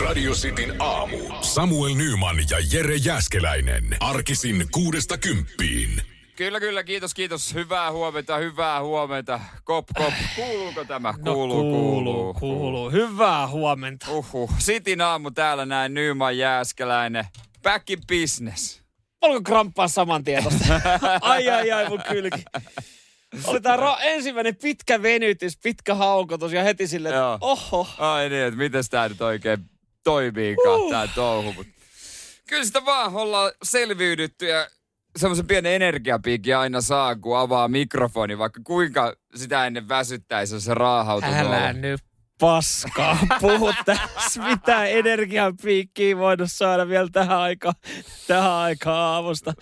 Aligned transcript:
Radio 0.00 0.32
Cityn 0.32 0.74
aamu. 0.78 1.16
Samuel 1.40 1.94
Nyman 1.94 2.36
ja 2.50 2.56
Jere 2.72 2.96
Jäskeläinen. 2.96 3.96
Arkisin 4.00 4.66
kuudesta 4.70 5.18
kymppiin. 5.18 6.02
Kyllä, 6.36 6.60
kyllä, 6.60 6.84
kiitos, 6.84 7.14
kiitos. 7.14 7.54
Hyvää 7.54 7.92
huomenta, 7.92 8.36
hyvää 8.36 8.82
huomenta. 8.82 9.40
Kop, 9.64 9.86
kop. 9.98 10.14
Kuuluuko 10.36 10.84
tämä? 10.84 11.14
No, 11.18 11.34
Kuuluu, 11.34 11.62
kuuluu, 11.62 12.34
kuuluu. 12.34 12.90
Hyvää 12.90 13.48
huomenta. 13.48 14.06
Uhuh. 14.10 14.50
Sitin 14.58 15.00
aamu 15.00 15.30
täällä 15.30 15.66
näin, 15.66 15.94
Nyman 15.94 16.38
Jääskeläinen. 16.38 17.24
Back 17.62 17.90
in 17.90 17.98
business. 18.08 18.82
Olko 19.20 19.42
kramppaa 19.42 19.88
saman 19.88 20.24
tietosta? 20.24 20.64
ai, 21.20 21.48
ai, 21.48 21.70
ai, 21.70 21.88
mun 21.88 22.02
kylki. 22.08 22.44
Oli 23.44 23.60
tää 23.60 23.76
ra- 23.76 23.98
ensimmäinen 24.02 24.56
pitkä 24.56 25.02
venytys, 25.02 25.58
pitkä 25.62 25.94
haukotus 25.94 26.52
ja 26.52 26.62
heti 26.62 26.86
silleen, 26.86 27.14
että 27.14 27.38
oho. 27.40 27.88
Ai 27.98 28.28
niin, 28.28 28.42
että 28.42 28.58
miten 28.58 28.84
tää 28.90 29.08
nyt 29.08 29.22
oikein 29.22 29.58
toimiikaan 30.04 30.80
Uh. 30.80 30.90
tää 30.90 31.08
touhu. 31.14 31.52
Mut 31.52 31.66
kyllä 32.48 32.64
sitä 32.64 32.84
vaan 32.84 33.14
ollaan 33.14 33.52
selviydytty 33.62 34.46
ja 34.46 34.68
semmoisen 35.18 35.46
pienen 35.46 35.72
energiapiikin 35.72 36.56
aina 36.56 36.80
saa, 36.80 37.16
kun 37.16 37.38
avaa 37.38 37.68
mikrofoni, 37.68 38.38
vaikka 38.38 38.60
kuinka 38.64 39.14
sitä 39.34 39.66
ennen 39.66 39.88
väsyttäisi, 39.88 40.54
jos 40.54 40.64
se 40.64 40.74
raahautuu. 40.74 41.30
Älä 41.32 41.40
tuolla. 41.42 41.72
nyt 41.72 42.00
paskaa. 42.40 43.18
Puhu 43.40 43.72
tässä. 43.84 44.42
Mitä 44.42 44.84
energian 44.84 45.56
piikkiä 45.62 46.16
voinut 46.16 46.52
saada 46.52 46.88
vielä 46.88 47.08
tähän 47.12 47.38
aikaan, 47.38 47.74
tähän 48.26 48.50
aikaan 48.52 48.96
aamusta. 48.98 49.52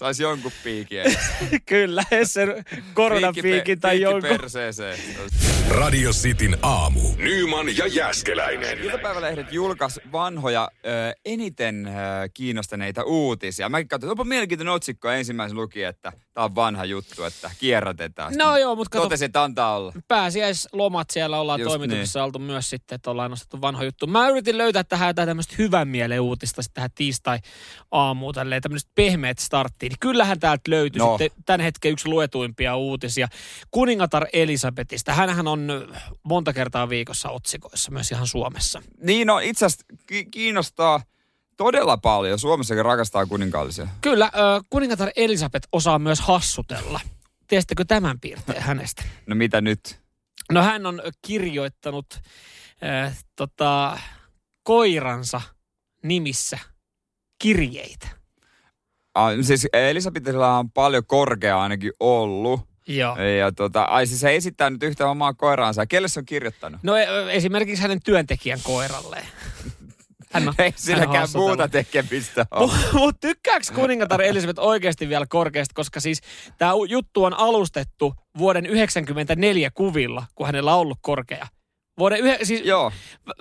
Sais 0.00 0.20
jonkun 0.20 0.52
piikin. 0.64 1.02
Kyllä, 1.66 2.02
sen 2.24 2.64
koronapiikin 2.94 3.80
tai 3.80 4.00
jonkun. 4.00 4.22
perseeseen. 4.22 4.98
Radio 5.68 6.10
Cityn 6.10 6.56
aamu. 6.62 7.00
Nyman 7.16 7.76
ja 7.76 7.86
Jäskeläinen. 7.86 8.78
Iltapäivälehdet 8.78 9.52
julkaisi 9.52 10.00
vanhoja 10.12 10.70
ö, 10.86 10.88
eniten 11.24 11.86
ö, 11.86 11.90
kiinnostaneita 12.34 13.02
uutisia. 13.04 13.68
Mäkin 13.68 13.88
katsoin, 13.88 14.10
onpa 14.10 14.24
mielenkiintoinen 14.24 14.74
otsikko 14.74 15.08
ensimmäisen 15.10 15.56
luki, 15.56 15.82
että 15.82 16.12
tämä 16.34 16.44
on 16.44 16.54
vanha 16.54 16.84
juttu, 16.84 17.24
että 17.24 17.50
kierrätetään. 17.58 18.34
No 18.38 18.56
joo, 18.56 18.76
mutta 18.76 18.90
kato, 18.90 19.02
Totesin, 19.04 19.26
että 19.26 19.42
antaa 19.42 19.76
olla. 19.76 19.92
pääsiäislomat 20.08 21.10
siellä 21.10 21.40
ollaan 21.40 21.60
Just 21.60 21.68
niin. 21.68 21.78
toimituksessa 21.80 22.24
oltu 22.24 22.38
myös 22.38 22.70
sitten, 22.70 22.96
että 22.96 23.10
ollaan 23.10 23.30
nostettu 23.30 23.60
vanha 23.60 23.84
juttu. 23.84 24.06
Mä 24.06 24.28
yritin 24.28 24.58
löytää 24.58 24.84
tähän 24.84 25.08
jotain 25.08 25.28
tämmöistä 25.28 25.54
hyvän 25.58 25.88
mielen 25.88 26.20
uutista 26.20 26.62
sitten 26.62 26.74
tähän 26.74 26.90
tiistai-aamuun, 26.94 28.34
tälleen 28.34 28.62
tämmöistä 28.62 28.90
pehmeät 28.94 29.38
starttiin. 29.38 29.90
Niin 29.90 29.98
kyllähän 30.00 30.40
täältä 30.40 30.70
löytyi 30.70 30.98
No. 30.98 31.06
no. 31.06 31.18
sitten 31.18 31.42
tämän 31.46 31.60
hetken 31.60 31.92
yksi 31.92 32.08
luetuimpia 32.08 32.76
uutisia. 32.76 33.28
Kuningatar 33.70 34.26
Elisabetista. 34.32 35.12
Hänhän 35.14 35.48
on 35.48 35.68
monta 36.22 36.52
kertaa 36.52 36.88
viikossa 36.88 37.30
otsikoissa, 37.30 37.90
myös 37.90 38.10
ihan 38.12 38.26
Suomessa. 38.26 38.82
Niin 39.02 39.26
no, 39.26 39.38
itse 39.38 39.66
asiassa 39.66 39.86
ki- 40.06 40.24
kiinnostaa 40.30 41.02
todella 41.64 41.96
paljon. 41.96 42.38
Suomessakin 42.38 42.84
rakastaa 42.84 43.26
kuninkaallisia. 43.26 43.88
Kyllä, 44.00 44.30
kuningatar 44.70 45.10
Elisabet 45.16 45.68
osaa 45.72 45.98
myös 45.98 46.20
hassutella. 46.20 47.00
Tiesittekö 47.46 47.84
tämän 47.84 48.20
piirteen 48.20 48.62
hänestä? 48.62 49.02
No 49.26 49.34
mitä 49.34 49.60
nyt? 49.60 50.00
No 50.52 50.62
hän 50.62 50.86
on 50.86 51.02
kirjoittanut 51.26 52.06
äh, 52.84 53.18
tota, 53.36 53.98
koiransa 54.62 55.40
nimissä 56.02 56.58
kirjeitä. 57.38 58.08
Ah, 59.14 59.30
siis 59.42 59.66
Elisabetilla 59.72 60.58
on 60.58 60.70
paljon 60.70 61.06
korkea 61.06 61.62
ainakin 61.62 61.92
ollut. 62.00 62.60
Joo. 62.86 63.16
Ja 63.16 63.52
tota, 63.52 63.82
ai 63.82 64.06
siis 64.06 64.20
se 64.20 64.36
esittää 64.36 64.70
nyt 64.70 64.82
yhtä 64.82 65.08
omaa 65.08 65.34
koiraansa. 65.34 65.86
Kelle 65.86 66.08
se 66.08 66.20
on 66.20 66.26
kirjoittanut? 66.26 66.80
No 66.82 66.96
e- 66.96 67.06
esimerkiksi 67.36 67.82
hänen 67.82 68.02
työntekijän 68.04 68.60
koiralleen. 68.62 69.26
Hän 70.32 70.48
on, 70.48 70.54
Ei 70.58 70.72
silläkään 70.76 71.28
muuta 71.34 71.68
tekemistä 71.68 72.46
ole. 72.50 72.72
Mutta 72.92 73.28
tykkääks 73.28 73.70
kuningatar 73.70 74.22
Elisabeth 74.22 74.60
oikeasti 74.60 75.08
vielä 75.08 75.26
korkeasti, 75.28 75.74
koska 75.74 76.00
siis 76.00 76.20
tämä 76.58 76.72
juttu 76.88 77.24
on 77.24 77.34
alustettu 77.34 78.14
vuoden 78.38 78.66
94 78.66 79.70
kuvilla, 79.70 80.24
kun 80.34 80.46
hänellä 80.46 80.74
on 80.74 80.80
ollut 80.80 80.98
korkea. 81.02 81.46
Vuoden 81.98 82.20
yhe, 82.20 82.38
siis 82.42 82.60
Joo. 82.64 82.92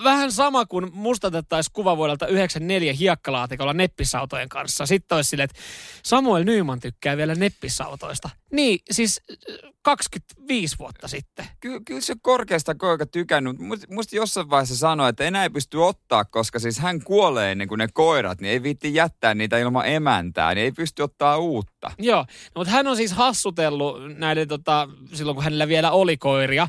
vähän 0.03 0.31
sama 0.31 0.66
kuin 0.66 0.90
mustatettaisiin 0.94 1.74
kuva 1.74 1.97
vuodelta 1.97 2.28
94 2.28 2.94
hiekkalaatikolla 2.94 3.74
neppisautojen 3.74 4.50
kanssa. 4.50 4.86
Sitten 4.86 5.16
olisi 5.16 5.30
silleen, 5.30 5.50
että 5.50 5.62
Samuel 6.03 6.44
Nyman 6.44 6.80
tykkää 6.80 7.18
vielä 7.18 7.36
neppisautoista. 7.36 8.30
Niin, 8.52 8.80
siis 8.92 9.22
25 9.81 10.75
vuotta 10.79 11.07
sitten. 11.07 11.45
Ky- 11.59 11.79
kyllä 11.85 12.01
se 12.01 12.16
korkeasta 12.22 12.75
koika 12.75 13.06
tykännyt. 13.06 13.57
Must- 13.57 13.94
Musta 13.94 14.16
jossain 14.16 14.50
vaiheessa 14.50 14.78
sanoi, 14.78 15.09
että 15.09 15.23
enää 15.23 15.44
ei 15.44 15.50
pysty 15.50 15.78
ottaa, 15.78 16.25
koska 16.25 16.59
siis 16.59 16.79
hän 16.79 17.03
kuolee 17.03 17.51
ennen 17.51 17.67
kuin 17.67 17.79
ne 17.79 17.88
koirat, 17.94 18.41
niin 18.41 18.51
ei 18.51 18.63
viitti 18.63 18.94
jättää 18.94 19.34
niitä 19.34 19.57
ilman 19.57 19.88
emäntää, 19.88 20.56
niin 20.56 20.66
ei 20.66 20.72
pysty 20.72 21.03
ottaa 21.03 21.38
uutta. 21.38 21.91
Joo, 22.00 22.22
no, 22.22 22.25
mutta 22.56 22.72
hän 22.73 22.88
on 22.88 22.95
siis 22.95 23.12
hassutellut 23.13 24.18
näiden, 24.18 24.47
tota, 24.47 24.89
silloin 25.13 25.35
kun 25.35 25.44
hänellä 25.44 25.68
vielä 25.68 25.91
oli 25.91 26.18
koiria, 26.18 26.68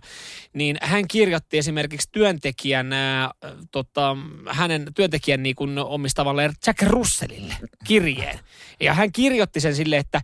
niin 0.52 0.76
hän 0.82 1.08
kirjoitti 1.08 1.58
esimerkiksi 1.58 2.08
työntekijän, 2.12 2.92
ää, 2.92 3.30
tota, 3.70 4.16
hänen 4.48 4.86
työntekijän 4.94 5.42
niin 5.42 5.56
kuin 5.56 5.78
omistavalle 5.78 6.50
Jack 6.66 6.82
Russellille 6.82 7.54
kirjeen. 7.84 8.38
Ja 8.80 8.94
hän 8.94 9.12
kirjoitti 9.12 9.60
sen 9.60 9.74
sille, 9.74 9.96
että 9.96 10.20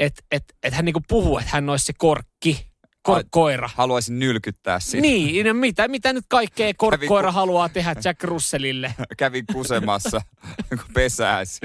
et, 0.00 0.12
et, 0.30 0.44
et 0.62 0.74
hän 0.74 0.84
niin 0.84 0.92
kuin 0.92 1.04
puhuu, 1.08 1.38
että 1.38 1.50
hän 1.52 1.68
olisi 1.70 1.84
se 1.84 1.92
korkki, 1.98 2.66
kor, 3.02 3.16
Ai- 3.16 3.24
koira. 3.30 3.70
Haluaisin 3.74 4.18
nylkyttää 4.18 4.80
sitä. 4.80 5.00
Niin, 5.02 5.46
no 5.46 5.54
mitä, 5.54 5.88
mitä 5.88 6.12
nyt 6.12 6.24
kaikkea 6.28 6.72
korkkoira 6.76 7.28
ku- 7.28 7.34
haluaa 7.34 7.68
tehdä 7.68 7.94
Jack 8.04 8.24
Russellille? 8.24 8.94
Kävin 9.18 9.44
kusemassa 9.52 10.20
pesääsi. 10.94 11.60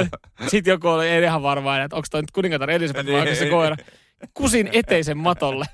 Sitten 0.48 0.72
joku 0.72 0.88
oli 0.88 1.18
ihan 1.22 1.42
varma, 1.42 1.78
että 1.82 1.96
onko 1.96 2.06
toi 2.10 2.20
nyt 2.22 2.30
kuningatar 2.30 2.70
Elisabeth 2.70 3.08
vai 3.10 3.20
onko 3.20 3.34
se 3.34 3.40
Niin. 3.40 3.50
koira. 3.50 3.76
Kusin 4.34 4.68
eteisen 4.72 5.18
matolle. 5.18 5.64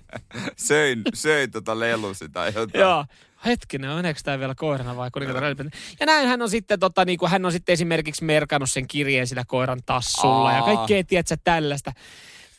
söin, 0.57 1.03
söin 1.15 1.51
tota 1.51 1.79
lelusi 1.81 2.29
tai 2.29 2.53
jotain. 2.55 2.81
Joo. 2.81 3.05
Hetkinen, 3.47 3.91
meneekö 3.91 4.21
tämä 4.25 4.39
vielä 4.39 4.55
koirana 4.55 4.97
vai 4.97 5.11
kuningatar 5.11 5.45
Elisabeth? 5.45 5.77
Ja 6.01 6.07
näin 6.07 6.29
hän 6.29 6.43
on 6.43 6.51
sitten, 6.51 6.81
tota, 6.81 7.05
niin 7.05 7.19
kuin, 7.19 7.31
hän 7.31 7.45
on 7.45 7.53
sitten 7.53 7.73
esimerkiksi 7.73 8.25
merkannut 8.25 8.71
sen 8.71 8.89
kirjeen 8.89 9.27
sillä 9.27 9.45
koiran 9.47 9.81
tassulla 9.87 10.53
ja 10.53 10.59
Aa. 10.59 10.75
kaikkea, 10.75 11.05
tiedätkö, 11.05 11.37
tällaista 11.45 11.93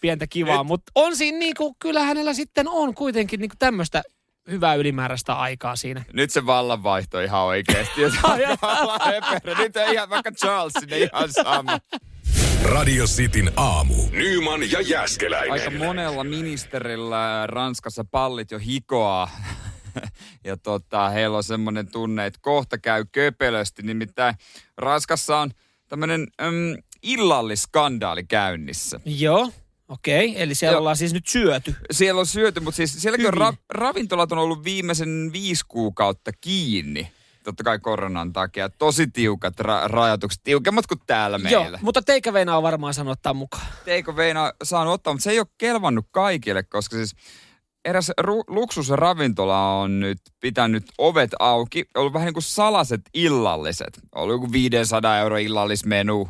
pientä 0.02 0.28
kivaa. 0.28 0.64
Mutta 0.64 0.92
on 0.96 1.16
siinä 1.16 1.38
niin 1.38 1.54
kuin, 1.58 1.76
kyllä 1.80 2.04
hänellä 2.04 2.34
sitten 2.34 2.68
on 2.70 2.94
kuitenkin 2.96 3.40
niin 3.40 3.52
tämmöistä 3.60 4.04
hyvää 4.50 4.76
ylimääräistä 4.76 5.34
aikaa 5.34 5.76
siinä. 5.76 6.04
Nyt 6.14 6.32
se 6.32 6.46
vallanvaihto 6.46 7.20
ihan 7.20 7.48
höperö. 9.06 9.56
Nyt 9.64 9.76
on 9.76 9.94
ihan 9.94 10.10
vaikka 10.10 10.32
Charlesin 10.32 10.94
ihan 10.94 11.32
sama. 11.32 11.80
Radio 12.72 13.06
Cityn 13.06 13.52
aamu. 13.56 13.96
Nyman 14.12 14.72
ja 14.72 14.82
Jäskeläinen. 14.82 15.52
Aika 15.52 15.72
monella 15.72 16.24
ministerillä 16.24 17.48
Ranskassa 17.48 18.04
pallit 18.12 18.52
jo 18.52 18.60
hikoaa. 18.60 19.30
Ja 20.44 20.58
tota, 20.58 21.10
heillä 21.10 21.38
on 21.38 21.44
semmoinen 21.44 21.92
tunne, 21.92 22.26
että 22.26 22.40
kohta 22.42 22.78
käy 22.78 23.06
köpelösti. 23.12 23.84
Nimittäin 23.84 24.36
Ranskassa 24.78 25.38
on 25.38 25.52
tämmöinen 25.88 26.28
äm, 26.42 26.84
illalliskandaali 27.04 28.24
käynnissä. 28.24 29.00
Joo, 29.06 29.52
okei. 29.88 30.30
Okay. 30.30 30.42
Eli 30.42 30.56
siellä 30.56 30.74
Joo. 30.74 30.80
ollaan 30.80 30.98
siis 30.98 31.14
nyt 31.14 31.28
syöty. 31.28 31.76
Siellä 31.92 32.20
on 32.20 32.26
syöty, 32.26 32.60
mutta 32.60 32.76
siis 32.76 33.02
sielläkin 33.02 33.28
on 33.28 33.54
ra- 33.54 33.58
ravintolat 33.70 34.32
on 34.32 34.38
ollut 34.38 34.64
viimeisen 34.64 35.30
viisi 35.34 35.64
kuukautta 35.68 36.32
kiinni. 36.42 37.12
Totta 37.48 37.64
kai 37.64 37.80
koronan 37.80 38.34
takia. 38.34 38.70
Tosi 38.70 39.08
tiukat 39.08 39.60
ra- 39.60 39.88
rajoitukset, 39.88 40.42
tiukemmat 40.44 40.88
kuin 40.88 41.00
täällä 41.08 41.38
meillä. 41.38 41.68
Joo, 41.68 41.78
mutta 41.82 42.02
teikäveina 42.02 42.58
on 42.58 42.64
varmaan 42.64 42.94
saanut 42.94 43.12
ottaa 43.12 43.34
mukaan. 43.34 43.66
Teiko 43.86 44.16
Veina 44.16 44.52
saanut 44.64 44.94
ottaa, 44.94 45.14
mutta 45.14 45.24
se 45.24 45.32
ei 45.32 45.40
ole 45.40 45.48
kelvannut 45.58 46.06
kaikille, 46.12 46.64
koska 46.64 46.96
siis 46.96 47.16
eräs 47.86 48.12
ru- 48.22 48.44
luksusravintola 48.48 49.74
on 49.74 50.00
nyt 50.00 50.18
pitänyt 50.40 50.84
ovet 50.98 51.32
auki. 51.40 51.86
Ollut 51.96 52.14
vähän 52.14 52.26
niin 52.26 52.34
kuin 52.34 52.44
salaset 52.44 53.02
illalliset. 53.14 54.00
Ollut 54.16 54.36
joku 54.36 54.52
500 54.52 55.20
euro 55.20 55.38
illallismenu, 55.38 56.30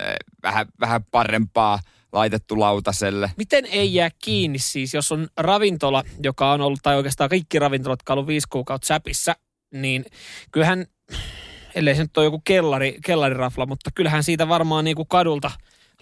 eh, 0.00 0.14
vähän, 0.42 0.66
vähän 0.80 1.04
parempaa 1.10 1.78
laitettu 2.12 2.60
lautaselle. 2.60 3.30
Miten 3.36 3.66
ei 3.66 3.94
jää 3.94 4.10
kiinni 4.24 4.58
siis, 4.58 4.94
jos 4.94 5.12
on 5.12 5.28
ravintola, 5.36 6.04
joka 6.22 6.52
on 6.52 6.60
ollut, 6.60 6.80
tai 6.82 6.96
oikeastaan 6.96 7.30
kaikki 7.30 7.58
ravintolat, 7.58 8.00
jotka 8.00 8.12
on 8.12 8.16
ollut 8.18 8.28
viisi 8.28 8.46
kuukautta 8.50 8.86
säpissä, 8.86 9.36
niin 9.72 10.04
kyllähän, 10.52 10.86
ellei 11.74 11.94
se 11.94 12.02
nyt 12.02 12.16
ole 12.16 12.26
joku 12.26 12.42
kellari, 12.44 12.98
kellarirafla, 13.04 13.66
mutta 13.66 13.90
kyllähän 13.94 14.24
siitä 14.24 14.48
varmaan 14.48 14.84
niin 14.84 14.96
kuin 14.96 15.08
kadulta 15.08 15.50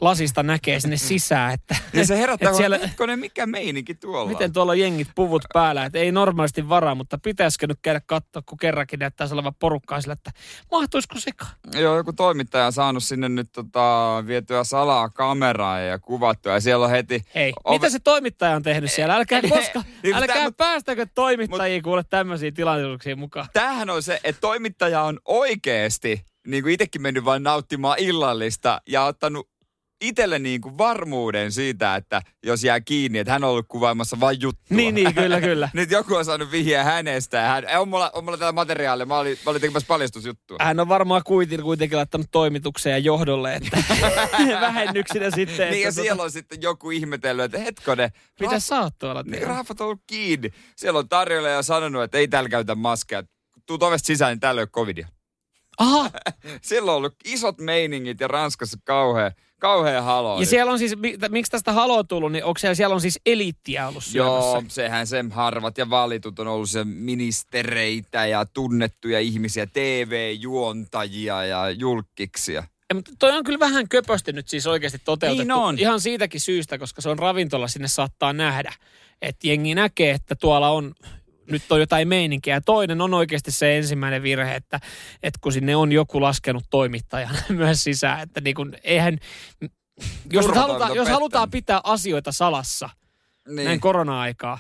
lasista 0.01 0.43
näkee 0.43 0.81
sinne 0.81 0.97
sisään. 1.11 1.55
Että, 1.55 1.77
Ja 1.93 2.07
se 2.07 2.19
herättää, 2.19 2.49
että 2.49 2.57
siellä... 2.57 2.77
siellä, 2.77 2.89
hetkone, 2.89 3.17
mikä 3.17 3.47
meininki 3.47 3.95
tuolla 3.95 4.31
miten 4.31 4.53
tuolla 4.53 4.73
on 4.73 4.79
jengit 4.79 5.09
puvut 5.15 5.43
päällä, 5.53 5.85
että 5.85 5.99
ei 5.99 6.13
normaalisti 6.13 6.69
varaa, 6.69 6.95
mutta 6.95 7.19
pitäisikö 7.19 7.67
nyt 7.67 7.79
käydä 7.83 8.01
katsoa, 8.07 8.43
kun 8.47 8.59
kerrankin 8.59 8.99
näyttäisi 8.99 9.35
olevan 9.35 9.55
porukkaa 9.59 10.01
sillä, 10.01 10.13
että 10.13 10.31
mahtuisiko 10.71 11.19
sekaan? 11.21 11.51
Joo, 11.75 11.97
joku 11.97 12.13
toimittaja 12.13 12.67
on 12.67 12.73
saanut 12.73 13.05
sinne 13.05 13.29
nyt 13.29 13.53
tota, 13.53 14.25
vietyä 14.27 14.65
salaa 14.65 15.09
kameraa 15.09 15.81
ja 15.81 15.99
kuvattua. 15.99 16.53
Ja 16.53 16.61
siellä 16.61 16.85
on 16.85 16.91
heti... 16.91 17.23
Hei, 17.35 17.53
Ove- 17.65 17.71
mitä 17.73 17.91
se 17.91 17.99
toimittaja 17.99 18.57
on 18.57 18.63
tehnyt 18.63 18.91
siellä? 18.93 19.15
Älkää, 19.17 19.43
koska, 19.43 19.83
Niin, 20.03 20.15
älkää 20.15 20.45
mut- 20.45 20.57
päästäkö 20.57 21.07
toimittajia 21.15 21.83
kuule 21.83 22.05
tämmöisiin 22.11 22.55
tilaisuuksiin 22.55 23.19
mukaan. 23.19 23.47
Tämähän 23.53 23.91
on 23.91 24.03
se, 24.03 24.21
että 24.25 24.41
toimittaja 24.41 25.03
on 25.03 25.19
oikeasti 25.25 26.25
niin 26.47 26.63
kuin 26.63 26.73
itsekin 26.75 27.03
mennyt 27.03 27.25
vain 27.25 27.43
nauttimaan 27.43 27.99
illallista 27.99 28.81
ja 28.89 29.05
ottanut 29.05 29.50
itselle 30.01 30.39
niin 30.39 30.61
kuin 30.61 30.79
varmuuden 30.79 31.53
siitä, 31.53 31.97
että 31.97 32.23
jos 32.45 32.65
jää 32.65 32.81
kiinni, 32.81 33.19
että 33.19 33.33
hän 33.33 33.45
on 33.45 33.51
ollut 33.51 33.67
kuvaamassa 33.69 34.21
vain 34.21 34.41
juttua. 34.41 34.77
Niin, 34.77 34.95
niin, 34.95 35.15
kyllä, 35.15 35.41
kyllä. 35.41 35.71
Nyt 35.75 35.91
joku 35.91 36.15
on 36.15 36.25
saanut 36.25 36.51
vihjeä 36.51 36.85
hänestä. 36.85 37.37
ja 37.37 37.49
Hän, 37.49 37.65
on, 37.81 37.89
mulla, 37.89 38.11
on 38.15 38.25
mulla 38.25 38.39
tätä 38.39 38.53
materiaalia. 38.53 39.07
Mä 39.07 39.19
olin, 39.19 39.39
mä 39.45 39.51
olin 39.51 39.61
tekemässä 39.61 39.87
paljastusjuttua. 39.87 40.57
Hän 40.61 40.81
on 40.81 40.89
varmaan 40.89 41.23
kuitin 41.27 41.63
kuitenkin 41.63 41.97
laittanut 41.97 42.27
toimitukseen 42.31 42.93
ja 42.93 42.99
johdolle, 42.99 43.55
että 43.55 43.79
vähennyksinä 44.61 45.31
sitten. 45.31 45.71
niin 45.71 45.83
ja 45.83 45.89
että 45.89 46.03
siellä 46.03 46.23
on 46.23 46.31
sitten 46.31 46.63
joku 46.63 46.91
ihmetellyt, 46.91 47.45
että 47.45 47.59
hetkone, 47.59 48.13
Mitä 48.41 48.61
sä 48.61 48.81
oot 48.81 48.99
tuolla 48.99 49.23
niin, 49.23 49.49
on 49.49 49.65
ollut 49.81 50.03
kiinni. 50.07 50.51
Siellä 50.77 50.99
on 50.99 51.09
tarjolla 51.09 51.49
ja 51.49 51.63
sanonut, 51.63 52.03
että 52.03 52.19
ei 52.19 52.29
täällä 52.29 52.49
käytä 52.49 52.75
maskeja. 52.75 53.23
Tuu 53.67 53.79
ovesta 53.81 54.07
sisään, 54.07 54.31
niin 54.31 54.41
täällä 54.41 54.61
ei 54.61 54.63
ole 54.63 54.69
covidia. 54.69 55.09
Aha, 55.79 56.11
Siellä 56.63 56.93
on 56.93 56.97
ollut 56.97 57.15
isot 57.25 57.59
meiningit 57.59 58.21
ja 58.21 58.29
Ranskassa 58.29 58.79
kauhea, 58.85 59.31
kauhea 59.61 60.03
halo. 60.03 60.41
ja 60.41 60.47
siellä 60.47 60.73
on 60.73 60.79
siis, 60.79 60.95
miksi 61.29 61.53
tästä 61.53 61.73
halo 61.73 61.99
on 61.99 62.07
tullut, 62.07 62.33
niin 62.33 62.45
onko 62.45 62.59
siellä, 62.59 62.75
siellä 62.75 62.95
on 62.95 63.01
siis 63.01 63.21
eliittiä 63.27 63.89
ollut 63.89 64.05
syömässä? 64.05 64.51
Joo, 64.51 64.63
sehän 64.69 65.07
se 65.07 65.25
harvat 65.31 65.79
ja 65.79 65.91
valitut 65.91 66.39
on 66.39 66.49
ollut 66.49 66.71
se 66.71 66.85
ministereitä 66.85 68.27
ja 68.27 68.47
tunnettuja 68.47 69.21
ihmisiä, 69.21 69.67
TV-juontajia 69.67 71.45
ja 71.45 71.71
julkkiksia. 71.71 72.65
Ja, 72.89 72.95
mutta 72.95 73.11
toi 73.19 73.33
on 73.33 73.45
kyllä 73.45 73.59
vähän 73.59 73.89
köpösti 73.89 74.33
nyt 74.33 74.49
siis 74.49 74.67
oikeasti 74.67 74.99
toteutettu. 75.05 75.43
Niin 75.43 75.53
on. 75.53 75.79
Ihan 75.79 76.01
siitäkin 76.01 76.41
syystä, 76.41 76.79
koska 76.79 77.03
se 77.03 77.09
on 77.09 77.19
ravintola, 77.19 77.69
sinne 77.69 77.89
saattaa 77.89 78.33
nähdä. 78.33 78.73
Että 79.23 79.49
jengi 79.49 79.75
näkee, 79.75 80.11
että 80.11 80.35
tuolla 80.35 80.69
on 80.69 80.95
nyt 81.51 81.73
on 81.73 81.81
jotain 81.81 82.09
meininkiä. 82.09 82.55
Ja 82.55 82.61
toinen 82.61 83.01
on 83.01 83.15
oikeasti 83.15 83.51
se 83.51 83.77
ensimmäinen 83.77 84.23
virhe, 84.23 84.55
että, 84.55 84.81
että 85.23 85.39
kun 85.43 85.53
sinne 85.53 85.77
on 85.77 85.93
joku 85.93 86.21
laskenut 86.21 86.65
toimittajan 86.71 87.37
myös 87.49 87.85
sisään, 87.85 88.21
että 88.21 88.41
niin 88.41 88.55
kun, 88.55 88.75
eihän, 88.85 89.19
jos, 90.33 90.47
halutaan, 90.47 90.91
on 90.91 90.97
jos 90.97 91.09
halutaan 91.09 91.51
pitää 91.51 91.81
asioita 91.85 92.33
salassa 92.33 92.91
Niin. 93.49 93.65
näin 93.65 93.81
korona-aikaa, 93.81 94.59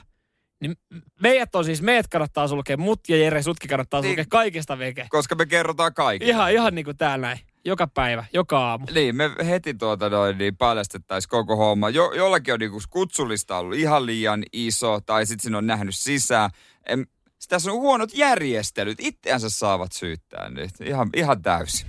niin 0.60 0.76
meidät 1.22 1.54
on 1.54 1.64
siis, 1.64 1.82
meidät 1.82 2.08
kannattaa 2.08 2.48
sulkea, 2.48 2.76
mut 2.76 3.00
ja 3.08 3.16
Jere, 3.16 3.42
sutkin 3.42 3.70
kannattaa 3.70 4.00
Niin. 4.00 4.10
sulkea 4.10 4.24
kaikesta 4.28 4.78
veke. 4.78 5.06
Koska 5.10 5.34
me 5.34 5.46
kerrotaan 5.46 5.94
kaikille. 5.94 6.30
Ihan, 6.30 6.52
ihan 6.52 6.74
niin 6.74 6.84
kuin 6.84 6.96
täällä 6.96 7.26
näin. 7.26 7.38
Joka 7.64 7.86
päivä, 7.86 8.24
joka 8.32 8.58
aamu. 8.70 8.86
Niin, 8.94 9.16
me 9.16 9.30
heti 9.46 9.74
tuota 9.74 10.08
noin, 10.08 10.38
niin 10.38 10.56
paljastettaisiin 10.56 11.30
koko 11.30 11.56
homma. 11.56 11.90
Jo, 11.90 12.12
jollakin 12.12 12.54
on 12.54 12.60
niinku 12.60 12.80
kutsullista 12.90 13.56
ollut 13.56 13.76
ihan 13.76 14.06
liian 14.06 14.44
iso, 14.52 15.00
tai 15.06 15.26
sitten 15.26 15.42
sinne 15.42 15.58
on 15.58 15.66
nähnyt 15.66 15.94
sisään. 15.94 16.50
En, 16.86 17.06
tässä 17.48 17.70
on 17.72 17.80
huonot 17.80 18.14
järjestelyt. 18.14 18.98
Itseänsä 19.00 19.50
saavat 19.50 19.92
syyttää 19.92 20.50
nyt. 20.50 20.70
Ihan, 20.84 21.10
ihan 21.14 21.42
täysin. 21.42 21.86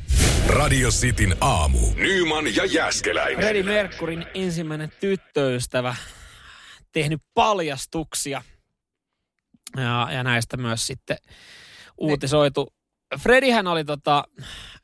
Radio 0.48 0.90
Cityn 0.90 1.36
aamu. 1.42 1.80
Nyman 1.96 2.56
ja 2.56 2.66
Jäskeläinen. 2.66 3.40
Freddie 3.40 3.64
Mercurin 3.64 4.26
ensimmäinen 4.34 4.92
tyttöystävä 5.00 5.96
tehnyt 6.92 7.22
paljastuksia. 7.34 8.42
Ja, 9.78 10.08
ja 10.12 10.24
näistä 10.24 10.58
myös 10.58 10.88
sitten 10.88 11.18
uutisoitu. 11.98 12.74
Fredihän 13.20 13.68
oli 13.68 13.86
tota, 13.86 14.24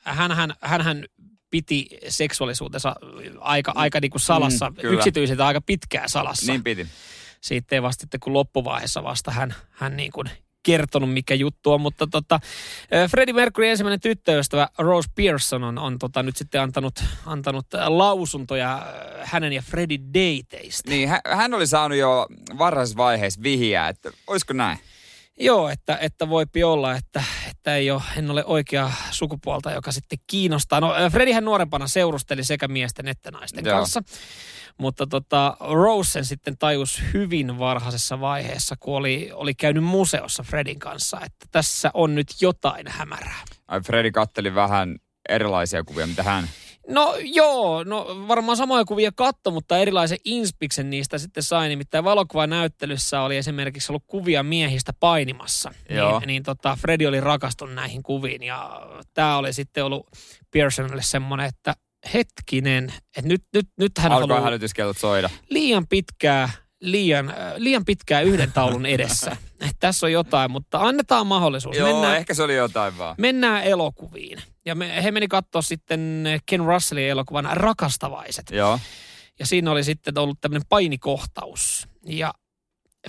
hänhän, 0.07 0.53
hänhän 0.61 1.05
piti 1.49 1.87
seksuaalisuutensa 2.09 2.95
aika, 3.39 3.71
aika 3.75 3.99
niin 3.99 4.11
kuin 4.11 4.21
salassa, 4.21 4.69
Mm, 4.69 4.75
mm, 4.83 4.93
yksityisiltä 4.93 5.45
aika 5.47 5.61
pitkään 5.61 6.09
salassa. 6.09 6.51
Niin 6.51 6.63
piti. 6.63 6.87
Siitä 7.41 7.75
ei 7.75 7.81
vasta 7.81 8.01
sitten 8.01 8.19
kun 8.19 8.33
loppuvaiheessa 8.33 9.03
vasta 9.03 9.31
hän, 9.31 9.55
hän 9.69 9.97
niin 9.97 10.11
kuin 10.11 10.29
kertonut, 10.63 11.13
mikä 11.13 11.35
juttu 11.35 11.71
on. 11.71 11.81
Mutta 11.81 12.07
tota, 12.11 12.39
Freddie 13.11 13.33
Mercury 13.33 13.67
ensimmäinen 13.67 13.99
tyttöystävä 13.99 14.67
Rose 14.77 15.09
Pearson 15.15 15.63
on, 15.63 15.77
on 15.77 15.99
tota, 15.99 16.23
nyt 16.23 16.35
sitten 16.35 16.61
antanut, 16.61 17.03
antanut 17.25 17.65
lausuntoja 17.87 18.85
hänen 19.23 19.53
ja 19.53 19.61
Freddie 19.61 19.99
dateista. 19.99 20.89
Niin, 20.89 21.09
hän, 21.09 21.21
hän 21.25 21.53
oli 21.53 21.67
saanut 21.67 21.97
jo 21.97 22.27
varhaisessa 22.57 22.97
vaiheessa 22.97 23.43
vihjeä, 23.43 23.87
että 23.87 24.11
olisiko 24.27 24.53
näin? 24.53 24.77
Joo, 25.39 25.69
että, 25.69 25.97
että 26.01 26.29
voipi 26.29 26.63
olla, 26.63 26.95
että, 26.95 27.23
että 27.51 27.75
ei 27.75 27.91
ole, 27.91 28.01
en 28.17 28.31
ole 28.31 28.45
oikea 28.45 28.91
sukupuolta, 29.11 29.71
joka 29.71 29.91
sitten 29.91 30.19
kiinnostaa. 30.27 30.81
No 30.81 30.95
eh, 30.95 31.11
Fredihän 31.11 31.45
nuorempana 31.45 31.87
seurusteli 31.87 32.43
sekä 32.43 32.67
miesten 32.67 33.07
että 33.07 33.31
naisten 33.31 33.65
Joo. 33.65 33.77
kanssa. 33.77 34.03
Mutta 34.77 35.07
tota, 35.07 35.57
Rose 35.59 36.11
sen 36.11 36.25
sitten 36.25 36.57
tajus 36.57 37.01
hyvin 37.13 37.59
varhaisessa 37.59 38.19
vaiheessa, 38.19 38.75
kun 38.79 38.95
oli, 38.97 39.29
oli 39.33 39.53
käynyt 39.53 39.83
museossa 39.83 40.43
Fredin 40.43 40.79
kanssa, 40.79 41.17
että 41.25 41.45
tässä 41.51 41.91
on 41.93 42.15
nyt 42.15 42.27
jotain 42.41 42.87
hämärää. 42.87 43.43
Ai 43.67 43.81
Fredi 43.81 44.11
katteli 44.11 44.55
vähän 44.55 44.95
erilaisia 45.29 45.83
kuvia, 45.83 46.07
mitä 46.07 46.23
hän... 46.23 46.49
No 46.87 47.15
joo, 47.23 47.83
no 47.83 48.25
varmaan 48.27 48.57
samoja 48.57 48.85
kuvia 48.85 49.11
katto, 49.15 49.51
mutta 49.51 49.77
erilaisen 49.77 50.17
inspiksen 50.25 50.89
niistä 50.89 51.17
sitten 51.17 51.43
sai. 51.43 51.69
Nimittäin 51.69 52.03
valokuvanäyttelyssä 52.03 53.21
oli 53.21 53.37
esimerkiksi 53.37 53.91
ollut 53.91 54.03
kuvia 54.07 54.43
miehistä 54.43 54.93
painimassa. 54.99 55.73
Joo. 55.89 56.19
Niin, 56.19 56.27
niin 56.27 56.43
tota, 56.43 56.77
Fredi 56.81 57.07
oli 57.07 57.21
rakastunut 57.21 57.75
näihin 57.75 58.03
kuviin 58.03 58.43
ja 58.43 58.81
tämä 59.13 59.37
oli 59.37 59.53
sitten 59.53 59.85
ollut 59.85 60.07
Pearsonille 60.51 61.01
semmoinen, 61.01 61.45
että 61.45 61.75
hetkinen, 62.13 62.93
että 63.17 63.29
nyt, 63.29 63.43
nyt, 63.53 63.67
nyt 63.79 63.91
hän 63.97 64.11
on 64.11 64.21
Alkoi 64.21 64.41
hälytyskellot 64.41 64.97
soida. 64.97 65.29
liian 65.49 65.87
pitkää, 65.87 66.49
liian, 66.81 67.29
äh, 67.29 67.53
liian 67.57 67.85
pitkää 67.85 68.21
yhden 68.21 68.51
taulun 68.51 68.85
edessä. 68.85 69.37
tässä 69.79 70.05
on 70.05 70.11
jotain, 70.11 70.51
mutta 70.51 70.79
annetaan 70.79 71.27
mahdollisuus. 71.27 71.77
Joo, 71.77 71.93
Mennään, 71.93 72.17
ehkä 72.17 72.33
se 72.33 72.43
oli 72.43 72.55
jotain 72.55 72.97
vaan. 72.97 73.15
mennään 73.17 73.63
elokuviin. 73.63 74.41
Ja 74.65 74.75
me, 74.75 75.03
he 75.03 75.11
meni 75.11 75.27
katsoa 75.27 75.61
sitten 75.61 76.25
Ken 76.45 76.65
Russellin 76.65 77.09
elokuvan 77.09 77.49
Rakastavaiset. 77.51 78.51
Joo. 78.51 78.79
Ja 79.39 79.45
siinä 79.45 79.71
oli 79.71 79.83
sitten 79.83 80.17
ollut 80.17 80.41
tämmöinen 80.41 80.67
painikohtaus. 80.69 81.87
Ja 82.05 82.33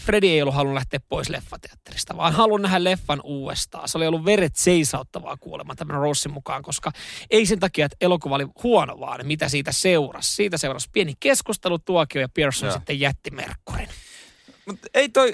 Freddy 0.00 0.26
ei 0.26 0.42
ollut 0.42 0.54
halunnut 0.54 0.74
lähteä 0.74 1.00
pois 1.08 1.28
leffateatterista, 1.28 2.16
vaan 2.16 2.32
halunnut 2.32 2.62
nähdä 2.62 2.84
leffan 2.84 3.20
uudestaan. 3.24 3.88
Se 3.88 3.98
oli 3.98 4.06
ollut 4.06 4.24
veret 4.24 4.56
seisauttavaa 4.56 5.36
kuolema 5.36 5.74
tämän 5.74 6.00
Rossin 6.00 6.32
mukaan, 6.32 6.62
koska 6.62 6.92
ei 7.30 7.46
sen 7.46 7.60
takia, 7.60 7.86
että 7.86 7.96
elokuva 8.00 8.34
oli 8.34 8.46
huono, 8.62 9.00
vaan 9.00 9.26
mitä 9.26 9.48
siitä 9.48 9.72
seurasi. 9.72 10.34
Siitä 10.34 10.58
seurasi 10.58 10.88
pieni 10.92 11.14
keskustelutuokio 11.20 12.20
ja 12.20 12.28
Pearson 12.28 12.66
Joo. 12.68 12.76
sitten 12.76 13.00
jätti 13.00 13.30
Merkkurin. 13.30 13.88
Mutta 14.66 14.88
ei 14.94 15.08
toi, 15.08 15.32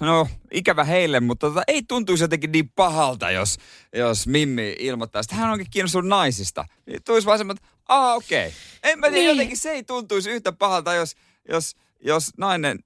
no 0.00 0.28
ikävä 0.50 0.84
heille, 0.84 1.20
mutta 1.20 1.46
tota, 1.46 1.62
ei 1.66 1.82
tuntuisi 1.88 2.24
jotenkin 2.24 2.52
niin 2.52 2.68
pahalta, 2.68 3.30
jos, 3.30 3.58
jos 3.92 4.26
Mimmi 4.26 4.76
ilmoittaa, 4.78 5.20
että 5.20 5.34
hän 5.34 5.50
onkin 5.50 5.66
kiinnostunut 5.70 6.08
naisista. 6.08 6.64
Niin 6.86 7.02
tulisi 7.04 7.26
vaan 7.26 7.38
semmoinen, 7.38 7.64
että 7.64 8.12
okei. 8.14 8.46
Okay. 8.46 8.58
En 8.82 8.98
mä 8.98 9.06
tiedä, 9.06 9.18
Niin. 9.22 9.28
jotenkin 9.28 9.56
se 9.58 9.70
ei 9.70 9.82
tuntuisi 9.82 10.30
yhtä 10.30 10.52
pahalta, 10.52 10.94
jos, 10.94 11.16
jos, 11.48 11.76
jos 12.00 12.30
nainen 12.36 12.78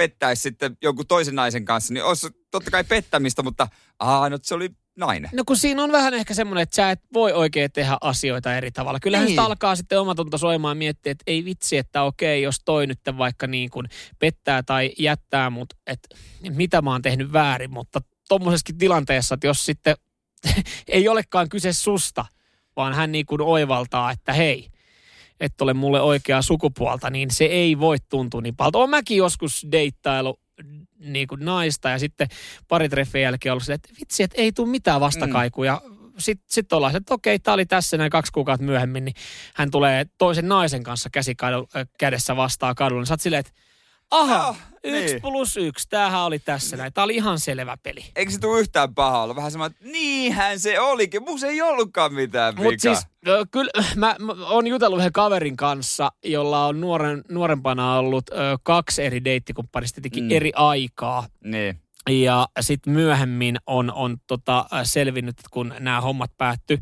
pettäisi 0.00 0.42
sitten 0.42 0.76
jonkun 0.82 1.06
toisen 1.06 1.34
naisen 1.34 1.64
kanssa, 1.64 1.94
niin 1.94 2.04
olisi 2.04 2.28
totta 2.50 2.70
kai 2.70 2.84
pettämistä, 2.84 3.42
mutta 3.42 3.68
aa, 3.98 4.28
no 4.30 4.38
se 4.42 4.54
oli 4.54 4.70
nainen. 4.96 5.30
No 5.32 5.42
kun 5.46 5.56
siinä 5.56 5.82
on 5.82 5.92
vähän 5.92 6.14
ehkä 6.14 6.34
semmoinen, 6.34 6.62
että 6.62 6.76
sä 6.76 6.90
et 6.90 7.00
voi 7.12 7.32
oikein 7.32 7.72
tehdä 7.72 7.96
asioita 8.00 8.56
eri 8.56 8.70
tavalla. 8.70 9.00
Kyllähän 9.00 9.24
Niin. 9.26 9.32
sitä 9.32 9.42
alkaa 9.44 9.76
sitten 9.76 10.00
omatunto 10.00 10.38
soimaan 10.38 10.76
miettiä, 10.76 11.12
että 11.12 11.22
ei 11.26 11.44
vitsi, 11.44 11.76
että 11.76 12.02
okei, 12.02 12.42
jos 12.42 12.56
toi 12.64 12.86
nyt 12.86 13.00
vaikka 13.18 13.46
niin 13.46 13.70
kuin 13.70 13.86
pettää 14.18 14.62
tai 14.62 14.92
jättää 14.98 15.50
mut, 15.50 15.74
että 15.86 16.08
mitä 16.50 16.82
mä 16.82 16.90
oon 16.90 17.02
tehnyt 17.02 17.32
väärin, 17.32 17.72
mutta 17.72 18.00
tommosessakin 18.28 18.78
tilanteessa, 18.78 19.34
että 19.34 19.46
jos 19.46 19.66
sitten 19.66 19.96
ei 20.88 21.08
olekaan 21.08 21.48
kyse 21.48 21.72
susta, 21.72 22.24
vaan 22.76 22.94
hän 22.94 23.12
niin 23.12 23.26
kuin 23.26 23.40
oivaltaa, 23.40 24.10
että 24.10 24.32
hei, 24.32 24.68
et 25.40 25.60
ole 25.60 25.74
mulle 25.74 26.00
oikeaa 26.00 26.42
sukupuolta, 26.42 27.10
niin 27.10 27.30
se 27.30 27.44
ei 27.44 27.78
voi 27.78 27.96
tuntua 28.08 28.40
niin 28.40 28.56
paljon. 28.56 28.76
Olen 28.76 28.90
mäkin 28.90 29.16
joskus 29.16 29.66
deittailu 29.72 30.40
niin 30.98 31.28
kuin 31.28 31.44
naista 31.44 31.88
ja 31.88 31.98
sitten 31.98 32.28
pari 32.68 32.88
treffien 32.88 33.22
jälkeen 33.22 33.52
ollut 33.52 33.64
se, 33.64 33.72
että 33.72 33.88
vitsi, 34.00 34.22
että 34.22 34.40
ei 34.42 34.52
tule 34.52 34.68
mitään 34.68 35.00
vastakaikuja. 35.00 35.82
Sitten 36.18 36.46
sit 36.48 36.72
ollaan 36.72 36.96
että 36.96 37.14
okei, 37.14 37.38
tämä 37.38 37.54
oli 37.54 37.66
tässä 37.66 37.96
näin 37.96 38.10
kaksi 38.10 38.32
kuukautta 38.32 38.66
myöhemmin, 38.66 39.04
niin 39.04 39.14
hän 39.54 39.70
tulee 39.70 40.06
toisen 40.18 40.48
naisen 40.48 40.82
kanssa 40.82 41.08
käsikadu, 41.12 41.68
äh, 41.76 41.86
kädessä 41.98 42.36
vastaan 42.36 42.74
kadulla. 42.74 43.00
Niin 43.00 43.06
sä 43.06 43.14
oot 43.14 43.20
silleen, 43.20 43.40
että 43.40 43.52
aha, 44.10 44.48
Ah, 44.48 44.56
yksi 44.84 45.04
niin. 45.12 45.22
plus 45.22 45.56
yksi, 45.56 45.88
tämähän 45.88 46.20
oli 46.22 46.38
tässä 46.38 46.76
näin. 46.76 46.92
Tämä 46.92 47.04
oli 47.04 47.14
ihan 47.14 47.38
selvä 47.38 47.76
peli. 47.82 48.04
Eikö 48.16 48.32
se 48.32 48.38
tule 48.40 48.60
yhtään 48.60 48.94
paha 48.94 49.22
olla? 49.22 49.36
Vähän 49.36 49.50
semmoinen, 49.50 49.76
että 49.76 49.92
niinhän 49.92 50.60
se 50.60 50.80
olikin. 50.80 51.22
Musta 51.22 51.46
ei 51.46 51.62
ollutkaan 51.62 52.14
mitään 52.14 52.54
vikaa. 52.56 52.64
Mutta 52.64 52.80
siis 52.80 53.06
kyllä 53.50 53.70
mä, 53.96 54.16
mä 54.18 54.32
oon 54.46 54.66
jutellut 54.66 54.98
yhden 54.98 55.12
kaverin 55.12 55.56
kanssa, 55.56 56.12
jolla 56.24 56.66
on 56.66 56.80
nuoren, 56.80 57.22
nuorempana 57.30 57.96
ollut 57.98 58.28
ö, 58.30 58.34
kaksi 58.62 59.02
eri 59.02 59.24
deittikumppanista 59.24 60.00
tietenkin 60.00 60.24
Mm. 60.24 60.30
eri 60.36 60.52
aikaa. 60.54 61.26
Niin. 61.44 61.80
Ja 62.10 62.48
sitten 62.60 62.92
myöhemmin 62.92 63.56
on, 63.66 63.92
on 63.92 64.16
tota, 64.26 64.64
selvinnyt, 64.82 65.38
että 65.38 65.48
kun 65.50 65.74
nämä 65.80 66.00
hommat 66.00 66.30
päätty, 66.38 66.78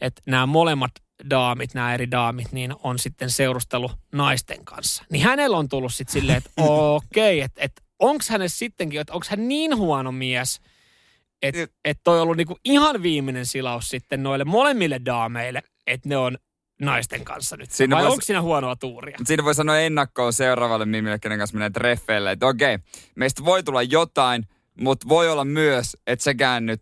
että 0.00 0.22
nämä 0.26 0.46
molemmat 0.46 0.90
daamit, 1.30 1.74
nämä 1.74 1.94
eri 1.94 2.10
daamit, 2.10 2.52
niin 2.52 2.74
on 2.82 2.98
sitten 2.98 3.30
seurustellut 3.30 3.92
naisten 4.12 4.64
kanssa. 4.64 5.04
Niin 5.10 5.24
hänellä 5.24 5.56
on 5.56 5.68
tullut 5.68 5.94
sitten 5.94 6.12
silleen, 6.12 6.38
että 6.38 6.50
okei, 6.62 7.40
että 7.40 7.60
et, 7.64 7.82
onko 7.98 8.24
hänessä 8.30 8.58
sittenkin, 8.58 9.00
että 9.00 9.12
onko 9.12 9.26
hän 9.30 9.48
niin 9.48 9.76
huono 9.76 10.12
mies, 10.12 10.60
että 11.42 11.66
et 11.84 12.00
toi 12.04 12.16
on 12.16 12.22
ollut 12.22 12.36
niinku 12.36 12.58
ihan 12.64 13.02
viimeinen 13.02 13.46
silaus 13.46 13.88
sitten 13.88 14.22
noille 14.22 14.44
molemmille 14.44 15.00
daameille, 15.04 15.62
että 15.86 16.08
ne 16.08 16.16
on 16.16 16.38
naisten 16.80 17.24
kanssa 17.24 17.56
nyt. 17.56 17.70
Siinä 17.70 17.96
Vai 17.96 18.04
vois- 18.04 18.10
onko 18.10 18.22
siinä 18.22 18.42
huonoa 18.42 18.76
tuuria? 18.76 19.18
Siinä 19.24 19.44
voi 19.44 19.54
sanoa 19.54 19.78
ennakkoon 19.78 20.32
seuraavalle 20.32 20.86
mimille, 20.86 21.18
kenen 21.18 21.38
kanssa 21.38 21.54
menee 21.54 21.70
treffeille, 21.70 22.32
että 22.32 22.46
okei, 22.46 22.78
meistä 23.14 23.44
voi 23.44 23.62
tulla 23.62 23.82
jotain, 23.82 24.48
mutta 24.80 25.08
voi 25.08 25.28
olla 25.28 25.44
myös, 25.44 25.96
että 26.06 26.22
sä 26.22 26.34
käännyt 26.34 26.80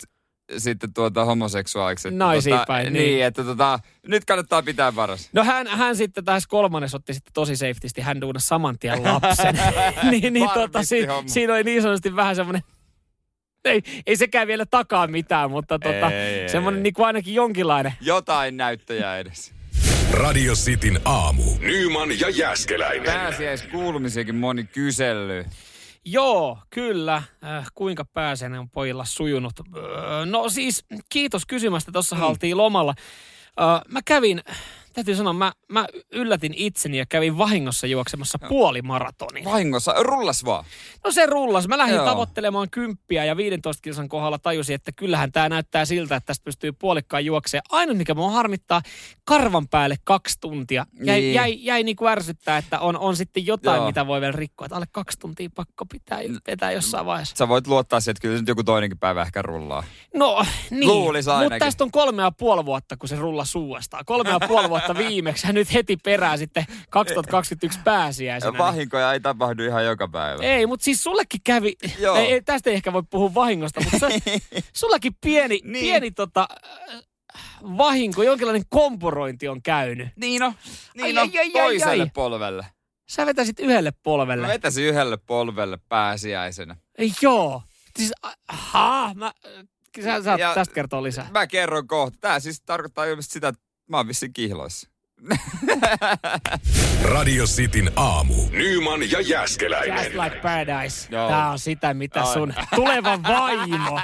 sitten 0.58 0.94
tuota 0.94 1.24
homoseksuaaliksi. 1.24 2.08
Että 2.08 2.18
Naisiin 2.18 2.54
tota, 2.54 2.66
päin, 2.66 2.92
niin. 2.92 3.04
niin. 3.04 3.24
että 3.24 3.44
tota, 3.44 3.78
nyt 4.06 4.24
kannattaa 4.24 4.62
pitää 4.62 4.96
varas. 4.96 5.28
No 5.32 5.44
hän, 5.44 5.66
hän 5.66 5.96
sitten 5.96 6.24
tässä 6.24 6.48
kolmannes 6.48 6.94
otti 6.94 7.14
sitten 7.14 7.32
tosi 7.32 7.56
safetysti, 7.56 8.00
hän 8.00 8.20
duunasi 8.20 8.46
saman 8.46 8.78
tien 8.78 9.04
lapsen. 9.04 9.58
niin 10.10 10.32
niin 10.32 10.48
tota, 10.48 10.72
Varmisti 10.72 11.00
si, 11.00 11.06
siinä 11.26 11.52
oli 11.52 11.64
niin 11.64 11.82
sanotusti 11.82 12.16
vähän 12.16 12.36
semmoinen, 12.36 12.62
ei, 13.64 13.82
ei 14.06 14.16
sekään 14.16 14.46
vielä 14.46 14.66
takaa 14.66 15.06
mitään, 15.06 15.50
mutta 15.50 15.78
tota, 15.78 16.10
Ei, 16.10 16.48
semmoinen 16.48 16.78
ei. 16.78 16.82
niin 16.82 16.94
kuin 16.94 17.06
ainakin 17.06 17.34
jonkinlainen. 17.34 17.92
Jotain 18.00 18.56
näyttöjä 18.56 19.18
edes. 19.18 19.52
Radio 20.12 20.52
Cityn 20.54 21.00
aamu. 21.04 21.42
Nyman 21.60 22.20
ja 22.20 22.28
Jäskeläinen. 22.30 23.04
Pääsiäiskuulumisiakin 23.04 24.34
moni 24.34 24.64
kysely. 24.64 25.44
Joo, 26.04 26.58
kyllä. 26.70 27.22
Äh, 27.44 27.66
kuinka 27.74 28.04
pääsen 28.04 28.54
on 28.54 28.70
pojilla 28.70 29.04
sujunut? 29.04 29.52
Öö, 29.76 30.26
no 30.26 30.48
siis, 30.48 30.84
kiitos 31.08 31.46
kysymästä. 31.46 31.92
Tuossa 31.92 32.16
mm. 32.16 32.20
haltiin 32.20 32.56
lomalla. 32.56 32.94
Öö, 33.60 33.66
mä 33.88 34.00
kävin, 34.04 34.42
täytyy 34.94 35.16
sanoa, 35.16 35.32
mä, 35.32 35.52
mä 35.68 35.86
yllätin 36.12 36.54
itseni 36.56 36.98
ja 36.98 37.06
kävin 37.08 37.38
vahingossa 37.38 37.86
juoksemassa 37.86 38.38
puolimaratonin. 38.48 39.44
Vahingossa, 39.44 39.94
rullas 40.00 40.44
vaan. 40.44 40.64
No 41.04 41.10
se 41.12 41.26
rullas. 41.26 41.68
Mä 41.68 41.78
lähdin 41.78 41.94
Joo. 41.94 42.04
Joo. 42.04 42.12
tavoittelemaan 42.12 42.70
kymppiä 42.70 43.24
ja 43.24 43.36
15 43.36 43.82
kilsan 43.82 44.08
kohdalla 44.08 44.38
tajusin, 44.38 44.74
että 44.74 44.92
kyllähän 44.96 45.32
tämä 45.32 45.48
näyttää 45.48 45.84
siltä, 45.84 46.16
että 46.16 46.26
tästä 46.26 46.44
pystyy 46.44 46.72
puolikkaan 46.72 47.24
juokseen. 47.24 47.62
Ainut 47.70 47.96
mikä 47.96 48.14
mua 48.14 48.30
harmittaa, 48.30 48.82
karvan 49.24 49.68
päälle 49.68 49.96
kaksi 50.04 50.40
tuntia. 50.40 50.86
Jäi, 51.04 51.20
Niin. 51.20 51.34
jäi, 51.34 51.58
jäi 51.60 51.82
niin 51.82 51.96
kuin 51.96 52.10
ärsyttää, 52.10 52.58
että 52.58 52.80
on, 52.80 52.98
on 52.98 53.16
sitten 53.16 53.46
jotain, 53.46 53.74
Joo. 53.74 53.82
Joo. 53.82 53.86
mitä 53.86 54.06
voi 54.06 54.20
vielä 54.20 54.32
rikkoa. 54.32 54.64
Että 54.66 54.76
alle 54.76 54.86
kaksi 54.92 55.18
tuntia 55.18 55.48
pakko 55.54 55.86
pitää 55.86 56.18
vetää 56.46 56.72
jossain 56.72 57.06
vaiheessa. 57.06 57.36
Sä 57.36 57.48
voit 57.48 57.66
luottaa 57.66 58.00
siihen, 58.00 58.10
että 58.12 58.20
kyllä 58.20 58.38
nyt 58.38 58.48
joku 58.48 58.64
toinenkin 58.64 58.98
päivä 58.98 59.22
ehkä 59.22 59.42
rullaa. 59.42 59.84
No 60.14 60.44
niin, 60.70 60.88
mutta 61.42 61.58
tästä 61.58 61.84
on 61.84 61.90
kolme 61.90 62.22
ja 62.22 62.30
puoli 62.30 62.64
vuotta, 62.64 62.96
kun 62.96 63.08
se 63.08 63.16
rulla 63.16 63.44
suuastaan. 63.44 64.04
Kolme 64.04 64.30
ja 64.30 64.40
puoli 64.48 64.68
vuotta 64.68 64.83
viimeksi 64.98 65.46
ja 65.46 65.52
nyt 65.52 65.72
heti 65.72 65.96
perään 65.96 66.38
sitten 66.38 66.64
2021 66.90 67.78
pääsiäisenä. 67.84 68.58
Vahinkoja 68.58 69.12
ei 69.12 69.20
tapahdu 69.20 69.62
ihan 69.64 69.84
joka 69.84 70.08
päivä. 70.08 70.42
Ei, 70.42 70.66
mutta 70.66 70.84
siis 70.84 71.02
sullekin 71.04 71.40
kävi, 71.44 71.74
Joo. 71.98 72.16
ei, 72.16 72.32
ei, 72.32 72.42
tästä 72.42 72.70
ei 72.70 72.76
ehkä 72.76 72.92
voi 72.92 73.02
puhua 73.10 73.34
vahingosta, 73.34 73.80
mutta 73.80 73.98
se, 73.98 74.20
sullakin 74.72 75.12
pieni, 75.20 75.48
Niin. 75.48 75.72
niin. 75.72 75.84
pieni 75.84 76.10
tota, 76.10 76.48
äh, 76.94 77.02
vahinko, 77.62 78.22
jonkinlainen 78.22 78.62
kompurointi 78.68 79.48
on 79.48 79.62
käynyt. 79.62 80.08
Niin 80.16 80.40
no, 80.40 80.54
niin 80.94 81.04
Ai, 81.04 81.12
no, 81.12 81.20
ai, 81.20 81.38
ai, 81.38 81.50
toiselle 81.50 82.02
ai. 82.02 82.10
polvelle. 82.14 82.66
Sä 83.08 83.26
vetäisit 83.26 83.60
yhdelle 83.60 83.90
Mä 83.90 83.96
polvelle. 84.02 84.48
vetäisin 84.48 84.84
yhdelle 84.84 85.16
polvelle 85.26 85.78
pääsiäisenä. 85.88 86.76
Ei, 86.98 87.12
Joo. 87.22 87.62
Siis, 87.98 88.12
aha, 88.48 89.12
mä, 89.14 89.32
sä, 90.02 90.22
sä 90.22 90.36
Ja- 90.38 90.54
tästä 90.54 90.74
kertoo 90.74 91.02
lisää. 91.02 91.28
Mä 91.32 91.46
kerron 91.46 91.86
kohta. 91.86 92.18
Tää 92.20 92.40
siis 92.40 92.60
tarkoittaa 92.60 93.04
ilmeisesti 93.04 93.32
sitä, 93.32 93.48
että 93.48 93.60
mä 93.88 93.96
oon 93.96 94.08
vissiin 94.08 94.32
kihloissa. 94.32 94.88
Radio 97.02 97.44
Cityn 97.44 97.90
aamu. 97.96 98.34
Nyman 98.50 99.10
ja 99.10 99.20
Jäskeläinen. 99.20 100.04
Just 100.04 100.16
like 100.24 100.36
paradise. 100.42 101.08
Joo. 101.10 101.28
Tää 101.28 101.50
on 101.50 101.58
sitä, 101.58 101.94
mitä 101.94 102.22
On. 102.24 102.32
sun 102.32 102.54
tuleva 102.74 103.22
vaimo 103.22 104.00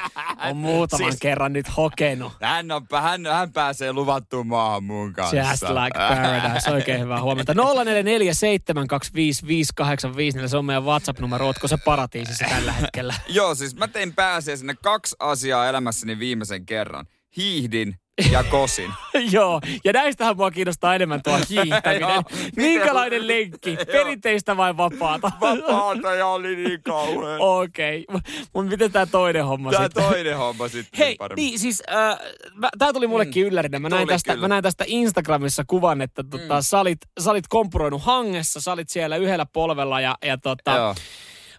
on 0.51 0.57
muutaman 0.67 1.11
Siis- 1.13 1.21
kerran 1.21 1.53
nyt 1.53 1.77
hokenut. 1.77 2.33
Hän, 2.43 2.71
on, 2.71 2.87
hän, 3.03 3.27
hän 3.27 3.53
pääsee 3.53 3.93
luvattuun 3.93 4.47
maahan 4.47 4.85
mun 4.85 5.13
kanssa. 5.13 5.37
Just 5.37 5.63
like 5.63 5.99
paradise. 5.99 6.71
Oikein 6.71 7.01
hyvää 7.01 7.23
huomenta. 7.23 7.53
0447255854, 7.53 7.57
se 10.49 10.57
on 10.57 10.65
meidän 10.65 10.85
WhatsApp-numero. 10.85 11.47
Ootko 11.47 11.69
se 11.69 11.77
paratiisissa 11.77 12.45
tällä 12.49 12.73
hetkellä? 12.73 13.15
Joo, 13.29 13.55
siis 13.55 13.77
mä 13.77 13.89
tein 13.89 14.15
pääsiäisenä 14.15 14.75
kaksi 14.75 15.17
asiaa 15.19 15.69
elämässäni 15.69 16.19
viimeisen 16.19 16.67
kerran. 16.67 17.07
Hiihdin 17.37 18.00
ja 18.31 18.45
kosin. 18.45 18.91
Joo, 19.33 19.61
ja 19.85 19.93
näistähän 19.93 20.37
mua 20.37 20.51
kiinnostaa 20.51 20.95
enemmän 20.95 21.23
tuo 21.23 21.39
hiihtäminen. 21.51 22.23
Minkälainen 22.57 23.29
lenkki? 23.29 23.77
Perinteistä 23.93 24.57
vai 24.57 24.77
vapaata? 24.77 25.33
Vapaata 25.41 26.15
ja 26.15 26.27
oli 26.27 26.57
niin 26.57 26.83
kauhean. 26.83 27.41
Okei, 27.41 28.05
okay. 28.09 28.21
mutta 28.55 28.71
miten 28.71 28.93
tämä 28.93 29.07
toinen 29.07 29.45
homma 29.45 29.71
Tää 29.71 29.85
sitten? 29.85 30.05
toinen 30.05 30.37
homma 30.37 30.69
sitten. 30.69 30.99
Hei, 30.99 31.17
paremmin. 31.17 31.45
niin 31.47 31.59
siis, 31.59 31.83
äh, 31.91 32.19
tämä 32.79 32.93
tuli 32.93 33.07
mullekin 33.07 33.47
yllärinä. 33.47 33.79
Mä 33.79 33.89
näin, 33.89 34.09
tästä, 34.09 34.33
kyllä. 34.33 34.45
mä 34.45 34.49
näin 34.49 34.63
tästä 34.63 34.85
Instagramissa 34.87 35.65
kuvan, 35.67 36.01
että 36.01 36.25
tota, 36.25 36.55
mm. 36.55 36.63
sä, 36.63 36.81
olit, 36.81 36.99
sä 37.21 37.31
olit 37.31 37.49
kompuroinut 37.49 38.03
hangessa, 38.03 38.61
sä 38.61 38.73
olit 38.73 38.89
siellä 38.89 39.17
yhdellä 39.17 39.47
polvella 39.53 40.01
ja, 40.01 40.17
ja 40.25 40.39
tota, 40.39 40.77
Joo. 40.77 40.95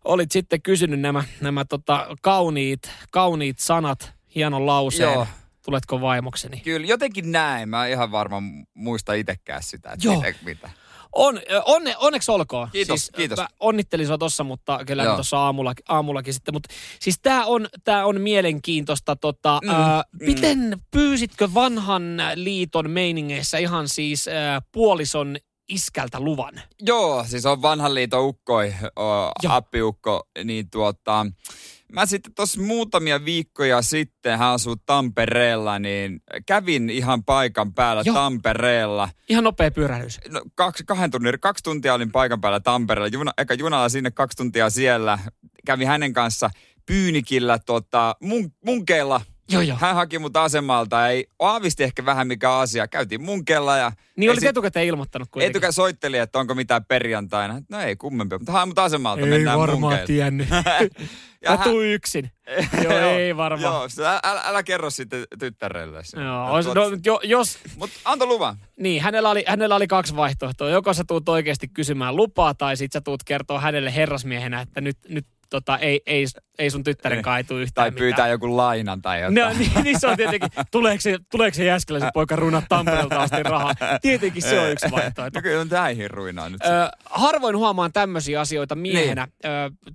olit 0.05 0.31
sitten 0.31 0.61
kysynyt 0.61 0.99
nämä, 0.99 1.23
nämä 1.41 1.65
tota, 1.65 2.07
kauniit, 2.21 2.89
kauniit 3.11 3.59
sanat 3.59 4.13
hienon 4.35 4.65
lauseen. 4.65 5.13
Joo. 5.13 5.27
Tuletko 5.65 6.01
vaimokseni? 6.01 6.59
Kyllä, 6.59 6.87
jotenkin 6.87 7.31
näin. 7.31 7.69
Mä 7.69 7.85
en 7.85 7.91
ihan 7.91 8.11
varmaan 8.11 8.43
muista 8.73 9.13
itsekään 9.13 9.63
sitä, 9.63 9.91
että 9.91 10.07
Joo. 10.07 10.21
mitä, 10.21 10.37
mitä. 10.45 10.69
On, 11.15 11.39
onne, 11.65 11.95
onneksi 11.97 12.31
olkoon. 12.31 12.69
Kiitos, 12.71 12.99
siis, 12.99 13.11
kiitos. 13.15 13.37
Mä 13.37 13.47
onnittelin 13.59 14.07
sua 14.07 14.17
tossa, 14.17 14.43
mutta 14.43 14.79
kyllä 14.85 15.05
tuossa 15.05 15.37
aamullakin, 15.37 15.85
aamullakin 15.87 16.33
sitten. 16.33 16.53
Mutta 16.53 16.69
siis 16.99 17.19
tää 17.21 17.45
on, 17.45 17.67
tää 17.83 18.05
on 18.05 18.21
mielenkiintoista. 18.21 19.15
Tota, 19.15 19.59
Mm, 19.63 19.69
ää, 19.69 20.03
mm. 20.11 20.25
Miten 20.25 20.77
pyysitkö 20.91 21.49
vanhan 21.53 22.17
liiton 22.35 22.89
meiningeissä 22.89 23.57
ihan 23.57 23.87
siis 23.87 24.27
ää, 24.27 24.61
puolison 24.71 25.37
iskältä 25.69 26.19
luvan? 26.19 26.61
Joo, 26.81 27.25
siis 27.27 27.45
on 27.45 27.61
vanhan 27.61 27.93
liiton 27.93 28.25
ukkoi, 28.25 28.73
o, 28.99 29.31
appiukko, 29.47 30.27
niin 30.43 30.69
tuota, 30.69 31.25
mä 31.93 32.05
sitten 32.05 32.33
tuossa 32.33 32.61
muutamia 32.61 33.25
viikkoja 33.25 33.81
sitten, 33.81 34.37
hän 34.39 34.49
asuu 34.49 34.75
Tampereella, 34.85 35.79
niin 35.79 36.21
kävin 36.45 36.89
ihan 36.89 37.23
paikan 37.23 37.73
päällä 37.73 38.03
Joo. 38.05 38.15
Tampereella. 38.15 39.09
Ihan 39.29 39.43
nopea 39.43 39.71
pyörähdys. 39.71 40.19
No, 40.29 40.41
kaksi, 40.55 40.83
kahden 40.87 41.11
tunnin, 41.11 41.39
kaksi 41.39 41.63
tuntia 41.63 41.93
olin 41.93 42.11
paikan 42.11 42.41
päällä 42.41 42.59
Tampereella, 42.59 43.07
Juna, 43.07 43.31
eka 43.37 43.53
junalla 43.53 43.89
sinne 43.89 44.11
kaksi 44.11 44.37
tuntia 44.37 44.69
siellä. 44.69 45.19
Kävin 45.65 45.87
hänen 45.87 46.13
kanssa 46.13 46.49
Pyynikillä 46.85 47.59
tota, 47.59 48.15
mun, 48.21 48.51
munkeilla. 48.65 49.21
Joo, 49.51 49.61
joo. 49.61 49.77
Hän 49.81 49.95
haki 49.95 50.19
mut 50.19 50.37
asemalta, 50.37 51.07
ei 51.09 51.27
aavisti 51.39 51.83
ehkä 51.83 52.05
vähän 52.05 52.27
mikä 52.27 52.53
asia. 52.57 52.87
Käytiin 52.87 53.21
munkeilla 53.21 53.77
ja 53.77 53.91
Niin 54.15 54.29
olit 54.31 54.39
sit- 54.39 54.49
etukäteen 54.49 54.85
ilmoittanut 54.87 55.27
kuitenkin. 55.31 55.51
Etukäteen 55.51 55.73
soitteli, 55.73 56.17
että 56.17 56.39
onko 56.39 56.55
mitään 56.55 56.85
perjantaina. 56.85 57.61
No 57.69 57.79
ei 57.79 57.95
kummempia, 57.95 58.37
mutta 58.37 58.51
hae 58.51 58.65
mut 58.65 58.79
asemalta, 58.79 59.21
Ei 59.23 59.29
mennään 59.29 59.59
varmaan 59.59 59.79
munkeille. 59.79 60.05
tiennyt. 60.07 60.47
Ja 61.43 61.51
Mä 61.51 61.57
hän- 61.57 61.69
tuun 61.69 61.85
yksin. 61.85 62.31
Joo, 62.83 62.93
ei 62.99 63.37
varmaan. 63.37 63.73
Joo, 63.73 63.87
älä, 64.23 64.41
älä 64.45 64.63
kerro 64.63 64.89
sitten 64.89 65.23
tyttärelle. 65.39 66.01
Joo, 66.15 66.23
No, 66.23 66.51
ois- 66.53 66.65
no, 66.65 66.81
jo, 67.05 67.19
jos, 67.23 67.59
Mut 67.77 67.89
antoi 68.05 68.27
luvan. 68.27 68.57
Niin, 68.79 69.01
hänellä 69.01 69.29
oli, 69.29 69.43
hänellä 69.47 69.75
oli 69.75 69.87
kaksi 69.87 70.15
vaihtoehtoa. 70.15 70.69
Joko 70.69 70.93
sä 70.93 71.03
tuut 71.07 71.29
oikeasti 71.29 71.67
kysymään 71.67 72.15
lupaa, 72.15 72.53
tai 72.53 72.77
sit 72.77 72.91
sä 72.91 73.01
tuut 73.01 73.23
kertoa 73.23 73.59
hänelle 73.59 73.95
herrasmiehenä, 73.95 74.61
että 74.61 74.81
nyt, 74.81 74.97
nyt 75.09 75.25
tota, 75.51 75.77
ei, 75.77 76.01
ei, 76.05 76.25
ei 76.59 76.69
sun 76.69 76.83
tyttären 76.83 77.21
kaitu 77.21 77.57
yhtään 77.57 77.83
Tai 77.85 77.91
pyytää 77.99 78.15
mitään. 78.15 78.29
joku 78.29 78.57
lainan 78.57 79.01
tai 79.01 79.21
jotain. 79.21 79.35
No, 79.35 79.49
niin, 79.59 79.71
niin, 79.83 79.99
se 79.99 80.07
on 80.07 80.17
tietenkin, 80.17 80.49
tuleeko 80.71 81.01
se, 81.01 81.17
tuleeko 81.31 81.55
se 81.55 81.63
poika 82.13 82.35
runat 82.35 82.65
Tampereelta 82.69 83.21
asti 83.21 83.43
rahaa? 83.43 83.73
Tietenkin 84.01 84.41
se 84.41 84.59
on 84.59 84.71
yksi 84.71 84.91
vaihtoehto. 84.91 85.39
No 85.39 85.41
kyllä 85.43 85.61
on 85.61 85.67
näihin 85.67 86.11
ruinaa 86.11 86.49
nyt. 86.49 86.61
Ö, 86.65 86.67
harvoin 87.05 87.57
huomaan 87.57 87.93
tämmöisiä 87.93 88.41
asioita 88.41 88.75
miehenä. 88.75 89.27
Ö, 89.45 89.47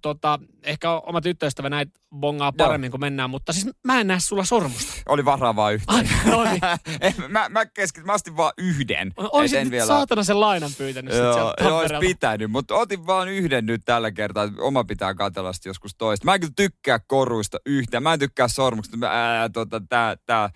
tota, 0.02 0.38
ehkä 0.66 0.90
oma 0.90 1.20
tyttöystävä 1.20 1.70
näitä 1.70 1.92
bongaa 2.16 2.52
paremmin, 2.52 2.90
kun 2.90 3.00
mennään, 3.00 3.30
mutta 3.30 3.52
siis 3.52 3.68
mä 3.84 4.00
en 4.00 4.06
näe 4.06 4.20
sulla 4.20 4.44
sormusta. 4.44 4.92
Oli 5.08 5.24
varaa 5.24 5.56
vaan 5.56 5.74
yhtä. 5.74 5.92
Ai, 5.92 6.04
no 6.24 6.44
niin. 6.44 6.60
mä, 7.28 7.48
mä, 7.48 7.66
keskit, 7.66 8.04
mä 8.04 8.12
ostin 8.12 8.36
vaan 8.36 8.52
yhden. 8.58 9.12
Olisit 9.16 9.70
nyt 9.70 9.84
saatana 9.86 10.24
sen 10.24 10.40
lainan 10.40 10.70
pyytänyt 10.78 11.12
sit 11.12 11.22
Joo, 11.22 11.34
sieltä 11.34 11.64
joo, 11.64 11.78
olisi 11.78 11.94
pitänyt, 12.00 12.50
mutta 12.50 12.74
otin 12.74 13.06
vaan 13.06 13.28
yhden 13.28 13.66
nyt 13.66 13.82
tällä 13.84 14.10
kertaa. 14.10 14.48
Oma 14.58 14.84
pitää 14.84 15.14
katsella 15.14 15.52
sitten 15.52 15.70
joskus 15.70 15.94
toista. 15.98 16.24
Mä 16.24 16.34
en 16.34 16.40
kyllä 16.40 16.52
tykkää 16.56 17.00
koruista 17.06 17.58
yhtään. 17.66 18.02
Mä 18.02 18.12
en 18.12 18.18
tykkää 18.18 18.48
sormuksista. 18.48 18.96
Mä, 18.96 19.06
ää, 19.06 19.48
tota, 19.48 19.82
tää, 19.88 20.16
tää 20.26 20.50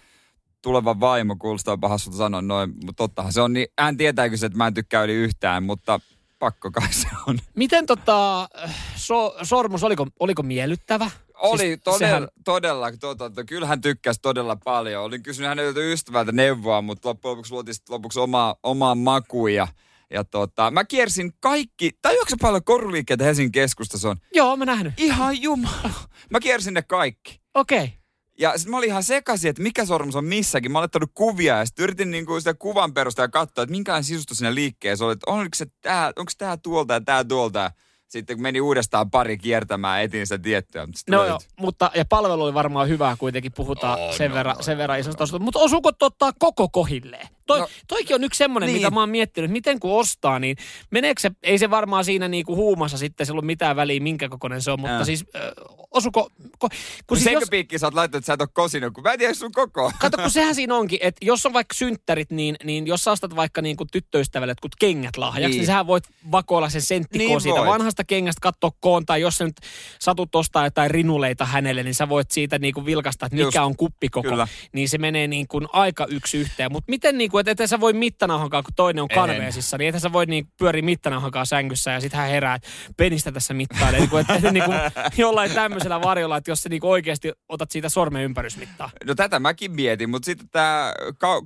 tuleva 0.62 1.00
vaimo 1.00 1.36
kuulostaa 1.36 1.78
pahassulta 1.78 2.18
sanoa 2.18 2.42
noin, 2.42 2.70
mutta 2.70 2.92
tottahan 2.96 3.32
se 3.32 3.40
on. 3.40 3.52
Niin, 3.52 3.66
hän 3.78 3.96
tietääkö 3.96 4.36
se, 4.36 4.46
että 4.46 4.58
mä 4.58 4.66
en 4.66 4.74
tykkää 4.74 5.04
yli 5.04 5.14
yhtään, 5.14 5.62
mutta 5.62 6.00
pakko 6.40 6.70
kai 6.70 6.92
se 6.92 7.08
on. 7.26 7.38
Miten 7.54 7.86
tota, 7.86 8.48
so, 8.96 9.36
sormus, 9.42 9.84
oliko, 9.84 10.06
oliko 10.20 10.42
miellyttävä? 10.42 11.10
Oli 11.34 11.58
Siis 11.58 11.80
todella, 11.84 11.98
sehän- 11.98 12.28
todella 12.44 12.92
tota, 13.00 13.30
tota, 13.30 13.44
kyllä 13.44 13.66
hän 13.66 13.80
tykkäsi 13.80 14.20
todella 14.22 14.56
paljon. 14.56 15.04
Olin 15.04 15.22
kysynyt 15.22 15.48
häneltä 15.48 15.80
ystävältä 15.80 16.32
neuvoa, 16.32 16.82
mutta 16.82 17.08
loppujen 17.08 17.30
lopuksi 17.32 17.52
luotiin 17.52 17.74
lopuksi 17.88 18.20
omaa, 18.20 18.56
omaa 18.62 18.94
makuun 18.94 19.54
ja, 19.54 19.68
ja 20.10 20.24
tota, 20.24 20.70
mä 20.70 20.84
kiersin 20.84 21.32
kaikki, 21.40 21.90
tai 22.02 22.12
onko 22.18 22.30
se 22.30 22.36
paljon 22.40 22.64
koruliikkeitä 22.64 23.24
Helsingin 23.24 23.52
keskustassa 23.52 24.10
on? 24.10 24.16
Joo, 24.34 24.56
mä 24.56 24.64
nähnyt. 24.64 24.92
Ihan 24.96 25.42
jumala. 25.42 25.90
Mä 26.30 26.40
kiersin 26.40 26.74
ne 26.74 26.82
kaikki. 26.82 27.40
Okei. 27.54 27.84
Okay. 27.84 27.99
Ja 28.40 28.58
sit 28.58 28.68
mä 28.68 28.76
olin 28.76 28.88
ihan 28.88 29.02
sekaisin, 29.02 29.50
että 29.50 29.62
mikä 29.62 29.84
sormus 29.84 30.16
on 30.16 30.24
missäkin. 30.24 30.72
Mä 30.72 30.78
olin 30.78 30.84
ottanut 30.84 31.10
kuvia 31.14 31.58
ja 31.58 31.66
sitten 31.66 31.82
yritin 31.82 32.10
niinku 32.10 32.38
sitä 32.38 32.54
kuvan 32.54 32.94
perusteella 32.94 33.28
katsoa, 33.28 33.62
että 33.62 33.70
minkälainen 33.70 34.04
sisustus 34.04 34.38
siinä 34.38 34.54
liikkeessä 34.54 35.04
oli. 35.04 35.12
Että 35.12 35.30
oliko 35.30 35.54
se 35.54 35.66
tää, 35.80 36.06
onko 36.16 36.32
tää 36.38 36.56
tuolta 36.56 36.94
ja 36.94 37.00
tää 37.00 37.24
tuolta. 37.24 37.70
Sitten 38.08 38.36
kun 38.36 38.42
meni 38.42 38.60
uudestaan 38.60 39.10
pari 39.10 39.38
kiertämään, 39.38 40.02
etin 40.02 40.26
sitä 40.26 40.38
tiettyä. 40.38 40.86
Mutta 40.86 41.02
No 41.08 41.24
joo, 41.24 41.40
mutta 41.60 41.90
ja 41.94 42.04
palvelu 42.04 42.42
oli 42.42 42.54
varmaan 42.54 42.88
hyvää 42.88 43.16
kuitenkin, 43.18 43.52
puhutaan 43.52 44.00
On, 44.00 44.14
sen, 44.14 44.30
on, 44.30 44.34
verran, 44.34 44.56
on, 44.56 44.64
sen 44.64 44.78
verran 44.78 45.00
isosta 45.00 45.24
osuudesta. 45.24 45.44
Mutta 45.44 45.58
osuuko 45.58 45.90
ottaa 46.00 46.32
koko 46.38 46.68
kohilleen? 46.68 47.28
Toi, 47.50 47.60
No, 47.60 47.68
toikin 47.88 48.14
on 48.14 48.24
yksi 48.24 48.38
semmoinen, 48.38 48.66
niin. 48.66 48.76
mitä 48.76 48.90
mä 48.90 49.00
oon 49.00 49.08
miettinyt, 49.10 49.48
että 49.48 49.52
miten 49.52 49.80
kun 49.80 50.00
ostaa, 50.00 50.38
niin 50.38 50.56
meneekö 50.90 51.20
se, 51.20 51.30
ei 51.42 51.58
se 51.58 51.70
varmaan 51.70 52.04
siinä 52.04 52.28
niinku 52.28 52.56
huumassa 52.56 52.98
sitten, 52.98 53.26
sillä 53.26 53.38
ole 53.38 53.46
mitään 53.46 53.76
väliä, 53.76 54.00
minkä 54.00 54.28
kokoinen 54.28 54.62
se 54.62 54.70
on, 54.70 54.80
mutta 54.80 54.96
Ää. 54.96 55.04
siis 55.04 55.24
äh, 55.36 55.42
osuko, 55.90 56.22
ko, 56.58 56.68
kun 56.68 56.70
Kun 57.06 57.16
siis 57.16 57.24
senkö 57.24 57.40
jos, 57.40 57.50
piikki 57.50 57.78
sä 57.78 57.86
oot 57.86 57.94
laittanut, 57.94 58.20
että 58.22 58.26
sä 58.26 58.32
et 58.32 58.40
ole 58.40 58.48
kosinut, 58.52 58.94
kun 58.94 59.04
mä 59.04 59.12
en 59.12 59.18
tiedä 59.18 59.34
sun 59.34 59.52
koko. 59.52 59.92
Kato, 59.98 60.16
kun 60.16 60.30
sehän 60.30 60.54
siinä 60.54 60.74
onkin, 60.74 60.98
että 61.02 61.26
jos 61.26 61.46
on 61.46 61.52
vaikka 61.52 61.74
synttärit, 61.74 62.30
niin, 62.30 62.56
niin 62.64 62.86
jos 62.86 63.04
sä 63.04 63.10
ostat 63.10 63.36
vaikka 63.36 63.62
niin 63.62 63.76
kuin 63.76 63.88
tyttöystävälle 63.92 64.50
jotkut 64.50 64.76
kengät 64.78 65.16
lahjaksi, 65.16 65.48
niin. 65.50 65.58
Niin. 65.58 65.66
sähän 65.66 65.86
voit 65.86 66.04
vakoilla 66.30 66.68
sen 66.68 66.82
senttikoon 66.82 67.28
Niin 67.28 67.40
siitä 67.40 67.58
voit. 67.58 67.70
vanhasta 67.70 68.04
kengästä, 68.04 68.40
katsoa 68.42 68.70
koon, 68.80 69.06
tai 69.06 69.20
jos 69.20 69.38
sä 69.38 69.44
nyt 69.44 69.56
satut 69.98 70.34
ostaa 70.34 70.64
jotain 70.66 70.90
rinuleita 70.90 71.44
hänelle, 71.44 71.82
niin 71.82 71.94
sä 71.94 72.08
voit 72.08 72.30
siitä 72.30 72.58
niin 72.58 72.74
kuin 72.74 72.86
vilkasta, 72.86 73.26
että 73.26 73.36
mikä 73.36 73.46
Just, 73.46 73.56
on 73.56 73.76
kuppikoko. 73.76 74.28
kyllä. 74.28 74.48
Niin 74.72 74.88
se 74.88 74.98
menee 74.98 75.26
niin 75.28 75.48
kuin 75.48 75.66
aika 75.72 76.06
yksi 76.06 76.38
yhteen. 76.38 76.72
Mutta 76.72 76.90
miten 76.90 77.18
niin 77.18 77.30
kuin, 77.30 77.39
että 77.48 77.64
et 77.64 77.70
sä 77.70 77.80
voi 77.80 77.92
mittanauhankaan, 77.92 78.64
kun 78.64 78.74
toinen 78.76 79.02
on 79.02 79.08
kanveesissa, 79.08 79.78
niin 79.78 79.94
et 79.94 80.02
sä 80.02 80.12
voi 80.12 80.26
niin 80.26 80.48
pyöriä 80.58 80.82
mittanauhankaan 80.82 81.46
sängyssä 81.46 81.90
ja 81.90 82.00
sitten 82.00 82.20
hän 82.20 82.30
herää, 82.30 82.54
että 82.54 82.68
penistä 82.96 83.32
tässä 83.32 83.54
mittailee. 83.54 84.00
niin 84.00 84.10
kuin, 84.10 84.26
että, 84.28 84.50
niin 84.50 84.64
kuin, 84.64 84.78
jollain 85.16 85.50
tämmöisellä 85.50 86.00
varjolla, 86.02 86.36
että 86.36 86.50
jos 86.50 86.62
sä 86.62 86.68
niin 86.68 86.84
oikeasti 86.84 87.32
otat 87.48 87.70
siitä 87.70 87.88
sormen 87.88 88.24
ympärysmittaa. 88.24 88.90
No 89.04 89.14
tätä 89.14 89.38
mäkin 89.38 89.72
mietin, 89.72 90.10
mutta 90.10 90.26
sitten 90.26 90.48
tämä 90.48 90.92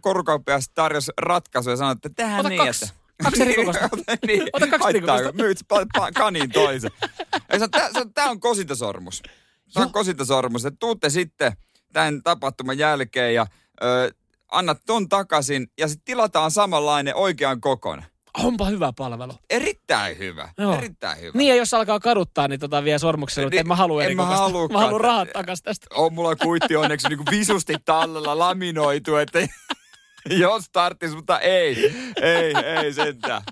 korukauppias 0.01 0.71
tarjosi 0.75 1.13
ratkaisu 1.21 1.71
ja 1.71 1.77
sanoi, 1.77 1.93
että 1.93 2.11
tähän 2.17 2.41
Ota 2.41 2.49
niin, 2.49 2.65
kaksi. 2.65 2.85
että... 2.85 2.97
Kaksi 3.25 3.43
eri 3.43 3.55
kokoista. 3.55 3.89
niin, 4.27 4.43
Ota 4.53 4.67
kaksi. 4.67 4.99
Myyt 5.33 5.59
pa- 5.75 5.99
pa- 5.99 6.13
kaniin 6.15 6.51
toisen. 6.51 6.91
Tää 8.15 8.31
on 8.31 8.41
kosintasormus. 8.41 9.23
Tämä 9.75 9.87
on 9.87 9.93
kosintasormus. 9.93 10.65
Että 10.65 10.77
tuutte 10.81 11.11
sitten 11.11 11.53
tämän 11.93 12.23
tapahtuman 12.23 12.79
jälkeen 12.79 13.35
ja 13.35 13.47
ö, 13.83 14.15
annat 14.53 14.79
ton 14.87 15.09
takaisin 15.09 15.67
ja 15.79 15.89
sitten 15.89 16.05
tilataan 16.05 16.51
samanlainen 16.51 17.17
oikean 17.17 17.61
kokoinen. 17.61 18.07
Onpa 18.39 18.65
hyvä 18.67 18.93
palvelu. 18.97 19.33
Erittäin 19.51 20.19
hyvä. 20.19 20.49
Joo. 20.59 20.77
Erittäin 20.77 21.21
hyvä. 21.21 21.33
Niin, 21.39 21.49
ja 21.49 21.55
jos 21.55 21.75
alkaa 21.75 22.01
kaduttaa, 22.01 22.49
niin 22.49 22.61
tota 22.61 22.85
vie 22.85 22.99
sormuksella, 22.99 23.47
että 23.47 23.55
Niin, 23.55 23.61
en 23.61 23.69
mä 23.69 23.77
halua 23.77 24.03
en 24.03 24.07
eri 24.07 24.15
mä. 24.15 24.23
Mä 24.73 24.79
haluan 24.79 25.01
rahat 25.01 25.29
takas 25.33 25.63
tästä. 25.63 25.87
on 25.95 26.15
mulla 26.15 26.37
kuitti 26.37 26.77
onneksi 26.77 27.09
niin 27.09 27.19
visusti 27.31 27.75
tallella 27.85 28.39
laminoitu, 28.39 29.17
että 29.17 29.39
jos 30.41 30.65
tarttis, 30.73 31.15
mutta 31.15 31.41
ei, 31.41 31.93
ei, 32.23 32.55
ei 32.57 32.93
sentään. 32.93 33.43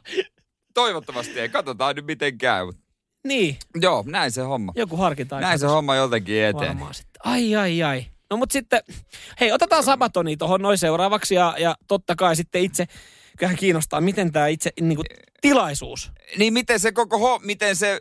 Toivottavasti 0.75 1.41
ei. 1.41 1.49
Katsotaan 1.49 1.97
nyt 1.97 2.07
miten 2.07 2.39
käy. 2.39 2.73
Niin, 3.27 3.59
Joo, 3.81 4.05
näin 4.07 4.31
se 4.33 4.43
homma. 4.43 4.73
joku 4.77 4.97
harkinta. 4.97 5.41
Näin 5.41 5.59
se 5.59 5.67
homma 5.67 5.97
jotenkin 5.97 6.43
eteen. 6.45 6.79
Ai, 7.25 7.57
ai, 7.57 7.83
ai. 7.83 8.05
No 8.33 8.37
mut 8.37 8.51
sitten, 8.51 8.81
hei, 9.41 9.53
otetaan 9.53 9.83
Sabatoni 9.85 10.37
tuohon 10.37 10.62
noin 10.62 10.79
seuraavaksi 10.79 11.35
ja, 11.35 11.55
ja 11.59 11.77
totta 11.89 12.15
kai 12.17 12.37
sitten 12.37 12.62
itse, 12.62 12.87
kyllähän 13.39 13.59
kiinnostaa, 13.59 14.01
miten 14.01 14.33
tämä 14.33 14.47
itse 14.47 14.71
niin 14.81 14.97
kuin, 14.97 15.07
tilaisuus. 15.41 16.12
Niin 16.39 16.53
miten 16.53 16.81
se 16.81 16.93
koko 16.93 17.19
ho, 17.19 17.39
miten 17.39 17.77
se 17.77 18.01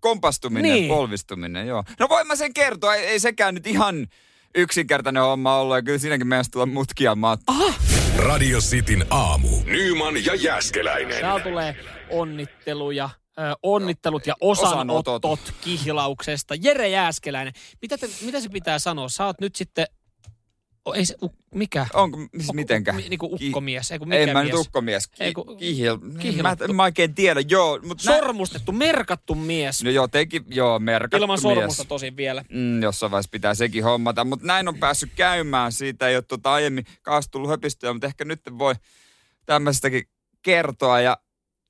kompastuminen, 0.00 0.72
Niin. 0.72 0.88
polvistuminen, 0.88 1.66
joo. 1.66 1.84
No 1.98 2.08
voin 2.08 2.26
mä 2.26 2.36
sen 2.36 2.54
kertoa, 2.54 2.94
ei, 2.94 3.06
ei 3.06 3.20
sekään 3.20 3.54
nyt 3.54 3.66
ihan 3.66 4.06
yksinkertainen 4.54 5.22
homma 5.22 5.56
ollut 5.56 5.76
ja 5.76 5.82
kyllä 5.82 5.98
siinäkin 5.98 6.26
meidän 6.26 6.44
tulla 6.52 6.66
mutkia 6.66 7.14
mat. 7.14 7.40
Radio 8.16 8.58
Cityn 8.60 9.06
aamu. 9.10 9.48
Nyman 9.64 10.24
ja 10.24 10.34
Jäskeläinen. 10.34 11.20
Täällä 11.20 11.40
tulee 11.44 11.76
onnitteluja, 12.10 13.10
onnittelut 13.62 14.26
ja 14.26 14.34
osanotot, 14.40 15.24
Osanotot. 15.24 15.54
kihlauksesta. 15.60 16.54
Jere 16.54 16.88
Jääskeläinen, 16.88 17.52
mitä, 17.82 17.98
te, 17.98 18.08
mitä 18.22 18.40
se 18.40 18.48
pitää 18.48 18.78
sanoa? 18.78 19.08
Sä 19.08 19.26
oot 19.26 19.40
nyt 19.40 19.56
sitten, 19.56 19.86
ei 20.94 21.06
se, 21.06 21.14
u, 21.22 21.32
mikä? 21.54 21.86
Onko, 21.94 22.18
siis 22.36 22.52
mitenkään? 22.52 22.96
Mi, 22.96 23.08
niinku 23.08 23.36
Ki- 23.36 23.46
ukkomies, 23.48 23.90
ei 23.90 23.98
kun 23.98 24.08
mikä 24.08 24.18
Ei 24.18 24.26
mä 24.32 24.42
mies? 24.42 24.52
nyt 24.54 24.60
ukkomies. 24.60 25.06
Ki, 25.08 25.32
kun- 25.32 25.56
kihil, 25.56 25.98
kihlattu. 26.18 26.66
Mä, 26.68 26.72
mä 26.74 26.82
oikein 26.82 27.14
tiedä, 27.14 27.40
joo. 27.48 27.78
Mutta 27.86 28.10
nä- 28.10 28.16
Sormustettu, 28.16 28.72
merkattu 28.72 29.34
mies. 29.34 29.82
No 29.84 29.90
jotenkin, 29.90 30.44
joo, 30.48 30.78
merkattu 30.78 31.16
Ilman 31.16 31.40
sormusta 31.40 31.82
mies. 31.82 31.88
tosin 31.88 32.16
vielä. 32.16 32.44
Mm, 32.52 32.82
jossain 32.82 33.10
vaiheessa 33.12 33.30
pitää 33.32 33.54
sekin 33.54 33.84
hommata, 33.84 34.24
mutta 34.24 34.46
näin 34.46 34.68
on 34.68 34.78
päässyt 34.78 35.10
käymään. 35.16 35.72
Siitä 35.72 36.08
ei 36.08 36.16
ole 36.16 36.22
tuota 36.22 36.52
aiemmin 36.52 36.84
kanssa 37.02 37.30
tullut 37.30 37.50
höpistöä, 37.50 37.92
mutta 37.92 38.06
ehkä 38.06 38.24
nyt 38.24 38.40
voi 38.58 38.74
tämmöistäkin 39.46 40.02
kertoa. 40.42 41.00
Ja 41.00 41.16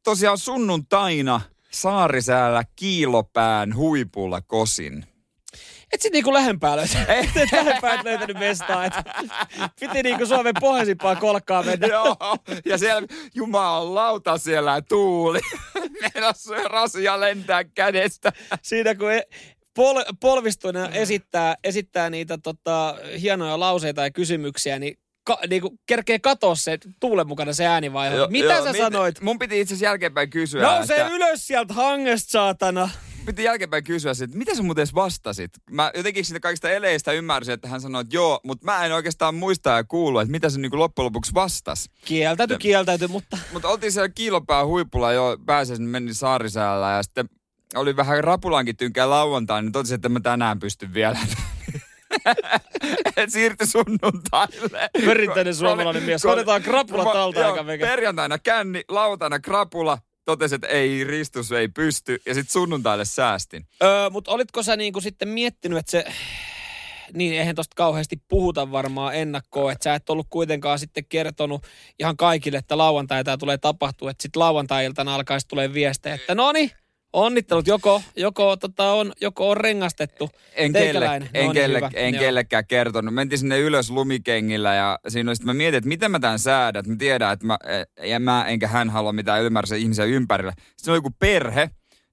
tosiaan 0.05 0.38
sunnuntaina 0.38 1.40
Saarisäällä 1.77 2.62
kiilopään 2.77 3.77
huipulla 3.77 4.41
kosin. 4.41 5.05
Et 5.93 6.03
sit 6.03 6.12
niinku 6.12 6.33
lähempää 6.33 6.77
löytänyt. 6.77 7.09
Et 7.37 7.53
lähempää 7.53 7.95
et 7.95 8.05
löytänyt 8.05 8.39
mestaa. 8.39 8.85
Et 8.85 8.93
piti 9.81 10.03
niinku 10.03 10.27
Suomen 10.27 10.55
pohjoisimpaa 10.61 11.17
kolkkaa 11.17 11.62
mennä. 11.62 11.87
Joo, 11.87 12.17
ja 12.65 12.79
siellä 12.79 13.07
Jumalan 13.35 13.95
lauta 13.95 14.39
siellä 14.39 14.83
tuuli. 14.89 15.41
Meillä 16.01 16.33
rasia 16.65 17.21
lentää 17.21 17.65
kädestä. 17.65 18.33
Siinä 18.62 18.95
kun 18.95 19.12
e- 19.12 19.29
pol, 19.75 20.03
polvistuneena 20.21 20.89
esittää, 20.89 21.57
esittää 21.65 22.11
niitä 22.11 22.39
tota, 22.39 22.97
hienoja 23.21 23.61
lauseita 23.61 24.03
ja 24.03 24.11
kysymyksiä, 24.11 24.79
niin 24.79 24.99
ka, 25.27 25.39
niinku 25.49 25.79
kerkee 25.87 26.19
katoa 26.19 26.55
se 26.55 26.79
tuulen 27.01 27.29
mukana 27.29 27.53
se 27.53 27.67
äänivaihe. 27.67 28.17
Joo, 28.17 28.29
Mitä 28.31 28.53
joo, 28.55 28.65
sä 28.65 28.73
mit- 28.73 28.81
sanoit? 28.81 29.21
Mun 29.21 29.39
piti 29.39 29.61
itse 29.61 29.75
asiassa 29.75 29.85
jälkeenpäin 29.85 30.31
kysyä. 30.31 30.62
Nouse 30.62 30.95
että- 30.95 31.09
ylös 31.15 31.47
sieltä 31.47 31.75
hangesta, 31.75 32.31
saatana. 32.31 32.91
piti 33.27 33.45
jälkeenpäin 33.45 33.85
kysyä, 33.85 34.12
että 34.25 34.39
mitä 34.39 34.55
sä 34.55 34.62
muuten 34.62 34.83
edes 34.83 34.95
vastasit? 34.95 35.51
Mä 35.71 35.91
jotenkin 35.97 36.25
siitä 36.25 36.41
kaikista 36.41 36.71
eleistä 36.71 37.12
ymmärsin, 37.12 37.55
että 37.55 37.69
hän 37.69 37.81
sanoi, 37.81 38.01
että 38.01 38.17
joo, 38.17 38.41
mutta 38.45 38.65
mä 38.65 38.85
en 38.87 38.93
oikeastaan 38.93 39.35
muista 39.35 39.71
ja 39.71 39.85
kuulu, 39.85 40.19
että 40.19 40.31
mitä 40.31 40.51
se 40.51 40.59
niinku 40.61 40.79
loppujen 40.79 41.05
lopuksi 41.05 41.35
vastas. 41.35 41.91
Kieltäyty, 42.05 42.59
kieltäyty, 42.59 43.07
mutta 43.07 43.39
Mutta 43.53 43.69
oltiin 43.69 43.93
siellä 43.93 44.09
kiilopää 44.09 44.67
huipulla 44.67 45.12
jo, 45.12 45.37
pääsin, 45.47 45.83
menin 45.83 46.15
Saarisäällä 46.15 46.91
ja 46.91 47.03
sitten 47.03 47.29
oli 47.75 47.97
vähän 47.97 48.25
rapulankin 48.25 48.77
tynkää 48.77 49.11
lauantaina, 49.11 49.62
niin 49.62 49.73
totesin, 49.73 49.95
että 49.95 50.09
mä 50.09 50.21
tänään 50.21 50.59
pystyn 50.59 50.95
vielä. 50.95 51.19
Et 53.16 53.31
siirtyi 53.31 53.66
sunnuntaille. 53.66 54.90
Perinteinen 55.07 55.55
suomalainen 55.55 56.02
mies. 56.02 56.24
Hoidetaan 56.24 56.62
krapula 56.62 57.05
talta 57.05 57.62
mikä. 57.62 57.87
Perjantaina 57.87 58.38
känni, 58.38 58.85
lauantaina 58.88 59.40
krapula. 59.40 59.98
Totesin, 60.24 60.55
että 60.55 60.66
ei 60.66 61.05
ristus, 61.05 61.52
ei 61.52 61.68
pysty. 61.68 62.22
Ja 62.26 62.35
sitten 62.35 62.52
sunnuntaille 62.52 63.05
säästin. 63.05 63.66
Öö, 63.83 64.11
mutta 64.11 64.31
olitko 64.31 64.62
sä 64.62 64.76
niinku 64.76 65.00
sitten 65.00 65.29
miettinyt, 65.29 65.79
että 65.79 65.90
se... 65.90 66.05
Niin, 67.14 67.33
eihän 67.38 67.55
tosta 67.55 67.74
kauheasti 67.76 68.16
puhuta 68.29 68.70
varmaan 68.72 69.14
ennakkoon, 69.14 69.72
että 69.72 69.85
sä 69.85 69.94
et 69.94 70.11
ollut 70.11 70.26
kuitenkaan 70.31 70.79
sitten 70.79 71.05
kertonut 71.09 71.66
ihan 71.98 72.16
kaikille, 72.16 72.59
että 72.59 72.79
lauantai 72.79 73.24
tämä 73.24 73.37
tulee 73.37 73.59
tapahtua, 73.59 74.11
että 74.11 74.22
sitten 74.22 74.40
lauantai-iltana 74.40 75.14
alkaisi 75.14 75.48
tulee 75.48 75.72
viestejä, 75.72 76.14
että 76.14 76.35
no 76.35 76.52
niin, 76.52 76.70
onnittelut, 77.16 77.66
joko, 77.66 78.02
joko, 78.16 78.57
tota 78.57 78.92
on, 78.92 79.12
joko 79.20 79.50
on 79.50 79.57
rengastettu 79.57 80.31
En, 80.55 80.72
kelle, 80.72 81.07
en, 81.07 81.22
No 81.22 81.29
niin, 81.33 81.52
kelle, 81.52 81.90
en 81.94 82.14
Joo. 82.14 82.20
kellekään 82.20 82.66
kertonut. 82.66 83.14
Mentiin 83.14 83.38
sinne 83.38 83.59
ylös 83.59 83.90
lumikengillä 83.90 84.74
ja 84.74 84.98
siinä 85.09 85.31
oli 85.31 85.37
mä 85.44 85.55
mietin, 85.55 85.79
että 85.79 85.88
miten 85.88 86.11
mä 86.11 86.18
tämän 86.18 86.38
säädän. 86.38 86.81
Että 86.81 86.92
mä 86.92 86.96
tiedän, 86.96 87.33
että 87.33 87.46
mä, 87.46 87.59
ja 88.02 88.20
mä 88.20 88.44
enkä 88.44 88.68
hän 88.68 88.90
halua 88.90 89.12
mitään 89.12 89.40
ylimääräisiä 89.40 89.76
ihmisiä 89.76 90.05
ympärillä. 90.05 90.52
Sitten 90.76 90.92
oli 90.92 90.98
joku 90.98 91.11
perhe, 91.18 91.70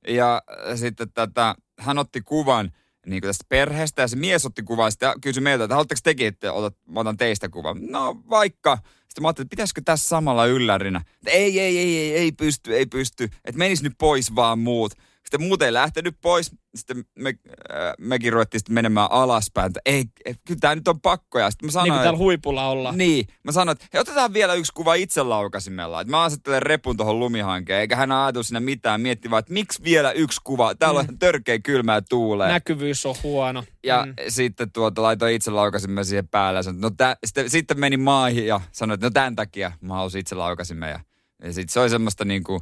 Ja 0.07 0.41
sitten 0.75 1.11
tätä, 1.13 1.55
hän 1.79 1.97
otti 1.97 2.21
kuvan 2.21 2.71
niin 3.05 3.21
kuin 3.21 3.29
tästä 3.29 3.45
perheestä 3.49 4.01
ja 4.01 4.07
se 4.07 4.15
mies 4.15 4.45
otti 4.45 4.63
kuvan 4.63 4.91
ja 5.01 5.15
kysyi 5.21 5.43
meiltä, 5.43 5.63
että 5.63 5.75
haluatteko 5.75 5.99
tekin, 6.03 6.27
että 6.27 6.53
otat, 6.53 6.75
mä 6.87 6.99
otan 6.99 7.17
teistä 7.17 7.49
kuvan. 7.49 7.77
No 7.81 8.21
vaikka. 8.29 8.77
Sitten 9.13 9.21
mä 9.21 9.27
ajattelin, 9.27 9.45
että 9.45 9.53
pitäisikö 9.55 9.81
tässä 9.85 10.09
samalla 10.09 10.45
yllärinä. 10.45 11.01
Ei, 11.25 11.59
ei, 11.59 11.77
ei, 11.77 11.97
ei, 11.97 12.15
ei 12.15 12.31
pysty, 12.31 12.75
ei 12.75 12.85
pysty. 12.85 13.23
Että 13.23 13.59
menis 13.59 13.83
nyt 13.83 13.93
pois 13.97 14.35
vaan 14.35 14.59
muut. 14.59 14.93
Sitten 15.23 15.41
muut 15.47 15.61
ei 15.61 15.73
lähtenyt 15.73 16.15
pois. 16.21 16.51
Sitten 16.75 17.03
me, 17.19 17.29
äh, 17.29 17.93
mekin 17.99 18.33
ruvettiin 18.33 18.59
sitten 18.59 18.73
menemään 18.73 19.07
alaspäin. 19.11 19.67
Että 19.67 19.79
ei, 19.85 20.05
ei 20.25 20.35
kyllä 20.47 20.59
tämä 20.59 20.75
nyt 20.75 20.87
on 20.87 21.01
pakko. 21.01 21.39
Ja 21.39 21.51
sitten 21.51 21.67
mä 21.67 21.71
sanoin, 21.71 21.85
Niin 21.85 21.93
kuin 21.93 22.03
täällä 22.03 22.17
huipulla 22.17 22.67
ollaan. 22.69 22.97
niin, 22.97 23.27
mä 23.43 23.51
sanoin, 23.51 23.75
että 23.75 23.85
hei, 23.93 24.01
otetaan 24.01 24.33
vielä 24.33 24.53
yksi 24.53 24.73
kuva 24.73 24.93
itse 24.95 25.23
laukaisimella. 25.23 26.01
Että 26.01 26.11
mä 26.11 26.23
asettelen 26.23 26.61
repun 26.61 26.97
tuohon 26.97 27.19
lumihankeen, 27.19 27.79
eikä 27.79 27.95
hän 27.95 28.11
ajatellut 28.11 28.47
siinä 28.47 28.59
mitään. 28.59 29.01
Mietti 29.01 29.29
vaan, 29.29 29.39
että 29.39 29.53
miksi 29.53 29.83
vielä 29.83 30.11
yksi 30.11 30.41
kuva? 30.43 30.75
Täällä 30.75 30.99
on 30.99 31.19
törkeä 31.19 31.59
kylmää 31.59 32.01
tuulee. 32.09 32.47
Näkyvyys 32.47 33.05
on 33.05 33.15
huono. 33.23 33.63
Ja 33.83 34.03
Mm. 34.05 34.09
mm. 34.09 34.15
sitten 34.29 34.71
tuota, 34.71 35.01
laitoin 35.01 35.33
itse 35.35 35.51
laukasimme 35.51 36.03
siihen 36.03 36.27
päälle. 36.27 36.59
Ja 36.59 36.63
sanoin, 36.63 36.81
no 36.81 36.89
tä, 36.89 37.17
sitten, 37.25 37.49
sitten 37.49 37.79
meni 37.79 37.97
maihin 37.97 38.47
ja 38.47 38.61
sanoin, 38.71 38.95
että 38.95 39.05
no 39.05 39.11
tämän 39.11 39.35
takia 39.35 39.71
mä 39.81 39.93
halusin 39.93 40.19
itse 40.21 40.35
laukasimme. 40.35 40.89
Ja, 40.89 40.99
ja 41.43 41.53
sitten 41.53 41.73
se 41.73 41.79
oli 41.79 41.89
semmoista 41.89 42.25
niinku 42.25 42.61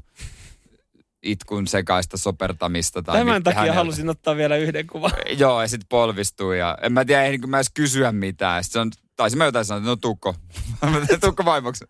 itkun 1.23 1.67
sekaista 1.67 2.17
sopertamista. 2.17 3.01
Tai 3.03 3.17
Tämän 3.17 3.43
takia 3.43 3.59
häneltä. 3.59 3.75
halusin 3.77 4.09
ottaa 4.09 4.35
vielä 4.35 4.55
yhden 4.57 4.87
kuvan. 4.87 5.11
Joo, 5.39 5.61
ja 5.61 5.67
sitten 5.67 5.87
polvistui 5.89 6.59
ja 6.59 6.77
en 6.81 6.93
mä 6.93 7.05
tiedä, 7.05 7.23
ehdin 7.23 7.49
mä 7.49 7.57
edes 7.57 7.71
kysyä 7.73 8.11
mitään. 8.11 8.63
Sitten 8.63 8.73
se 8.73 8.79
on, 8.79 8.91
taisin 9.15 9.37
mä 9.37 9.45
jotain 9.45 9.65
sanoa, 9.65 9.77
että 9.79 9.89
no 9.89 9.95
tukko. 9.95 10.35
tukko 11.25 11.45
vaimoksi. 11.45 11.85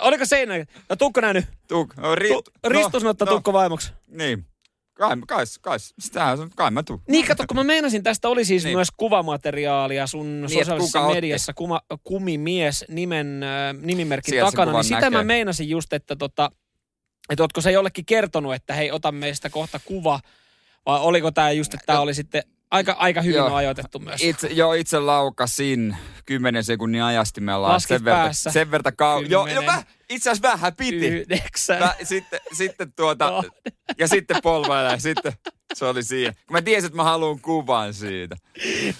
Oliko 0.00 0.24
seinä? 0.26 0.54
No 0.90 0.96
Tukko 0.96 1.20
nähnyt. 1.20 1.44
Tuk, 1.68 1.96
no, 1.96 2.14
ri, 2.14 2.28
Tu- 2.28 2.44
Ristus 2.66 3.02
no, 3.02 3.10
ottaa 3.10 3.26
no, 3.26 3.32
Tukko 3.34 3.52
vaimoksi. 3.52 3.92
Niin. 4.06 4.46
Kai, 4.94 5.16
kai, 5.28 5.44
kai, 5.60 5.78
sitähän 5.98 6.40
on, 6.40 6.50
kai 6.56 6.70
mä 6.70 6.82
tuun. 6.82 7.02
Niin, 7.08 7.26
kato, 7.26 7.44
kun 7.48 7.56
mä 7.56 7.64
meinasin, 7.64 8.02
tästä 8.02 8.28
oli 8.28 8.44
siis 8.44 8.64
Niin. 8.64 8.76
myös 8.76 8.88
kuvamateriaalia 8.96 10.06
sun 10.06 10.26
että 10.44 10.48
sosiaalisessa 10.54 11.00
otti? 11.00 11.14
mediassa, 11.14 11.52
kuma, 11.54 11.80
kumimies 12.04 12.84
nimen, 12.88 13.42
äh, 13.42 13.74
nimimerkin 13.82 14.32
Sieltä 14.32 14.50
takana, 14.50 14.72
niin 14.72 14.84
sitä 14.84 14.96
näkee. 15.00 15.10
mä 15.10 15.24
meinasin 15.24 15.68
just, 15.68 15.92
että 15.92 16.16
tota, 16.16 16.50
että 17.30 17.42
ootko 17.42 17.60
sä 17.60 17.70
jollekin 17.70 18.04
kertonut, 18.04 18.54
että 18.54 18.74
hei, 18.74 18.90
ota 18.90 19.12
meistä 19.12 19.50
kohta 19.50 19.80
kuva, 19.84 20.20
vai 20.86 21.00
oliko 21.00 21.30
tämä 21.30 21.50
just, 21.50 21.74
että 21.74 21.86
tämä 21.86 22.00
oli 22.00 22.14
sitten 22.14 22.42
aika, 22.70 22.92
aika 22.92 23.22
hyvin 23.22 23.36
Joo. 23.36 23.54
ajoitettu 23.54 23.98
myös. 23.98 24.22
Itse, 24.22 24.48
joo, 24.48 24.72
itse 24.72 24.98
laukasin 24.98 25.96
10 26.26 26.64
sekunnin 26.64 27.02
ajastimella. 27.02 27.68
Laskit 27.68 27.88
sen 27.88 28.04
verta, 28.04 28.18
päässä. 28.22 28.50
sen 28.50 28.70
verta 28.70 28.92
kau... 28.92 29.22
Joo, 29.22 29.44
Kymmenen. 29.44 29.64
mä, 29.74 29.82
itse 30.08 30.30
asiassa 30.30 30.48
vähän 30.52 30.76
piti. 30.76 31.06
Yhdeksän. 31.06 31.78
Mä, 31.78 31.94
sitten, 32.02 32.40
sitten 32.52 32.92
tuota, 32.92 33.30
No. 33.30 33.44
ja 33.98 34.08
sitten 34.08 34.36
polvailla 34.42 34.90
ja 34.90 34.98
sitten 34.98 35.32
se 35.74 35.84
oli 35.84 36.02
siinä. 36.02 36.32
Kun 36.32 36.52
mä 36.52 36.62
tiesin, 36.62 36.86
että 36.86 36.96
mä 36.96 37.04
haluan 37.04 37.40
kuvan 37.40 37.94
siitä. 37.94 38.36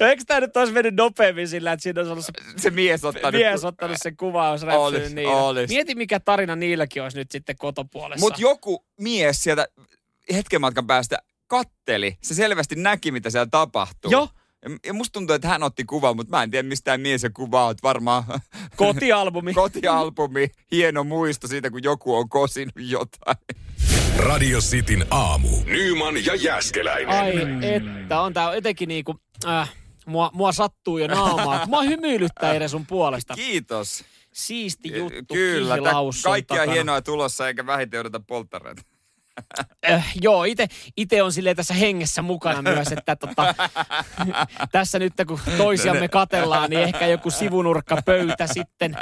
No, 0.01 0.07
eikö 0.07 0.23
tämä 0.27 0.41
nyt 0.41 0.57
olisi 0.57 0.73
mennyt 0.73 0.95
nopeammin 0.95 1.49
sillä, 1.49 1.73
että 1.73 1.83
siinä 1.83 2.01
olisi 2.01 2.13
ollut 2.13 2.25
se 2.25 2.33
Se 2.57 2.71
mies 2.71 3.05
ottanut. 3.05 3.41
mies 3.41 3.65
ottanut 3.65 3.97
sen 4.03 4.17
kuvaus 4.17 4.63
Olis, 4.63 4.95
räpsyyn 4.95 5.15
niin. 5.15 5.29
olis. 5.29 5.69
Mieti, 5.71 5.95
mikä 5.95 6.21
tarina 6.21 6.57
niilläkin 6.57 7.03
olisi 7.03 7.17
nyt 7.19 7.31
sitten 7.31 7.57
kotopuolessa. 7.57 8.27
Mutta 8.27 8.41
joku 8.41 8.85
mies 9.01 9.43
sieltä 9.43 9.67
hetken 10.33 10.61
matkan 10.61 10.87
päästä 10.87 11.19
katteli. 11.47 12.17
Se 12.23 12.35
selvästi 12.35 12.75
näki, 12.75 13.13
mitä 13.13 13.31
siellä 13.31 13.49
tapahtuu. 13.51 14.11
Joo, 14.11 14.29
Ja, 14.63 14.71
ja 14.87 14.93
musta 14.95 15.13
tuntuu, 15.13 15.35
että 15.35 15.49
hän 15.49 15.63
otti 15.63 15.85
kuvan, 15.85 16.17
mutta 16.17 16.37
mä 16.37 16.43
en 16.43 16.51
tiedä 16.51 16.69
mistään 16.69 17.01
mies 17.01 17.23
ja 17.23 17.31
kuva 17.31 17.67
on. 17.67 17.75
Varmaan 17.83 18.25
kotialbumi. 18.77 19.55
kotialbumi, 19.63 20.49
hieno 20.73 21.05
muisto 21.05 21.49
siitä, 21.49 21.71
kun 21.71 21.83
joku 21.83 22.17
on 22.17 22.29
kosinut 22.29 22.75
jotain. 22.77 23.37
Radio 24.19 24.59
Cityn 24.59 25.07
aamu. 25.11 25.49
Nyman 25.65 26.25
ja 26.25 26.35
Jäskeläinen. 26.35 27.19
Ai 27.19 27.33
että, 27.63 28.21
on 28.21 28.33
tää 28.33 28.55
etenkin 28.55 28.89
niinku, 28.89 29.21
äh, 29.47 29.73
mua, 30.07 30.31
mua 30.35 30.53
sattuu 30.53 30.99
jo 30.99 31.07
naamaa. 31.07 31.67
Mua 31.67 31.83
hymyilyttää 31.83 32.55
Ere 32.55 32.69
sun 32.69 32.87
puolesta. 32.87 33.35
Kiitos. 33.35 34.05
Siisti 34.33 34.97
juttu, 34.97 35.35
Kyllä, 35.35 35.79
kaikkia 36.25 36.57
takana. 36.57 36.73
hienoa 36.73 37.03
tulossa, 37.03 37.49
eikä 37.49 37.67
vähiten 37.67 38.01
odota 38.01 38.21
polttareita. 38.21 38.83
Äh, 39.91 40.13
joo, 40.21 40.45
ite, 40.45 40.69
ite 40.97 41.23
on 41.23 41.33
silleen 41.33 41.57
tässä 41.57 41.75
hengessä 41.75 42.23
mukana 42.23 42.63
myös, 42.63 42.93
että 42.93 43.17
tota, 43.17 43.55
tässä 44.73 44.99
nyt 44.99 45.13
kun 45.27 45.41
toisiamme 45.57 46.09
katellaan, 46.09 46.71
niin 46.71 46.83
ehkä 46.83 47.07
joku 47.07 47.31
sivunurkka 47.31 48.03
pöytä 48.05 48.47
sitten, 48.47 48.97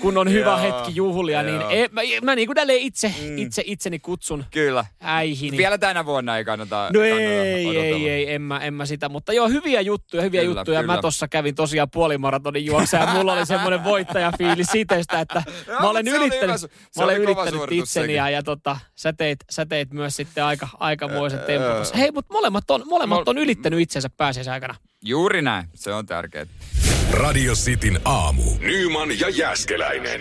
kun 0.00 0.18
on 0.18 0.30
hyvä 0.32 0.50
Joo, 0.50 0.58
hetki 0.58 0.92
juhlia, 0.94 1.42
niin 1.42 1.60
e, 1.70 1.88
mä, 1.92 2.00
mä 2.22 2.34
niin 2.34 2.48
kuin 2.48 2.56
itse, 2.76 3.14
Mm. 3.22 3.38
itse 3.38 3.62
itseni 3.66 3.98
kutsun 3.98 4.44
Kyllä. 4.50 4.84
äihini. 5.00 5.56
Vielä 5.56 5.78
tänä 5.78 6.06
vuonna 6.06 6.36
ei 6.38 6.44
kannata 6.44 6.76
No 6.76 7.00
kannata 7.00 7.04
ei, 7.10 7.78
ei, 7.78 8.08
ei, 8.08 8.32
en 8.34 8.42
mä, 8.42 8.58
en 8.58 8.74
mä 8.74 8.86
sitä, 8.86 9.08
mutta 9.08 9.32
joo, 9.32 9.48
hyviä 9.48 9.80
juttuja, 9.80 10.22
hyviä 10.22 10.40
Kyllä, 10.40 10.60
juttuja. 10.60 10.82
Mä 10.82 10.92
kyllä. 10.92 11.02
tossa 11.02 11.28
kävin 11.28 11.54
tosiaan 11.54 11.90
puolimaratonin 11.90 12.66
juoksa 12.66 12.96
ja 12.96 13.06
mulla 13.06 13.32
oli 13.32 13.46
semmoinen 13.56 13.84
voittajafiilis 13.84 14.66
sitestä, 14.72 15.20
että 15.20 15.42
Joo, 15.66 15.80
mä 15.80 15.88
olen 15.90 16.08
ylittänyt, 16.08 16.60
hyvä 16.60 16.68
mä 16.96 17.04
olen 17.04 17.22
ylittänyt 17.22 17.62
itseni 17.70 18.14
ja, 18.14 18.30
ja 18.30 18.42
tota, 18.42 18.78
sä, 18.94 19.12
teit, 19.12 19.38
sä 19.50 19.66
teit 19.66 19.92
myös 19.92 20.16
sitten 20.16 20.44
aika, 20.44 20.68
aikamoisen 20.80 21.40
tempun. 21.40 21.98
Hei, 21.98 22.10
mutta 22.10 22.32
molemmat 22.32 22.70
on, 22.70 22.82
molemmat 22.86 23.18
Mol- 23.18 23.24
on 23.30 23.38
ylittänyt 23.38 23.80
itsensä 23.80 24.10
pääsiäisen 24.16 24.52
aikana. 24.52 24.74
Juuri 25.04 25.42
näin, 25.42 25.66
se 25.74 25.92
on 25.92 26.06
tärkeää. 26.06 26.46
Radio 27.12 27.54
Cityn 27.54 27.98
aamu. 28.04 28.42
Nyman 28.60 29.20
ja 29.20 29.28
Jäskeläinen. 29.28 30.20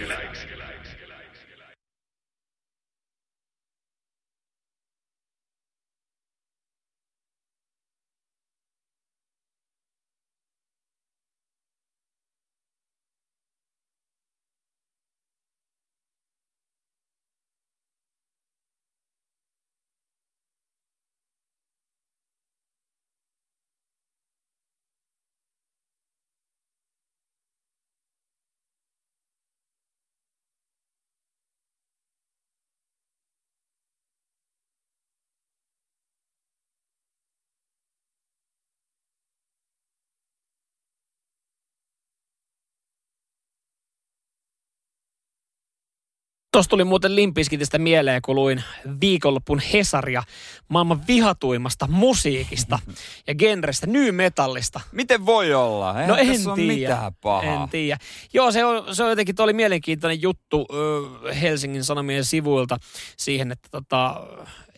Tuossa 46.56 46.70
tuli 46.70 46.84
muuten 46.84 47.16
Limpiskitistä 47.16 47.78
mieleen, 47.78 48.22
kun 48.22 48.36
luin 48.36 48.64
viikonloppun 49.02 49.60
Hesaria 49.74 50.24
maailman 50.68 51.08
vihatuimmasta 51.08 51.88
musiikista 51.88 52.80
ja 53.28 53.36
genrestä, 53.36 53.88
new 53.88 54.16
metallista. 54.16 54.82
Miten 54.92 55.26
voi 55.26 55.54
olla? 55.54 56.02
Ei 56.02 56.08
No 56.08 56.16
en 56.16 56.28
tässä 56.28 56.56
tiedä. 56.56 56.74
mitään 56.74 57.14
pahaa. 57.22 57.64
En 57.64 57.70
tiedä. 57.70 57.98
Joo, 58.34 58.52
se 58.52 58.66
on, 58.66 58.96
se 58.96 59.04
on 59.04 59.10
jotenkin, 59.10 59.36
oli 59.40 59.54
mielenkiintoinen 59.54 60.22
juttu 60.22 60.66
ö, 60.74 61.34
Helsingin 61.34 61.84
Sanomien 61.84 62.26
sivuilta 62.26 62.78
siihen, 63.18 63.52
että 63.52 63.68
tota, 63.72 64.22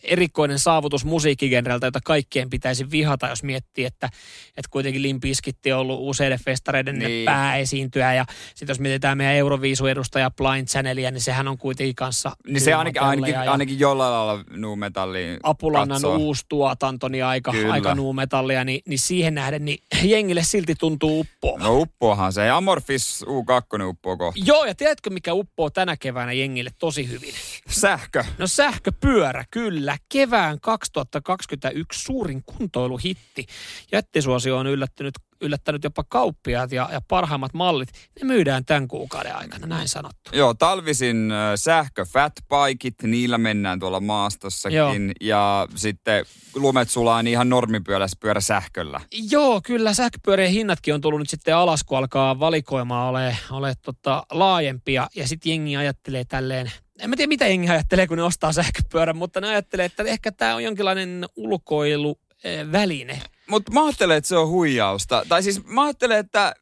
erikoinen 0.02 0.58
saavutus 0.58 1.04
musiikkigenreltä, 1.04 1.86
jota 1.86 2.00
kaikkien 2.04 2.50
pitäisi 2.50 2.90
vihata, 2.90 3.28
jos 3.28 3.42
miettii, 3.42 3.84
että, 3.84 4.06
että 4.48 4.68
kuitenkin 4.70 5.02
Limpiskitti 5.02 5.72
on 5.72 5.80
ollut 5.80 5.98
useiden 6.00 6.38
festareiden 6.44 6.98
niin. 6.98 7.24
Pääesiintyjä. 7.24 8.14
Ja 8.14 8.24
sitten 8.54 8.68
jos 8.68 8.80
mietitään 8.80 9.18
meidän 9.18 9.34
Euroviisu-edustaja 9.34 10.30
Blind 10.30 10.66
Channelia, 10.66 11.10
niin 11.10 11.20
sehän 11.20 11.48
on 11.48 11.58
kuitenkin 11.58 11.94
kanssa 11.94 12.36
Niin 12.46 12.60
se 12.60 12.74
ainakin, 12.74 13.02
ainakin, 13.02 13.34
ja 13.34 13.52
ainakin 13.52 13.78
jollain 13.78 14.12
lailla 14.12 14.44
nu 14.50 14.76
metalliin 14.76 15.38
Apulannan 15.42 16.04
uusi 16.04 16.44
tuotanto, 16.48 17.08
niin 17.08 17.24
aika, 17.24 17.52
Kyllä. 17.52 17.72
aika 17.72 17.94
nuumetallia, 17.94 18.64
niin, 18.64 18.80
niin 18.88 18.98
siihen 18.98 19.34
nähden 19.34 19.64
niin 19.64 19.78
jengille 20.02 20.42
silti 20.44 20.74
tuntuu 20.74 21.20
uppoamaan. 21.20 21.62
No 21.62 21.80
uppoahan 21.80 22.32
se. 22.32 22.50
Amorphis 22.50 23.24
U2 23.26 23.84
uppoo 23.84 24.16
kohta. 24.16 24.40
Joo, 24.44 24.64
ja 24.64 24.74
tiedätkö 24.74 25.10
mikä 25.10 25.34
uppoo 25.34 25.70
tänä 25.70 25.96
keväänä 25.96 26.32
jengille 26.32 26.70
tosi 26.78 27.08
hyvin? 27.08 27.34
Sähkö. 27.68 28.24
No 28.38 28.46
sähköpyörä, 28.46 29.44
kyllä. 29.50 29.87
Kevään 30.08 30.60
2021 30.60 32.02
suurin 32.02 32.42
kuntoiluhitti. 32.46 33.46
Jättisuosio 33.92 34.56
on 34.56 34.66
yllättänyt, 34.66 35.14
yllättänyt 35.40 35.84
jopa 35.84 36.04
kauppiaat 36.08 36.72
ja, 36.72 36.88
ja 36.92 37.00
parhaimmat 37.08 37.54
mallit. 37.54 37.88
Ne 37.92 38.26
myydään 38.26 38.64
tämän 38.64 38.88
kuukauden 38.88 39.36
aikana, 39.36 39.66
näin 39.66 39.88
sanottu. 39.88 40.30
Joo, 40.32 40.54
talvisin 40.54 41.32
ö, 41.32 41.56
sähkö 41.56 42.04
fatbikit, 42.04 43.02
niillä 43.02 43.38
mennään 43.38 43.80
tuolla 43.80 44.00
maastossakin. 44.00 44.76
Joo. 44.76 45.14
Ja 45.20 45.68
sitten 45.74 46.24
lumet 46.54 46.90
sulaa 46.90 47.22
niin 47.22 47.32
ihan 47.32 47.48
normipyörässä 47.48 48.16
pyörä 48.20 48.40
sähköllä. 48.40 49.00
Joo, 49.30 49.60
kyllä 49.64 49.94
sähköpyörien 49.94 50.50
hinnatkin 50.50 50.94
on 50.94 51.00
tullut 51.00 51.20
nyt 51.20 51.30
sitten 51.30 51.56
alas, 51.56 51.84
kun 51.84 51.98
alkaa 51.98 52.40
valikoimaa 52.40 53.08
ole, 53.08 53.36
ole 53.50 53.74
tota, 53.82 54.22
laajempia. 54.30 55.08
Ja 55.16 55.28
sitten 55.28 55.50
jengi 55.50 55.76
ajattelee 55.76 56.24
tälleen 56.24 56.72
en 56.98 57.10
mä 57.10 57.16
tiedä 57.16 57.28
mitä 57.28 57.46
jengi 57.46 57.68
ajattelee, 57.68 58.06
kun 58.06 58.16
ne 58.16 58.22
ostaa 58.22 58.52
sähköpyörän, 58.52 59.16
mutta 59.16 59.40
ne 59.40 59.48
ajattelee, 59.48 59.86
että 59.86 60.02
ehkä 60.02 60.32
tämä 60.32 60.54
on 60.54 60.64
jonkinlainen 60.64 61.26
ulkoiluväline. 61.36 63.22
Mutta 63.46 63.72
mä 63.72 63.84
ajattelen, 63.84 64.16
että 64.16 64.28
se 64.28 64.36
on 64.36 64.48
huijausta. 64.48 65.24
Tai 65.28 65.42
siis 65.42 65.64
mä 65.64 65.84
ajattelen, 65.84 66.18
että 66.18 66.54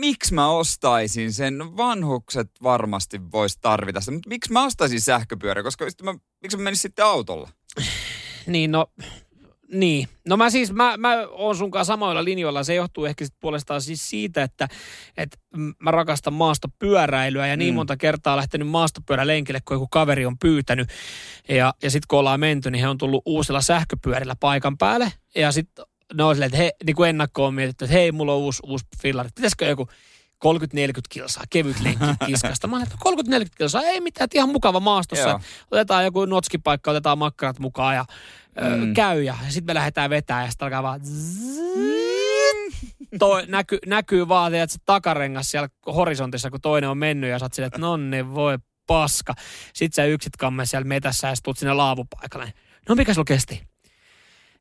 miksi 0.00 0.34
mä 0.34 0.48
ostaisin 0.48 1.32
sen? 1.32 1.58
No 1.58 1.76
vanhukset 1.76 2.50
varmasti 2.62 3.32
vois 3.32 3.56
tarvita 3.56 4.00
sitä, 4.00 4.12
mutta 4.12 4.28
miksi 4.28 4.52
mä 4.52 4.64
ostaisin 4.64 5.00
sähköpyörä? 5.00 5.62
Koska 5.62 5.86
mä, 6.02 6.14
miksi 6.42 6.56
mä 6.56 6.62
menisin 6.62 6.82
sitten 6.82 7.04
autolla? 7.04 7.48
Niin, 8.46 8.72
no 8.72 8.86
niin. 9.72 10.08
No 10.28 10.36
mä 10.36 10.50
siis, 10.50 10.72
mä, 10.72 10.96
mä 10.96 11.26
oon 11.30 11.56
sunkaan 11.56 11.84
samoilla 11.84 12.24
linjoilla. 12.24 12.64
Se 12.64 12.74
johtuu 12.74 13.04
ehkä 13.04 13.24
sit 13.24 13.34
puolestaan 13.40 13.80
siis 13.80 14.10
siitä, 14.10 14.42
että, 14.42 14.68
että 15.16 15.38
mä 15.78 15.90
rakastan 15.90 16.32
maastopyöräilyä 16.32 17.46
ja 17.46 17.56
niin 17.56 17.74
mm. 17.74 17.76
monta 17.76 17.96
kertaa 17.96 18.36
lähtenyt 18.36 18.68
maastopyörälenkille, 18.68 19.60
kun 19.64 19.74
joku 19.74 19.88
kaveri 19.90 20.26
on 20.26 20.38
pyytänyt. 20.38 20.88
Ja, 21.48 21.74
ja 21.82 21.90
sitten 21.90 22.06
kun 22.08 22.18
ollaan 22.18 22.40
menty, 22.40 22.70
niin 22.70 22.80
he 22.80 22.88
on 22.88 22.98
tullut 22.98 23.22
uusilla 23.26 23.60
sähköpyörillä 23.60 24.36
paikan 24.40 24.78
päälle. 24.78 25.12
Ja 25.34 25.52
sitten 25.52 25.84
ne 26.14 26.24
on 26.24 26.34
silleen, 26.34 26.46
että 26.46 26.58
he, 26.58 26.70
niin 26.86 26.96
kuin 26.96 27.08
ennakkoon 27.10 27.48
on 27.48 27.54
mietitty, 27.54 27.84
että 27.84 27.96
hei, 27.96 28.12
mulla 28.12 28.32
on 28.32 28.38
uusi, 28.38 28.62
uusi 28.66 28.84
fillari. 29.02 29.28
Pitäisikö 29.34 29.66
joku 29.66 29.88
30-40 30.44 30.48
kilsaa, 31.08 31.44
kevyt 31.50 31.80
lenkki 31.80 32.06
kiskasta. 32.26 32.66
Mä 32.66 32.76
olen, 32.76 32.86
30-40 33.44 33.46
kilsaa, 33.58 33.82
ei 33.82 34.00
mitään, 34.00 34.28
ihan 34.34 34.48
mukava 34.48 34.80
maastossa. 34.80 35.28
Joo. 35.28 35.40
Otetaan 35.70 36.04
joku 36.04 36.24
notskipaikka, 36.24 36.90
otetaan 36.90 37.18
makkarat 37.18 37.58
mukaan 37.58 37.94
ja 37.94 38.04
mm. 38.60 38.94
käy. 38.94 39.22
Ja 39.22 39.36
sitten 39.48 39.66
me 39.66 39.74
lähdetään 39.74 40.10
vetää 40.10 40.44
ja 40.44 40.50
sitten 40.50 40.66
alkaa 40.66 40.82
vaan 40.82 41.00
toi, 43.18 43.46
näky, 43.46 43.78
näkyy 43.86 44.28
vaan, 44.28 44.54
että 44.54 44.72
se 44.72 44.78
takarengas 44.84 45.50
siellä 45.50 45.68
horisontissa, 45.86 46.50
kun 46.50 46.60
toinen 46.60 46.90
on 46.90 46.98
mennyt 46.98 47.30
ja 47.30 47.38
sä 47.38 47.44
oot 47.44 47.54
silleen, 47.54 47.68
että 47.68 47.80
nonni 47.80 48.34
voi 48.34 48.58
paska. 48.86 49.34
Sitten 49.74 50.02
sä 50.02 50.04
yksit 50.04 50.36
kamme 50.36 50.66
siellä 50.66 50.84
metässä 50.84 51.28
ja 51.28 51.34
tuut 51.42 51.58
sinne 51.58 51.74
laavupaikalle. 51.74 52.52
No 52.88 52.94
mikä 52.94 53.14
sulla 53.14 53.24
kesti? 53.24 53.62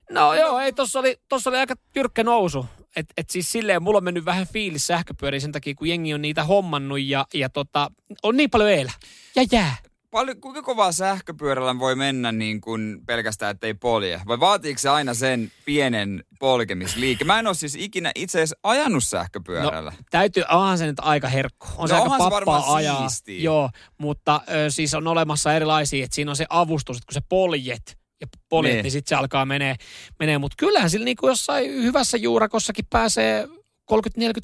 No 0.09 0.33
joo, 0.33 0.59
ei, 0.59 0.73
tossa 0.73 0.99
oli, 0.99 1.19
tossa 1.29 1.49
oli 1.49 1.57
aika 1.57 1.75
jyrkkä 1.95 2.23
nousu. 2.23 2.65
Et, 2.95 3.05
et 3.17 3.29
siis 3.29 3.51
silleen, 3.51 3.83
mulla 3.83 3.97
on 3.97 4.03
mennyt 4.03 4.25
vähän 4.25 4.47
fiilis 4.47 4.87
sähköpyöriin 4.87 5.41
sen 5.41 5.51
takia, 5.51 5.75
kun 5.75 5.87
jengi 5.87 6.13
on 6.13 6.21
niitä 6.21 6.43
hommannut 6.43 7.01
ja, 7.01 7.25
ja 7.33 7.49
tota, 7.49 7.91
on 8.23 8.37
niin 8.37 8.49
paljon 8.49 8.69
eellä. 8.69 8.91
Ja 9.35 9.45
jää. 9.51 9.75
Paljon, 10.11 10.41
kuinka 10.41 10.61
kovaa 10.61 10.91
sähköpyörällä 10.91 11.79
voi 11.79 11.95
mennä 11.95 12.31
niin 12.31 12.61
kuin 12.61 13.01
pelkästään, 13.05 13.51
ettei 13.51 13.73
polje? 13.73 14.21
Vai 14.27 14.39
vaatiiko 14.39 14.79
se 14.79 14.89
aina 14.89 15.13
sen 15.13 15.51
pienen 15.65 16.23
polkemisliike? 16.39 17.25
Mä 17.25 17.39
en 17.39 17.47
ole 17.47 17.55
siis 17.55 17.75
ikinä 17.75 18.11
itse 18.15 18.37
asiassa 18.37 18.55
ajanut 18.63 19.03
sähköpyörällä. 19.03 19.91
No, 19.91 19.97
täytyy, 20.09 20.43
onhan 20.49 20.77
se 20.77 20.85
nyt 20.85 20.99
aika 20.99 21.27
herkku. 21.27 21.67
On 21.77 21.81
no, 21.81 21.87
se 21.87 21.95
aika 21.95 22.29
pappaa 22.29 22.75
ajaa. 22.75 23.09
Siistiä. 23.09 23.41
Joo, 23.41 23.69
mutta 23.97 24.41
ö, 24.49 24.69
siis 24.69 24.93
on 24.93 25.07
olemassa 25.07 25.53
erilaisia, 25.53 26.03
että 26.03 26.15
siinä 26.15 26.31
on 26.31 26.37
se 26.37 26.45
avustus, 26.49 26.97
että 26.97 27.05
kun 27.05 27.13
se 27.13 27.27
poljet, 27.29 27.97
ja 28.21 28.27
poljet, 28.49 28.73
niin, 28.73 28.83
niin 28.83 28.91
sitten 28.91 29.09
se 29.09 29.15
alkaa 29.15 29.45
menee. 29.45 29.75
menee. 30.19 30.37
Mutta 30.37 30.55
kyllähän 30.57 30.89
sillä 30.89 31.05
niin 31.05 31.17
kuin 31.17 31.29
jossain 31.29 31.71
hyvässä 31.71 32.17
juurakossakin 32.17 32.85
pääsee 32.89 33.47
30-40 33.91 33.95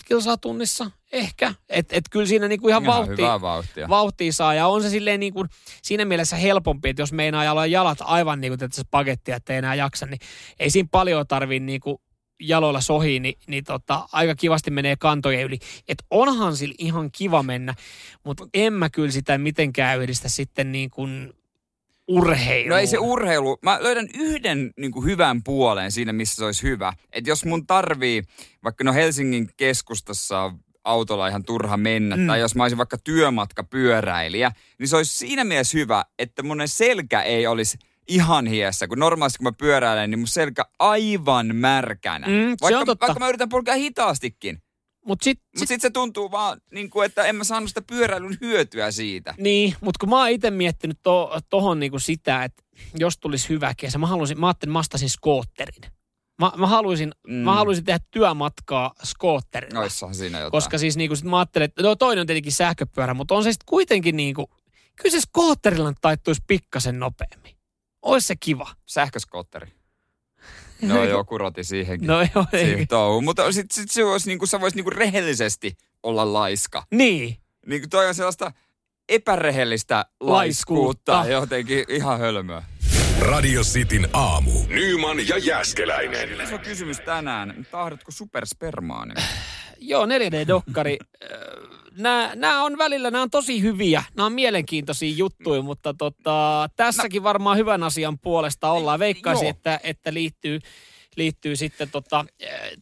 kilsaa 0.06 0.38
tunnissa 0.38 0.92
ehkä. 1.12 1.54
Että 1.70 1.96
et 1.96 2.04
kyllä 2.12 2.26
siinä 2.26 2.48
niinku 2.48 2.68
ihan, 2.68 2.84
ihan 2.84 2.96
vauhti, 2.96 3.22
vauhtia. 3.22 3.90
vauhtia 3.90 4.34
saa. 4.34 4.54
Ja 4.54 4.68
on 4.68 4.82
se 4.82 4.90
silleen 4.90 5.20
niinku, 5.20 5.46
siinä 5.82 6.06
mielessä 6.06 6.36
helpompi, 6.36 6.90
että 6.90 7.02
jos 7.02 7.14
meinaa 7.14 7.52
olla 7.52 7.66
jalat 7.66 7.98
aivan 8.02 8.42
niin 8.42 8.58
kuin 8.58 8.70
pakettia, 8.92 9.36
että 9.36 9.54
ei 9.54 9.58
enää 9.58 9.76
jaksa, 9.76 10.06
niin 10.06 10.20
ei 10.60 10.70
siinä 10.70 10.90
paljon 10.92 11.28
tarvii 11.28 11.60
niinku 11.60 12.02
jaloilla 12.40 12.82
sohi, 12.82 13.20
niin, 13.20 13.36
niin 13.48 13.64
tota, 13.64 14.10
aika 14.12 14.36
kivasti 14.36 14.72
menee 14.72 14.96
kantojen 14.96 15.44
yli. 15.44 15.60
Että 15.88 16.04
onhan 16.12 16.58
sillä 16.58 16.76
ihan 16.78 17.12
kiva 17.12 17.44
mennä, 17.44 17.76
mutta 18.24 18.48
en 18.54 18.74
mä 18.74 18.90
kyllä 18.90 19.12
sitä 19.12 19.38
mitenkään 19.38 20.02
yhdistä 20.02 20.30
sitten 20.30 20.72
niin 20.72 20.90
kuin 20.90 21.34
urheilu. 22.08 22.70
No 22.70 22.78
ei 22.78 22.88
se 22.88 22.98
urheilu. 22.98 23.58
Mä 23.62 23.78
löydän 23.82 24.08
yhden 24.14 24.74
niin 24.78 24.92
kuin 24.92 25.06
hyvän 25.06 25.44
puolen 25.44 25.92
siinä, 25.92 26.14
missä 26.14 26.36
se 26.36 26.46
olisi 26.46 26.64
hyvä. 26.64 26.94
Että 27.12 27.30
jos 27.30 27.46
mun 27.46 27.68
tarvii, 27.68 28.24
vaikka 28.64 28.84
no 28.84 28.94
Helsingin 28.94 29.50
keskustassa 29.58 30.54
autolla 30.88 31.28
ihan 31.28 31.44
turha 31.44 31.78
mennä, 31.78 32.16
mm. 32.16 32.28
tai 32.28 32.40
jos 32.40 32.56
mä 32.56 32.64
olisin 32.64 32.78
vaikka 32.78 32.98
työmatkapyöräilijä, 32.98 34.52
niin 34.80 34.88
se 34.88 34.96
olisi 34.98 35.18
siinä 35.18 35.44
mielessä 35.44 35.78
hyvä, 35.78 36.06
että 36.20 36.44
mun 36.44 36.62
selkä 36.66 37.22
ei 37.22 37.48
olisi 37.48 37.78
ihan 38.08 38.48
hiessä, 38.48 38.88
kun 38.88 39.00
normaalisti 39.00 39.38
kun 39.38 39.44
mä 39.44 39.52
pyöräilen, 39.52 40.12
niin 40.12 40.20
mun 40.20 40.28
selkä 40.28 40.66
aivan 40.80 41.56
märkänä. 41.56 42.28
Mm, 42.28 42.56
vaikka, 42.62 42.86
vaikka 43.02 43.20
mä 43.20 43.30
yritän 43.30 43.50
polkea 43.50 43.76
hitaastikin. 43.76 44.62
Mutta 45.06 45.24
sitten 45.24 45.48
Mut 45.60 45.68
sit 45.68 45.82
se 45.82 45.90
tuntuu 45.90 46.32
vaan, 46.32 46.62
niin 46.72 46.90
kuin, 46.90 47.06
että 47.06 47.24
en 47.26 47.36
mä 47.36 47.44
saanut 47.44 47.70
sitä 47.70 47.82
pyöräilyn 47.82 48.38
hyötyä 48.42 48.92
siitä. 48.92 49.34
Niin, 49.38 49.76
mutta 49.82 49.98
kun 50.00 50.10
mä 50.10 50.20
oon 50.20 50.30
itse 50.30 50.52
miettinyt 50.52 51.00
to, 51.04 51.40
tohon 51.50 51.80
niin 51.80 51.92
kuin 51.92 52.02
sitä, 52.02 52.44
että 52.44 52.64
jos 52.96 53.18
tulisi 53.18 53.50
hyvä 53.50 53.74
kesä, 53.78 53.98
mä 53.98 54.08
haluaisin, 54.08 54.40
mä 54.40 54.48
ajattelin, 54.48 54.72
mä 54.72 54.80
mastasin 54.80 55.10
skootterin. 55.10 55.92
Mä, 56.40 56.52
mä, 56.58 56.68
haluaisin, 56.68 57.12
mm. 57.28 57.34
mä 57.34 57.56
haluaisin 57.56 57.86
tehdä 57.86 58.00
työmatkaa 58.12 58.94
skootterilla. 59.04 59.80
Oissahan 59.80 60.16
siinä 60.16 60.38
jotain. 60.38 60.52
Koska 60.52 60.78
siis 60.78 60.98
niin 60.98 61.10
kuin 61.10 61.18
sit 61.18 61.26
mä 61.26 61.38
ajattelin, 61.38 61.66
että 61.66 61.84
no 61.84 61.96
toinen 61.96 62.22
on 62.22 62.28
tietenkin 62.28 62.52
sähköpyörä, 62.52 63.14
mutta 63.14 63.36
on 63.36 63.44
se 63.44 63.52
sitten 63.52 63.66
kuitenkin 63.66 64.18
niin 64.18 64.36
kuin, 64.36 64.48
kyllä 64.96 65.12
se 65.12 65.22
skootterilla 65.22 65.94
taittuisi 66.02 66.44
pikkasen 66.48 67.00
nopeammin. 67.00 67.58
Ois 68.02 68.28
se 68.28 68.36
kiva. 68.36 68.76
Sähköskootteri. 68.86 69.68
No 70.82 71.04
joku 71.04 71.38
roti 71.38 71.64
siihenkin. 71.64 72.08
No 72.08 72.22
joo, 72.22 72.46
ei. 72.54 72.86
Touhu. 72.86 73.22
Mutta 73.22 73.52
sit, 73.52 73.72
sit 73.72 73.92
se 73.92 74.04
olisi 74.04 74.28
niinku, 74.28 74.46
sä 74.46 74.62
vois 74.62 74.76
niinku 74.76 74.90
rehellisesti 74.90 75.78
olla 76.04 76.34
laiska. 76.34 76.84
Niin. 76.92 77.38
Niin 77.66 77.90
toi 77.90 78.08
on 78.08 78.16
sellaista 78.16 78.52
epärehellistä 79.10 80.06
laiskuutta. 80.20 81.12
laiskuutta. 81.12 81.34
Jotenkin 81.34 81.86
ihan 81.90 82.20
hölmöä. 82.20 82.64
Radio 83.22 83.62
Cityn 83.62 84.10
aamu. 84.14 84.52
Nyman 84.68 85.28
ja 85.28 85.38
Jäskeläinen. 85.38 86.42
Iso 86.42 86.58
kysymys 86.58 87.00
tänään. 87.00 87.68
Tahdotko 87.72 88.12
superspermaani? 88.12 89.14
Joo, 89.80 90.06
4D-dokkari. 90.06 90.98
nämä, 92.36 92.64
on 92.64 92.78
välillä, 92.78 93.12
nämä 93.12 93.22
on 93.22 93.30
tosi 93.30 93.62
hyviä, 93.62 94.04
nämä 94.16 94.26
on 94.26 94.34
mielenkiintoisia 94.34 95.14
juttuja, 95.16 95.62
mutta 95.62 95.94
tota, 95.94 96.70
tässäkin 96.76 97.24
varmaan 97.24 97.58
hyvän 97.58 97.84
asian 97.84 98.20
puolesta 98.20 98.72
ollaan. 98.72 99.00
Veikkaisin, 99.00 99.48
että, 99.48 99.80
että 99.84 100.14
liittyy, 100.14 100.60
liittyy 101.18 101.56
sitten 101.56 101.90
tota, 101.90 102.26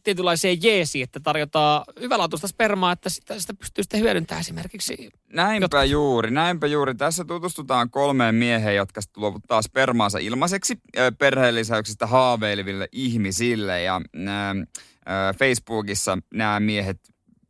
tietynlaiseen 0.02 0.62
jeesiin, 0.62 1.02
että 1.04 1.20
tarjotaan 1.20 1.84
hyvälaatuista 2.00 2.48
spermaa, 2.48 2.92
että 2.92 3.10
sitä, 3.10 3.40
sitä 3.40 3.54
pystyy 3.54 3.84
sitten 3.84 4.00
hyödyntämään 4.00 4.40
esimerkiksi. 4.40 5.10
Näinpä 5.32 5.64
jotka... 5.64 5.84
juuri, 5.84 6.30
näinpä 6.30 6.66
juuri. 6.66 6.94
Tässä 6.94 7.24
tutustutaan 7.24 7.90
kolmeen 7.90 8.34
mieheen, 8.34 8.76
jotka 8.76 9.00
luovuttaa 9.16 9.62
spermaansa 9.62 10.18
ilmaiseksi 10.18 10.80
perheellisäyksestä 11.18 12.06
haaveileville 12.06 12.88
ihmisille. 12.92 13.82
Ja 13.82 14.00
äh, 14.28 15.36
Facebookissa 15.38 16.18
nämä 16.34 16.60
miehet 16.60 16.98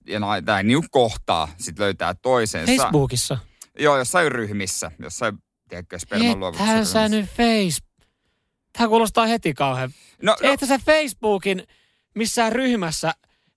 ja 0.07 0.21
tämä 0.45 0.63
niin 0.63 0.91
kohtaa 0.91 1.49
sitten 1.59 1.85
löytää 1.85 2.15
toisensa. 2.15 2.73
Facebookissa? 2.83 3.39
Joo, 3.79 3.99
jossain 3.99 4.33
ryhmissä, 4.33 4.91
jossain, 4.99 5.39
tiedätkö, 5.69 5.99
sperman 5.99 6.87
sä 6.87 7.09
nyt. 7.09 7.27
Tämä 8.77 8.89
kuulostaa 8.89 9.27
heti 9.27 9.55
kauhean. 9.55 9.91
No, 10.23 10.37
no. 10.43 10.53
Että 10.53 10.67
se 10.67 10.79
Facebookin 10.79 11.67
missään 12.15 12.53
ryhmässä, 12.53 13.15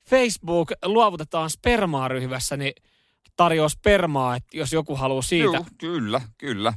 Facebook 0.10 0.72
luovutetaan 0.86 1.50
spermaa 1.50 2.08
ryhmässä, 2.08 2.58
niin 2.58 2.74
tarjoaa 3.36 3.70
spermaa, 3.70 4.36
että 4.36 4.58
jos 4.58 4.74
joku 4.74 4.96
haluaa 4.96 5.22
siitä. 5.22 5.58
Joo, 5.58 5.66
kyllä, 5.78 6.22
kyllä. 6.38 6.74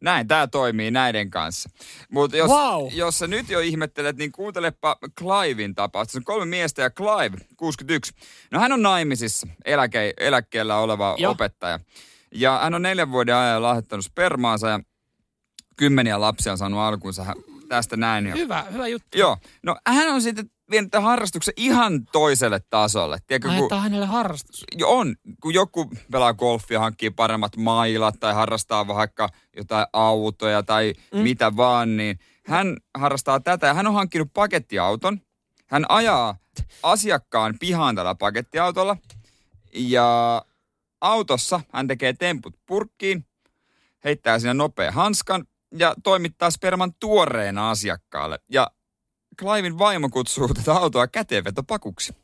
Näin 0.00 0.28
tämä 0.28 0.46
toimii 0.46 0.90
näiden 0.90 1.30
kanssa. 1.30 1.70
Mutta 2.10 2.36
jos, 2.36 2.50
wow. 2.50 2.88
jos 2.92 3.18
sä 3.18 3.26
nyt 3.26 3.48
jo 3.48 3.60
ihmettelet, 3.60 4.16
niin 4.16 4.32
kuuntelepa 4.32 4.96
Clivein 5.18 5.74
tapaus. 5.74 6.08
Se 6.08 6.18
on 6.18 6.24
kolme 6.24 6.46
miestä 6.46 6.82
ja 6.82 6.90
Clive, 6.90 7.38
61. 7.56 8.12
No 8.50 8.60
hän 8.60 8.72
on 8.72 8.82
naimisissa, 8.82 9.46
eläke, 9.64 10.14
eläkkeellä 10.16 10.76
oleva 10.76 11.16
jo. 11.18 11.30
opettaja. 11.30 11.80
Ja 12.34 12.58
hän 12.62 12.74
on 12.74 12.82
neljän 12.82 13.12
vuoden 13.12 13.34
ajan 13.34 13.62
lahjoittanut 13.62 14.04
spermaansa 14.04 14.68
ja 14.68 14.80
kymmeniä 15.78 16.20
lapsia 16.20 16.52
on 16.52 16.58
saanut 16.58 16.80
alkuunsa 16.80 17.34
tästä 17.68 17.96
näin. 17.96 18.34
Hyvä, 18.34 18.64
hyvä 18.72 18.88
juttu. 18.88 19.18
Joo. 19.18 19.36
No 19.62 19.76
hän 19.86 20.08
on 20.08 20.22
sitten 20.22 20.50
vienyt 20.70 20.90
tämän 20.90 21.08
harrastuksen 21.08 21.54
ihan 21.56 22.06
toiselle 22.06 22.60
tasolle. 22.70 23.18
Tiedätkö, 23.26 23.48
kun, 23.58 23.72
on 23.72 23.82
hänelle 23.82 24.06
harrastus. 24.06 24.64
On, 24.84 25.14
kun 25.42 25.54
joku 25.54 25.90
pelaa 26.12 26.34
golfia, 26.34 26.80
hankkii 26.80 27.10
paremmat 27.10 27.56
mailat 27.56 28.14
tai 28.20 28.34
harrastaa 28.34 28.88
vaikka 28.88 29.28
jotain 29.56 29.86
autoja 29.92 30.62
tai 30.62 30.94
mm. 31.14 31.18
mitä 31.18 31.56
vaan, 31.56 31.96
niin 31.96 32.18
hän 32.46 32.76
harrastaa 32.94 33.40
tätä 33.40 33.66
ja 33.66 33.74
hän 33.74 33.86
on 33.86 33.94
hankkinut 33.94 34.28
pakettiauton. 34.34 35.20
Hän 35.66 35.84
ajaa 35.88 36.36
asiakkaan 36.82 37.54
pihaan 37.60 37.94
tällä 37.94 38.14
pakettiautolla 38.14 38.96
ja 39.74 40.42
autossa 41.00 41.60
hän 41.72 41.88
tekee 41.88 42.12
temput 42.12 42.54
purkkiin, 42.66 43.26
heittää 44.04 44.38
sinne 44.38 44.54
nopea 44.54 44.92
hanskan 44.92 45.44
ja 45.78 45.94
toimittaa 46.04 46.50
sperman 46.50 46.94
tuoreena 47.00 47.70
asiakkaalle. 47.70 48.38
Ja 48.50 48.70
Clivein 49.38 49.78
vaimo 49.78 50.08
kutsuu 50.08 50.48
tätä 50.48 50.72
autoa 50.72 51.06
käteenvetopakuksi. 51.06 52.16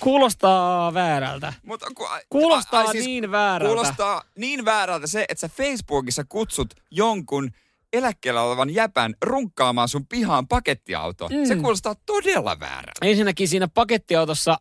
Kuulostaa 0.00 0.94
väärältä. 0.94 1.52
Mutta, 1.62 1.86
ku, 1.94 2.08
Kuulostaa 2.28 2.80
ai, 2.80 2.92
siis 2.92 3.04
niin 3.04 3.30
väärältä. 3.30 3.74
Kuulostaa 3.74 4.22
niin 4.36 4.64
väärältä 4.64 5.06
se, 5.06 5.24
että 5.28 5.40
sä 5.40 5.48
Facebookissa 5.48 6.24
kutsut 6.28 6.74
jonkun 6.90 7.50
eläkkeellä 7.92 8.42
olevan 8.42 8.74
jäpän 8.74 9.14
runkkaamaan 9.24 9.88
sun 9.88 10.06
pihaan 10.06 10.48
pakettiauto. 10.48 11.28
Mm. 11.28 11.44
Se 11.44 11.56
kuulostaa 11.56 11.94
todella 12.06 12.60
väärältä. 12.60 12.98
Ensinnäkin 13.02 13.48
siinä 13.48 13.68
pakettiautossa 13.68 14.58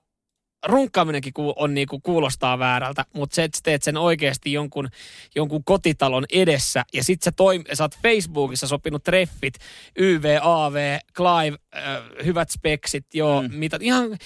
runkkaaminenkin 0.66 1.34
ku- 1.34 1.54
on 1.56 1.74
niinku 1.74 2.00
kuulostaa 2.00 2.60
väärältä, 2.60 3.06
mutta 3.14 3.36
se, 3.36 3.44
että 3.44 3.60
teet 3.64 3.84
sen 3.84 3.98
oikeasti 3.98 4.54
jonkun, 4.54 4.90
jonkun 5.36 5.64
kotitalon 5.64 6.26
edessä. 6.34 6.84
Ja 6.94 7.04
sit 7.04 7.24
sä, 7.24 7.32
toim- 7.32 7.76
sä 7.76 7.84
oot 7.84 7.98
Facebookissa 8.04 8.68
sopinut 8.68 9.04
treffit, 9.04 9.54
YV, 9.96 10.38
AV, 10.42 10.98
Clive, 11.14 11.58
äh, 11.76 12.26
hyvät 12.26 12.50
speksit, 12.50 13.06
joo, 13.14 13.42
mm. 13.42 13.54
mitä, 13.54 13.78
ihan 13.82 14.18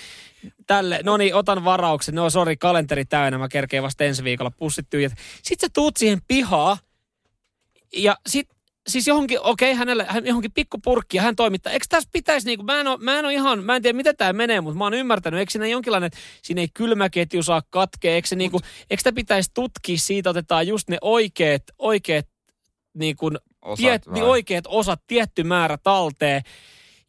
tälle, 0.68 1.00
no 1.04 1.18
niin, 1.18 1.36
otan 1.36 1.64
varauksen, 1.64 2.16
no 2.16 2.30
sori, 2.30 2.58
kalenteri 2.58 3.06
täynnä, 3.06 3.38
mä 3.38 3.48
kerkeen 3.48 3.84
vasta 3.84 4.04
ensi 4.04 4.24
viikolla, 4.24 4.52
pussit 4.52 4.90
tyhjät. 4.90 5.14
Sit 5.44 5.60
sä 5.60 5.68
tuut 5.74 5.98
siihen 5.98 6.22
pihaan 6.28 6.78
ja 7.94 8.16
sit 8.28 8.50
siis 8.88 9.08
johonkin, 9.08 9.40
okei, 9.42 9.72
okay, 9.72 9.80
hänelle 9.80 10.06
hän 10.10 10.26
johonkin 10.26 10.52
pikkupurkki 10.52 11.18
ja 11.18 11.24
hän 11.24 11.36
toimittaa. 11.36 11.74
Eikö 11.74 11.86
tässä 11.90 12.10
pitäisi, 12.14 12.48
niinku, 12.48 12.64
mä 12.64 12.80
en, 12.80 12.88
ole, 12.88 12.98
mä 13.02 13.20
en 13.20 13.26
ole 13.26 13.34
ihan, 13.34 13.64
mä 13.64 13.76
en 13.76 13.82
tiedä 13.82 13.96
miten 13.96 14.18
tämä 14.18 14.34
menee, 14.34 14.62
mutta 14.62 14.78
mä 14.78 14.84
oon 14.84 14.94
ymmärtänyt, 14.94 15.40
eikö 15.40 15.52
siinä 15.52 15.68
jonkinlainen, 15.68 16.12
siinä 16.42 16.62
ei 16.62 16.68
kylmäketju 16.74 17.44
saa 17.44 17.62
katkea, 17.70 18.16
eikö, 18.16 18.28
se, 18.28 18.36
niinku, 18.36 18.60
eikö 18.90 19.00
sitä 19.00 19.12
pitäisi 19.12 19.52
tutkia, 19.54 19.98
siitä 19.98 20.30
otetaan 20.30 20.68
just 20.68 20.90
ne 20.90 20.98
oikeat, 21.02 21.64
oikeat, 21.80 22.28
niinku, 22.94 23.32
Osat 23.62 23.78
tiet, 23.78 24.06
niin 24.08 24.24
oikeat 24.24 24.64
osat, 24.68 25.02
tietty 25.08 25.44
määrä 25.44 25.78
talteen. 25.78 26.42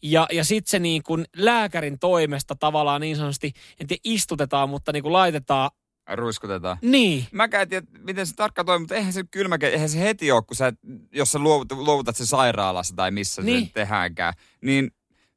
Ja, 0.03 0.27
ja 0.33 0.45
sitten 0.45 0.71
se 0.71 0.79
niin 0.79 1.03
kuin 1.03 1.25
lääkärin 1.37 1.99
toimesta 1.99 2.57
tavallaan 2.57 3.01
niin 3.01 3.17
sanotusti, 3.17 3.53
en 3.81 3.87
tiedä 3.87 4.01
istutetaan, 4.05 4.69
mutta 4.69 4.93
niin 4.93 5.03
kuin 5.03 5.13
laitetaan. 5.13 5.71
Ruiskutetaan. 6.15 6.77
Niin. 6.83 7.27
Mä 7.33 7.49
en 7.61 7.69
tiedä, 7.69 7.87
miten 7.99 8.27
se 8.27 8.35
tarkkaan 8.35 8.67
toimii, 8.67 8.81
mutta 8.81 8.95
eihän 8.95 9.13
se 9.13 9.25
kylmäke, 9.31 9.67
eihän 9.69 9.89
se 9.89 10.01
heti 10.01 10.33
ole, 10.33 10.43
kun 10.43 10.57
sä, 10.57 10.73
jos 11.13 11.33
sä 11.33 11.39
luovutat, 11.39 11.79
luovutat 11.79 12.17
se 12.17 12.27
sairaalassa 12.27 12.97
tai 12.97 13.11
missä 13.11 13.43
Niin. 13.43 13.67
se 13.67 13.73
tehdäänkään, 13.73 14.35
niin 14.61 14.91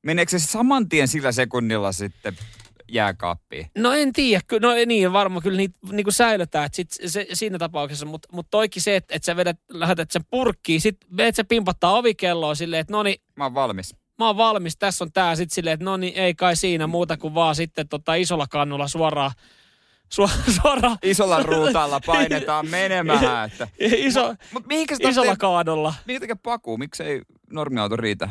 meneekö 0.04 0.32
se 0.32 0.40
saman 0.40 0.90
tien 0.90 1.08
sillä 1.08 1.32
sekunnilla 1.32 1.92
sitten 1.92 2.38
jääkaappiin? 2.92 3.68
No 3.78 3.94
en 3.94 4.14
tiedä, 4.14 4.42
no 4.62 4.72
ei 4.72 4.86
niin 4.86 5.14
varmaan 5.14 5.44
kyllä 5.44 5.58
niitä 5.58 5.80
niin 5.92 6.04
kuin 6.04 6.14
säilytään, 6.14 6.70
sit 6.74 6.88
se, 7.06 7.28
siinä 7.34 7.58
tapauksessa, 7.58 8.06
mutta 8.06 8.28
mut 8.32 8.48
toikin 8.52 8.82
se, 8.82 8.96
että, 8.96 9.16
että 9.16 9.26
sä 9.26 9.36
vedät, 9.36 9.58
lähetät 9.72 10.12
sen 10.12 10.26
purkkiin, 10.30 10.82
sit 10.82 10.98
vedet 11.18 11.36
se 11.36 11.44
pimpattaa 11.44 11.98
ovikelloa 11.98 12.56
silleen, 12.56 12.80
että 12.82 12.94
no 12.94 13.04
niin, 13.04 13.22
Mä 13.36 13.44
oon 13.44 13.54
valmis. 13.54 13.96
mä 14.20 14.28
oon 14.28 14.38
valmis, 14.38 14.78
tässä 14.78 15.04
on 15.04 15.12
tää, 15.12 15.36
sit 15.36 15.52
silleen, 15.52 15.74
että 15.74 15.86
no 15.86 15.98
niin, 15.98 16.14
ei 16.16 16.36
kai 16.36 16.56
siinä 16.56 16.88
muuta 16.88 17.18
kuin 17.18 17.34
vaan 17.34 17.56
sitten 17.56 17.88
tota 17.88 18.16
isolla 18.16 18.48
kannulla 18.48 18.88
suoraan, 18.88 19.32
suoraan 20.62 20.98
Isolla 21.04 21.44
ruutalla 21.44 22.00
painetaan 22.06 22.68
menemään. 22.70 23.50
Että. 23.52 23.68
iso, 24.08 24.36
Mut 24.54 24.68
mihinkä 24.68 24.96
se 24.96 25.04
isolla 25.10 25.26
tarvitsee, 25.26 25.36
kaadolla. 25.42 25.94
minkä 26.06 26.20
takia 26.20 26.36
paku? 26.36 26.78
Miksei 26.78 27.22
normiauto 27.52 27.96
riitä? 27.96 28.30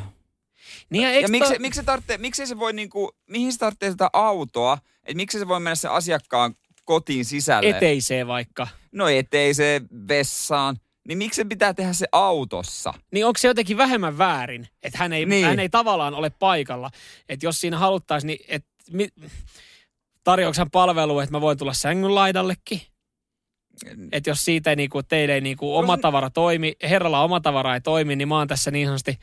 Niin 0.91 1.03
ja, 1.03 1.21
Ja 1.21 1.29
miksi, 1.29 1.49
toi- 1.51 1.59
miksi, 1.59 1.81
se 1.81 1.85
tarvitsee, 1.87 2.19
miksi 2.19 2.47
se 2.47 2.59
voi 2.59 2.73
niinku, 2.73 3.11
mihin 3.31 3.53
se 3.53 3.59
tarvitsee 3.59 3.91
sitä 3.91 4.11
autoa? 4.13 4.79
Et 5.05 5.17
miksi 5.17 5.39
se 5.39 5.49
voi 5.49 5.61
mennä 5.61 5.75
sen 5.75 5.91
asiakkaan 5.91 6.55
kotiin 6.85 7.25
sisälle? 7.25 7.69
eteiseen 7.69 8.27
vaikka. 8.27 8.69
No 8.93 9.09
eteiseen 9.09 9.89
vessaan. 10.09 10.77
Niin 11.09 11.19
miksi 11.19 11.37
se 11.37 11.45
pitää 11.45 11.75
tehdä 11.75 11.93
se 11.93 12.07
autossa? 12.13 12.95
Niin 13.13 13.27
onko 13.27 13.39
se 13.39 13.49
jotenkin 13.49 13.77
vähemmän 13.77 14.19
väärin, 14.19 14.69
että 14.83 14.99
hän 14.99 15.13
ei, 15.13 15.27
niin. 15.27 15.45
hän 15.47 15.61
ei 15.61 15.69
tavallaan 15.69 16.15
ole 16.15 16.31
paikalla. 16.31 16.91
Että 17.29 17.47
jos 17.47 17.61
siinä 17.61 17.79
haluttaisiin, 17.79 18.27
niin 18.27 18.45
et, 18.49 18.65
mi, 18.91 19.09
tarjoako 20.25 20.55
hän 20.59 20.71
palvelu, 20.71 21.21
että 21.21 21.33
mä 21.33 21.41
voin 21.41 21.59
tulla 21.59 21.73
sängyn 21.73 22.15
laidallekin? 22.15 22.81
Että 24.13 24.31
jos 24.31 24.45
siitä 24.45 24.71
ei 24.71 24.77
niinku, 24.77 25.03
teille 25.03 25.35
ei 25.35 25.41
niinku 25.41 25.77
oma 25.77 25.97
se- 25.97 26.03
tavara 26.03 26.31
toimi, 26.31 26.73
herralla 26.83 27.23
oma 27.23 27.41
tavara 27.41 27.75
ei 27.75 27.81
toimi, 27.81 28.17
niin 28.17 28.29
mä 28.29 28.39
oon 28.39 28.49
tässä 28.49 28.71
niin 28.71 28.87
sanotusti 28.87 29.19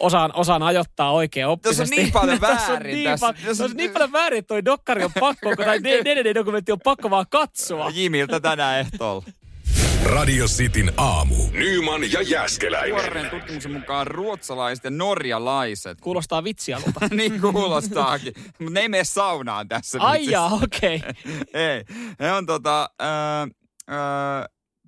osaan, 0.00 0.30
osaan 0.34 0.62
ajoittaa 0.62 1.12
oikein 1.12 1.46
oppisesti. 1.46 1.96
Tässä 1.96 2.00
on 2.00 2.02
niin 2.04 2.12
paljon 2.12 2.40
Tässä 2.56 2.62
on 2.66 2.68
väärin 2.72 2.94
niin, 2.94 3.10
tässä. 3.10 3.26
pa- 3.30 3.64
on- 3.64 3.76
niin 3.76 3.90
paljon 3.90 4.12
väärin, 4.12 4.38
että 4.38 4.48
toi 4.48 4.64
dokkari 4.64 5.04
on 5.04 5.10
pakko, 5.20 5.56
tai 5.56 5.78
DVD-dokumentti 5.82 6.72
on 6.76 6.80
pakko 6.84 7.10
vaan 7.10 7.26
katsoa. 7.30 7.90
Jimiltä 7.94 8.40
tänään 8.40 8.80
ehtoolla. 8.80 9.24
Radio 10.04 10.46
Cityn 10.46 10.92
aamu. 10.96 11.34
Nyman 11.52 12.12
ja 12.12 12.22
Jäskeläinen. 12.22 12.90
Tuoreen 12.90 13.30
tutkimuksen 13.30 13.72
mukaan 13.72 14.06
ruotsalaiset 14.06 14.84
ja 14.84 14.90
norjalaiset. 14.90 16.00
Kuulostaa 16.00 16.44
vitsialulta. 16.44 17.00
niin 17.16 17.40
kuulostaakin. 17.40 18.32
Mutta 18.36 18.70
ne 18.70 18.80
ei 18.80 18.88
mene 18.88 19.04
saunaan 19.04 19.68
tässä. 19.68 19.98
Ai 20.00 20.30
jaa, 20.30 20.50
okei. 20.62 20.96
Okay. 20.96 21.12
Ei. 21.70 21.84
Ne 22.18 22.32
on 22.32 22.46
tota, 22.46 22.90
äh, 23.02 23.42
äh, 23.90 24.44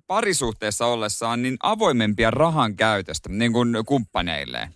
parisuhteessa 0.07 0.85
ollessaan 0.85 1.41
niin 1.41 1.57
avoimempia 1.63 2.31
rahan 2.31 2.75
käytöstä 2.75 3.29
niin 3.29 3.53
kuin 3.53 3.73
kumppaneilleen. 3.85 4.73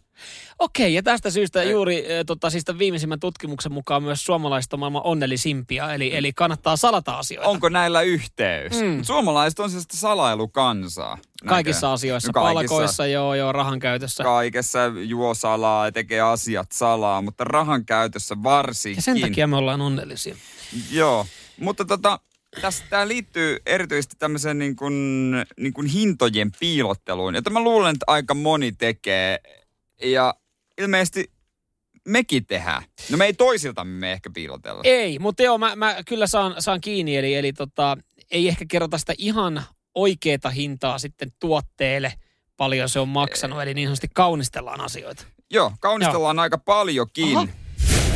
Okei, 0.60 0.94
ja 0.94 1.04
tästä 1.04 1.30
syystä 1.30 1.64
juuri 1.64 1.98
äh, 1.98 2.26
tota, 2.26 2.50
siis 2.50 2.66
tämän 2.66 2.80
viimeisimmän 2.80 3.20
tutkimuksen 3.20 3.72
mukaan 3.72 4.04
myös 4.04 4.26
suomalaiset 4.26 4.74
on 4.74 4.80
maailman 4.80 5.02
onnellisimpia, 5.06 5.94
eli, 5.94 6.16
eli 6.16 6.34
kannattaa 6.34 6.76
salata 6.76 7.18
asioita. 7.18 7.50
Onko 7.50 7.70
näillä 7.70 8.02
yhteys? 8.02 8.82
Mm. 8.82 8.98
Mm. 8.98 9.04
Suomalaiset 9.04 9.60
on 9.60 9.70
siis 9.70 9.88
salailukansaa. 9.92 11.18
Kaikissa 11.46 11.94
asioissa, 11.94 12.34
kaikissa. 12.34 12.54
palkoissa, 12.54 13.08
joo, 13.08 13.36
joo, 13.36 13.52
rahan 13.52 13.80
käytössä. 13.80 14.24
Kaikessa 14.24 14.80
juo 15.08 15.34
salaa 15.34 15.86
ja 15.86 15.92
tekee 15.92 16.22
asiat 16.22 16.72
salaa, 16.72 17.22
mutta 17.22 17.44
rahan 17.44 17.86
käytössä 17.86 18.36
varsinkin. 18.44 18.98
ja 18.98 19.02
sen 19.02 19.22
takia 19.22 19.48
me 19.48 19.56
ollaan 19.56 19.82
onnellisia. 19.82 20.36
Joo, 20.92 21.26
mutta 21.60 21.86
tota, 21.86 22.20
tämä 22.90 23.08
liittyy 23.08 23.58
erityisesti 23.66 24.16
tämmöiseen 24.20 24.60
niin 24.60 24.76
kuin, 24.76 25.32
niin 25.58 25.74
kuin 25.74 25.88
hintojen 25.88 26.52
piilotteluun, 26.60 27.36
jota 27.36 27.50
mä 27.50 27.64
luulen, 27.64 27.92
että 27.92 28.06
aika 28.08 28.34
moni 28.34 28.72
tekee. 28.72 29.40
Ja 30.04 30.34
ilmeisesti 30.78 31.32
mekin 32.08 32.46
tehdään. 32.46 32.84
No 33.12 33.18
me 33.18 33.26
ei 33.26 33.34
toisiltamme 33.34 34.00
me 34.00 34.12
ehkä 34.12 34.30
piilotella. 34.34 34.82
Ei, 34.84 35.20
mutta 35.20 35.44
joo, 35.44 35.58
mä, 35.58 35.76
mä 35.76 35.96
kyllä 36.06 36.28
saan, 36.28 36.56
saan 36.62 36.82
kiinni, 36.82 37.18
eli, 37.18 37.36
eli 37.36 37.54
tota, 37.54 37.98
ei 38.32 38.48
ehkä 38.48 38.66
kerrota 38.68 38.98
sitä 38.98 39.14
ihan 39.18 39.64
oikeeta 39.96 40.50
hintaa 40.50 41.00
sitten 41.00 41.32
tuotteelle, 41.40 42.14
paljon 42.58 42.90
se 42.90 43.00
on 43.00 43.10
maksanut, 43.10 43.62
eli 43.62 43.74
niin 43.74 43.88
sanotusti 43.88 44.08
kaunistellaan 44.14 44.82
asioita. 44.82 45.26
Joo, 45.52 45.72
kaunistellaan 45.80 46.40
aika 46.40 46.58
paljonkin. 46.58 47.38
Aha. 47.38 47.48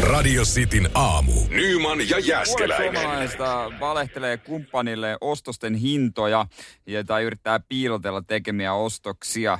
Radio 0.02 0.44
Cityn 0.44 0.89
aamu. 0.94 1.32
Nyman 1.50 2.10
ja 2.10 2.20
Jäskeläinen. 2.20 2.94
suomalaisista 2.96 3.72
valehtelee 3.80 4.38
kumppanille 4.38 5.17
ostosten 5.22 5.76
hintoja 5.76 6.46
ja, 6.88 7.04
tai 7.04 7.24
yrittää 7.24 7.60
piilotella 7.60 8.22
tekemiä 8.22 8.74
ostoksia. 8.74 9.60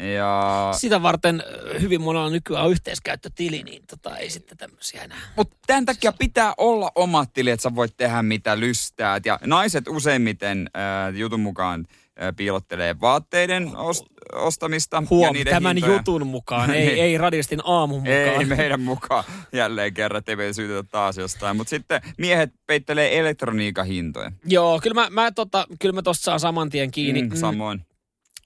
Ja... 0.00 0.68
Sitä 0.76 1.02
varten 1.02 1.42
hyvin 1.80 2.00
monella 2.02 2.30
nykyään 2.30 2.64
on 2.64 2.70
yhteiskäyttötili, 2.70 3.62
niin 3.62 3.82
tota, 3.90 4.16
ei 4.16 4.30
sitten 4.30 4.58
tämmöisiä 4.58 5.02
enää. 5.02 5.18
Mutta 5.36 5.56
tämän 5.66 5.84
takia 5.86 6.12
pitää 6.12 6.54
olla 6.58 6.92
omat 6.94 7.32
tili, 7.32 7.50
että 7.50 7.62
sä 7.62 7.74
voit 7.74 7.96
tehdä 7.96 8.22
mitä 8.22 8.60
lystäät. 8.60 9.26
Ja 9.26 9.38
naiset 9.46 9.88
useimmiten 9.88 10.70
äh, 10.76 11.14
jutun 11.16 11.40
mukaan 11.40 11.86
äh, 12.22 12.34
piilottelee 12.36 13.00
vaatteiden 13.00 13.68
ost- 13.76 14.10
ostamista. 14.34 14.96
ja 14.96 15.02
Huom, 15.10 15.32
niiden 15.32 15.54
tämän 15.54 15.76
hintoja. 15.76 15.96
jutun 15.96 16.26
mukaan, 16.26 16.70
ei, 16.74 16.86
Niin. 16.86 16.98
ei 17.04 17.18
radistin 17.18 17.60
aamun 17.64 17.98
mukaan. 18.00 18.16
Ei 18.40 18.44
meidän 18.44 18.80
mukaan. 18.80 19.24
Jälleen 19.52 19.94
kerran, 19.94 20.18
ettei 20.18 20.36
meitä 20.36 20.52
syytetä 20.52 20.82
taas 20.82 21.16
jostain. 21.16 21.56
Mutta 21.56 21.70
sitten 21.70 22.00
miehet 22.18 22.50
peittelee 22.66 23.18
elektroniikan 23.18 23.86
hintoja. 23.86 24.32
Joo, 24.44 24.80
kyllä 24.82 24.94
mä, 24.94 25.10
mä, 25.10 25.32
tota, 25.32 25.66
kyllä 25.80 25.92
mä 25.92 26.02
saan 26.12 26.40
saman 26.40 26.70
tien 26.70 26.90
kiinni. 26.90 27.22
Mm, 27.22 27.36
samoin. 27.36 27.86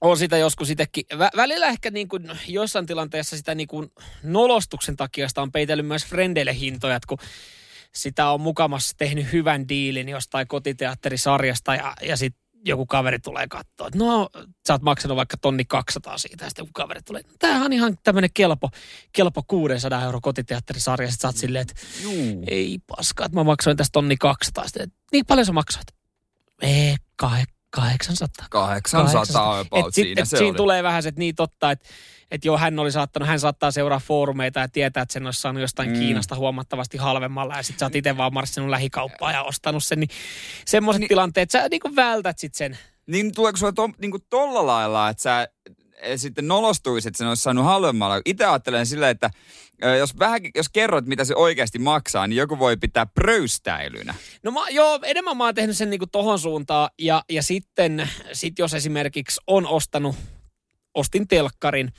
On 0.09 0.17
sitä 0.17 0.37
joskus 0.37 0.69
itsekin. 0.69 1.05
Vä- 1.13 1.37
välillä 1.37 1.65
ehkä 1.67 1.91
niin 1.91 2.07
kuin 2.07 2.31
joissain 2.47 2.85
tilanteessa 2.85 3.37
sitä 3.37 3.55
niin 3.55 3.67
kuin 3.67 3.91
nolostuksen 4.23 4.95
takia 4.95 5.29
sitä 5.29 5.41
on 5.41 5.51
peitellyt 5.51 5.87
myös 5.87 6.05
frendeille 6.05 6.59
hintoja, 6.59 6.95
että 6.95 7.07
kun 7.07 7.17
sitä 7.93 8.29
on 8.29 8.41
mukamassa 8.41 8.97
tehnyt 8.97 9.31
hyvän 9.31 9.69
diilin 9.69 10.09
jostain 10.09 10.47
kotiteatterisarjasta 10.47 11.75
ja, 11.75 11.93
ja 12.01 12.17
sitten 12.17 12.45
joku 12.65 12.85
kaveri 12.85 13.19
tulee 13.19 13.47
katsoa, 13.47 13.87
että 13.87 13.99
no 13.99 14.29
sä 14.67 14.73
oot 14.73 14.81
maksanut 14.81 15.17
vaikka 15.17 15.37
tonni 15.37 15.65
200 15.65 16.17
siitä 16.17 16.45
ja 16.45 16.49
sitten 16.49 16.63
joku 16.63 16.71
kaveri 16.73 17.01
tulee, 17.01 17.19
että 17.19 17.33
tämähän 17.39 17.65
on 17.65 17.73
ihan 17.73 17.97
tämmöinen 18.03 18.29
kelpo, 18.33 18.69
kelpo 19.11 19.43
600 19.47 20.03
euro 20.03 20.21
kotiteatterisarja. 20.21 21.11
Sitten 21.11 21.21
sä 21.21 21.27
oot 21.27 21.37
silleen, 21.37 21.61
että 21.61 21.73
Juu. 22.03 22.43
ei 22.47 22.79
paskaa, 22.87 23.25
että 23.25 23.37
mä 23.37 23.43
maksoin 23.43 23.77
tästä 23.77 23.91
tonni 23.91 24.17
200. 24.17 24.63
Sitten, 24.63 24.91
niin 25.11 25.25
paljon 25.25 25.45
sä 25.45 25.51
maksoit? 25.51 25.87
Ei, 26.61 26.95
kah- 27.77 27.81
800. 27.81 28.47
800 28.49 29.59
about 29.59 29.87
Et 29.87 29.93
sit, 29.93 30.03
siinä 30.05 30.21
et 30.21 30.29
se 30.29 30.37
siinä 30.37 30.49
oli. 30.49 30.57
tulee 30.57 30.83
vähän 30.83 31.03
se, 31.03 31.09
että 31.09 31.19
niin 31.19 31.35
totta, 31.35 31.71
että 31.71 31.89
et 32.31 32.45
joo, 32.45 32.57
hän 32.57 32.79
oli 32.79 32.91
saattanut, 32.91 33.29
hän 33.29 33.39
saattaa 33.39 33.71
seuraa 33.71 33.99
foorumeita 33.99 34.59
ja 34.59 34.67
tietää, 34.67 35.03
että 35.03 35.13
sen 35.13 35.25
olisi 35.25 35.41
saanut 35.41 35.61
jostain 35.61 35.89
Mm. 35.89 35.99
Kiinasta 35.99 36.35
huomattavasti 36.35 36.97
halvemmalla 36.97 37.55
ja 37.57 37.63
sit 37.63 37.79
sä 37.79 37.85
oot 37.85 37.95
itse 37.95 38.17
vaan 38.17 38.33
marssinut 38.33 38.69
lähikauppaan 38.69 39.33
ja 39.33 39.43
ostanut 39.43 39.83
sen, 39.83 39.99
niin 39.99 40.09
semmoiset 40.65 40.99
Niin- 40.99 41.07
tilanteet, 41.09 41.51
sä 41.51 41.67
niinku 41.69 41.95
vältät 41.95 42.39
sit 42.39 42.55
sen. 42.55 42.77
Niin 43.07 43.35
tuleeko 43.35 43.57
sulle 43.57 43.73
to, 43.73 43.89
niin 44.01 44.11
tolla 44.29 44.65
lailla, 44.65 45.09
että 45.09 45.23
sä 45.23 45.47
eh, 46.01 46.19
sitten 46.19 46.47
nolostuisi, 46.47 47.07
että 47.07 47.17
sen 47.17 47.27
olisi 47.27 47.43
saanut 47.43 47.65
halvemmalla. 47.65 48.21
Itse 48.25 48.45
ajattelen 48.45 48.85
silleen, 48.85 49.11
että 49.11 49.29
jos, 49.99 50.19
vähän, 50.19 50.41
jos 50.55 50.69
kerrot, 50.69 51.05
mitä 51.05 51.25
se 51.25 51.35
oikeasti 51.35 51.79
maksaa, 51.79 52.27
niin 52.27 52.37
joku 52.37 52.59
voi 52.59 52.77
pitää 52.77 53.05
pröystäilynä. 53.05 54.13
No 54.43 54.51
mä, 54.51 54.69
joo, 54.69 54.99
enemmän 55.03 55.37
mä 55.37 55.43
oon 55.43 55.55
tehnyt 55.55 55.77
sen 55.77 55.89
niinku 55.89 56.07
tohon 56.07 56.39
suuntaan. 56.39 56.89
Ja, 56.99 57.23
ja 57.29 57.43
sitten 57.43 58.09
sit 58.33 58.59
jos 58.59 58.73
esimerkiksi 58.73 59.41
on 59.47 59.67
ostanut, 59.67 60.15
ostin 60.93 61.27
telkkarin, 61.27 61.91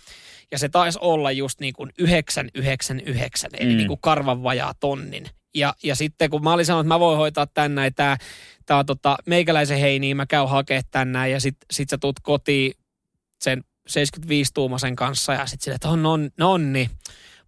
ja 0.51 0.59
se 0.59 0.69
taisi 0.69 0.99
olla 1.03 1.33
just 1.33 1.61
niin 1.61 1.75
kuin 1.75 1.93
999, 1.99 3.51
eli 3.59 3.71
Mm. 3.71 3.77
niin 3.77 3.89
kuin 3.89 4.01
karvan 4.01 4.43
vajaa 4.43 4.75
tonnin. 4.81 5.27
Ja, 5.55 5.75
ja 5.83 5.95
sitten 5.95 6.31
kun 6.31 6.45
mä 6.45 6.53
olin 6.53 6.67
sanonut, 6.67 6.87
että 6.87 6.95
mä 6.95 7.01
voin 7.01 7.19
hoitaa 7.19 7.47
tän 7.47 7.75
näin, 7.75 7.95
tää, 7.95 8.17
tää 8.67 8.77
on 8.79 8.87
tota, 8.87 9.17
meikäläisen 9.27 9.79
heiniä, 9.79 10.15
mä 10.15 10.27
käyn 10.27 10.49
hakea 10.49 10.81
tän 10.91 11.13
näin, 11.13 11.33
ja 11.33 11.41
sit, 11.41 11.57
sit 11.71 11.89
sä 11.91 11.99
tuut 11.99 12.21
kotiin 12.23 12.73
sen 13.41 13.65
75-tuumaisen 13.91 14.95
kanssa, 14.97 15.33
ja 15.35 15.47
sit 15.47 15.61
silleen, 15.61 15.77
että 15.77 15.89
on, 15.89 16.07
on, 16.07 16.31
nonni, 16.39 16.91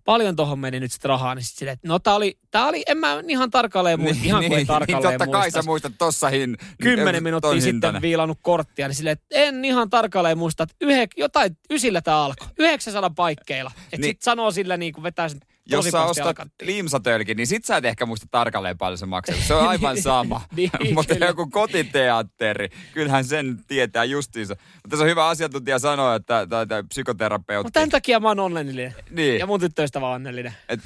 paljon 0.08 0.36
tohon 0.36 0.58
meni 0.58 0.80
nyt 0.80 0.92
sit 0.92 1.04
rahaa, 1.04 1.34
niin 1.34 1.44
sit 1.44 1.56
silleen, 1.58 1.74
että 1.74 1.88
no 1.88 1.98
tää 1.98 2.14
oli, 2.14 2.38
tää 2.50 2.66
oli, 2.66 2.82
en 2.88 2.98
mä 2.98 3.22
ihan 3.28 3.50
tarkalleen 3.50 4.00
muista, 4.00 4.24
ihan 4.24 4.44
kuin 4.44 4.58
ei 4.58 4.64
tarkalleen 4.64 5.10
niin 5.10 5.18
totta 5.18 5.32
kai 5.32 5.40
muista. 5.40 5.62
sä 5.62 5.66
muistat 5.66 5.92
tossa 5.98 6.28
hin... 6.28 6.56
Kymmenen 6.82 7.22
minuuttia 7.22 7.50
sitten 7.52 7.72
hintainen. 7.72 8.02
viilannut 8.02 8.38
korttia, 8.42 8.88
niin 8.88 8.94
silleen, 8.94 9.12
että 9.12 9.26
en 9.30 9.64
ihan 9.64 9.90
tarkalleen 9.90 10.38
muista, 10.38 10.62
että 10.62 10.74
yhe, 10.80 11.08
jotain 11.16 11.58
ysillä 11.70 12.00
tämä 12.00 12.24
alkoi. 12.24 12.48
900 12.58 13.10
paikkeilla. 13.10 13.70
Että 13.74 13.82
Niin. 13.96 14.00
niin. 14.00 14.10
sit 14.10 14.22
sanoo 14.22 14.50
sillä 14.50 14.76
niin 14.76 14.92
kuin 14.92 15.02
vetää 15.02 15.28
sen 15.28 15.40
Jos 15.70 15.84
sä 15.84 16.02
ostat 16.04 16.36
limsatölkin, 16.62 17.36
niin 17.36 17.46
sit 17.46 17.64
sä 17.64 17.76
et 17.76 17.84
ehkä 17.84 18.06
muista 18.06 18.26
tarkalleen 18.30 18.78
paljon 18.78 18.98
se 18.98 19.06
maksaa. 19.06 19.36
Se 19.46 19.54
on 19.54 19.68
aivan 19.68 20.02
sama. 20.02 20.40
Niin, 20.56 20.70
Mutta 20.94 21.14
kyllä. 21.14 21.26
joku 21.26 21.46
kotiteatteri, 21.46 22.68
kyllähän 22.92 23.24
sen 23.24 23.60
tietää 23.66 24.04
justiinsa. 24.04 24.56
Mutta 24.82 24.96
se 24.96 25.02
on 25.02 25.08
hyvä 25.08 25.26
asiantuntija 25.26 25.78
sanoa, 25.78 26.14
että 26.14 26.46
tai, 26.46 26.66
tai 26.66 26.82
psykoterapeutti. 26.88 27.66
Mutta 27.66 27.80
tämän 27.80 27.90
takia 27.90 28.20
mä 28.20 28.28
oon 28.28 28.40
onnellinen. 28.40 28.94
niin, 29.10 29.38
Ja 29.38 29.46
mun 29.46 29.60
tyttöystävä 29.60 30.08
on 30.08 30.14
onnellinen. 30.14 30.54
et 30.68 30.80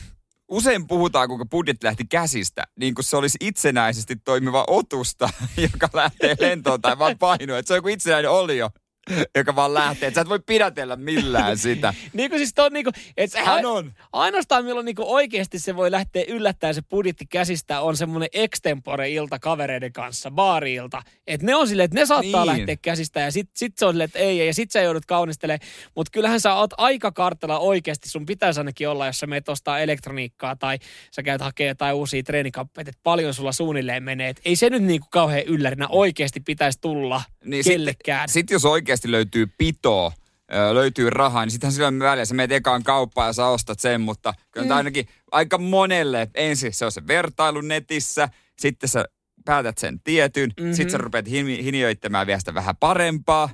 usein 0.49 0.87
puhutaan, 0.87 1.29
kuinka 1.29 1.45
budjetti 1.47 1.87
lähti 1.87 2.05
käsistä, 2.05 2.65
niin 2.77 2.95
kuin 2.95 3.05
se 3.05 3.17
olisi 3.17 3.39
itsenäisesti 3.41 4.17
toimiva 4.17 4.65
otusta, 4.69 5.29
joka 5.73 5.89
lähtee 5.93 6.37
lentoon 6.41 6.81
tai 6.83 6.99
vaan 6.99 7.19
painuu. 7.19 7.57
Että 7.57 7.67
se 7.69 7.73
on 7.75 7.79
joku 7.79 7.89
itsenäinen 7.89 8.31
olio, 8.31 8.71
joka 9.39 9.57
vaan 9.57 9.75
lähtee. 9.75 10.07
Et 10.09 10.15
sä 10.15 10.21
et 10.21 10.29
voi 10.29 10.41
pidätellä 10.47 10.97
millään 10.97 11.59
sitä. 11.69 11.95
Niin 12.13 12.31
kuin 12.31 12.39
siis 12.39 12.53
on 12.59 12.73
niin 12.73 12.85
kuin, 12.85 12.95
että 13.17 13.39
se 13.39 13.45
Hän 13.45 13.67
on. 13.67 13.93
Ainoastaan 14.13 14.65
milloin 14.65 14.85
niin 14.85 14.97
oikeasti 14.99 15.59
se 15.59 15.77
voi 15.77 15.91
lähteä 15.91 16.25
yllättäen 16.29 16.75
se 16.75 16.83
budjetti 16.91 17.27
käsistä 17.27 17.81
on 17.81 17.97
semmoinen 17.97 18.29
extempore-ilta 18.33 19.39
kavereiden 19.39 19.93
kanssa, 19.93 20.31
baari-ilta. 20.31 21.03
Että 21.27 21.47
ne 21.47 21.55
on 21.55 21.69
silleen, 21.69 21.85
että 21.85 22.01
ne 22.01 22.07
saattaa 22.07 22.45
Niin. 22.45 22.57
lähteä 22.59 22.77
käsistä 22.83 23.21
ja 23.21 23.33
sit, 23.33 23.51
sit 23.57 23.79
se 23.79 23.87
on 23.87 23.93
silleen, 23.93 24.05
että 24.05 24.19
ei, 24.19 24.47
ja 24.47 24.55
sit 24.55 24.71
sä 24.71 24.83
joudut 24.83 25.07
kaunistelemaan. 25.07 25.69
Mutta 25.97 26.11
kyllähän 26.13 26.41
sä 26.41 26.55
oot 26.55 26.71
aika 26.79 27.13
kartalla 27.13 27.59
oikeasti, 27.59 28.09
sun 28.09 28.27
pitäisi 28.27 28.61
ainakin 28.61 28.89
olla, 28.89 29.07
jos 29.07 29.19
sä 29.19 29.27
meet 29.27 29.49
ostaa 29.49 29.81
elektroniikkaa 29.81 30.57
tai 30.57 30.79
sä 31.11 31.23
käyt 31.23 31.41
hakemaan 31.41 31.69
jotain 31.69 31.95
uusia 31.95 32.23
treenikamppeita, 32.23 32.89
että 32.91 33.01
paljon 33.03 33.35
sulla 33.35 33.53
suunnilleen 33.53 34.03
menee. 34.03 34.29
Et 34.29 34.41
ei 34.45 34.57
se 34.57 34.71
nyt 34.71 34.83
niin 34.83 35.01
kuin 35.01 35.11
kauhean 35.11 35.43
yllärinä 35.47 35.89
oikeasti 35.89 36.41
pitäisi 36.41 36.79
tulla 36.81 37.23
Niin 37.45 37.65
kellekään. 37.65 38.29
Sitten 38.29 38.41
sit 38.43 38.51
jos 38.51 38.65
oikeasti 38.93 39.11
löytyy 39.11 39.47
pito, 39.59 40.13
ö, 40.55 40.75
löytyy 40.75 41.11
rahaa, 41.11 41.45
niin 41.45 41.51
sittenhän 41.51 41.73
sillä 41.73 41.89
on 41.89 41.99
väliä. 41.99 42.25
Sä 42.25 42.35
meet 42.35 42.53
ekaan 42.53 42.83
kauppaan 42.83 43.27
ja 43.29 43.33
sä 43.33 43.47
ostat 43.47 43.81
sen, 43.81 44.01
mutta 44.01 44.35
kyllä 44.51 44.67
mm. 44.67 44.77
ainakin 44.77 45.09
aika 45.31 45.59
monelle 45.59 46.29
ensin 46.35 46.73
se 46.73 46.85
on 46.85 46.93
se 46.93 47.07
vertailu 47.07 47.61
netissä, 47.61 48.29
sitten 48.59 48.89
sä 48.89 49.05
päätät 49.45 49.79
sen 49.79 50.01
tietyn, 50.01 50.49
mm-hmm. 50.49 50.69
Mhm. 50.69 50.77
sitten 50.77 50.91
sä 50.91 50.99
rupeat 50.99 51.27
hin- 51.27 51.63
hinioittamaan 51.63 52.27
vielä 52.27 52.39
sitä 52.39 52.55
vähän 52.55 52.77
parempaa. 52.77 53.51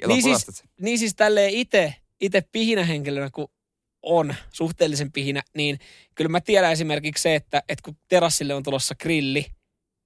Ja 0.00 0.08
Niin 0.08 0.22
siis, 0.22 0.62
niin 0.80 0.98
siis 0.98 1.14
tälleen 1.14 1.50
itse, 1.50 1.94
itse 2.20 2.42
pihinähenkilönä, 2.52 3.30
kun 3.32 3.48
on 4.02 4.34
suhteellisen 4.52 5.12
pihinä, 5.12 5.42
niin 5.56 5.78
kyllä 6.14 6.28
mä 6.28 6.40
tiedän 6.40 6.72
esimerkiksi 6.72 7.22
se, 7.22 7.34
että, 7.34 7.62
että 7.68 7.82
kun 7.84 7.96
terassille 8.08 8.54
on 8.54 8.62
tulossa 8.62 8.94
grilli, 8.94 9.46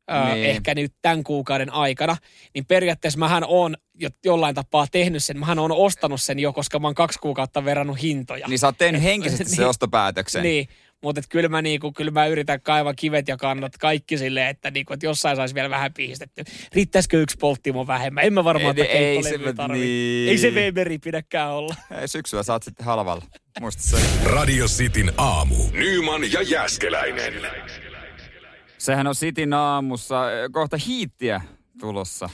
ää, 0.08 0.34
Niin. 0.34 0.46
ehkä 0.46 0.74
nyt 0.74 0.92
tämän 1.02 1.24
kuukauden 1.24 1.72
aikana, 1.72 2.16
niin 2.54 2.66
periaatteessa 2.66 3.18
mähän 3.18 3.44
on 3.48 3.76
jo 4.00 4.08
jollain 4.24 4.54
tapaa 4.54 4.86
tehnyt 4.92 5.24
sen. 5.24 5.38
Mähän 5.38 5.58
on 5.58 5.72
ostanut 5.72 6.22
sen 6.22 6.38
jo, 6.38 6.52
koska 6.52 6.78
mä 6.78 6.88
oon 6.88 6.94
kaksi 6.94 7.18
kuukautta 7.18 7.64
verrannut 7.64 8.02
hintoja. 8.02 8.48
niin 8.48 8.58
sä 8.58 8.66
oot 8.66 8.78
tehnyt 8.78 9.02
henkisesti 9.10 9.44
sen 9.44 9.58
Niin. 9.58 9.68
ostopäätöksen. 9.68 10.42
Niin, 10.42 10.68
mutta 11.02 11.20
kyllä 11.28 11.48
mä, 11.48 11.62
niinku, 11.62 11.92
kyllä 11.92 12.10
mä 12.10 12.26
yritän 12.26 12.60
kaivaa 12.60 12.94
kivet 12.94 13.28
ja 13.28 13.36
kannat 13.36 13.72
kaikki 13.78 14.18
silleen, 14.18 14.48
että, 14.48 14.70
niinku, 14.70 14.92
että 14.92 15.06
jossain 15.06 15.36
saisi 15.36 15.54
vielä 15.54 15.70
vähän 15.70 15.94
pihistetty. 15.94 16.44
Riittäisikö 16.72 17.20
yksi 17.22 17.36
polttimo 17.40 17.86
vähemmän? 17.86 18.24
En 18.24 18.32
mä 18.32 18.44
varmaan 18.44 18.78
Ei, 18.78 18.86
ei 18.88 19.22
se- 19.22 19.38
niin. 19.72 20.28
Ei 20.30 20.38
se 20.38 20.50
Weberi 20.50 20.98
pidäkään 20.98 21.50
olla. 21.52 21.74
Ei, 22.00 22.08
Syksyllä 22.08 22.42
saat 22.42 22.62
sitten 22.62 22.86
halvalla. 22.86 23.24
Muista 23.60 23.82
se. 23.82 23.96
Radio 24.24 24.66
Cityn 24.66 25.12
aamu. 25.16 25.56
Nyman 25.72 26.32
ja 26.32 26.42
Jäskeläinen. 26.42 27.34
Sehän 28.78 29.06
on 29.06 29.14
Sitin 29.14 29.52
aamussa 29.52 30.26
ö, 30.26 30.48
kohta 30.52 30.76
hiittiä 30.76 31.40
tulossa. 31.80 32.28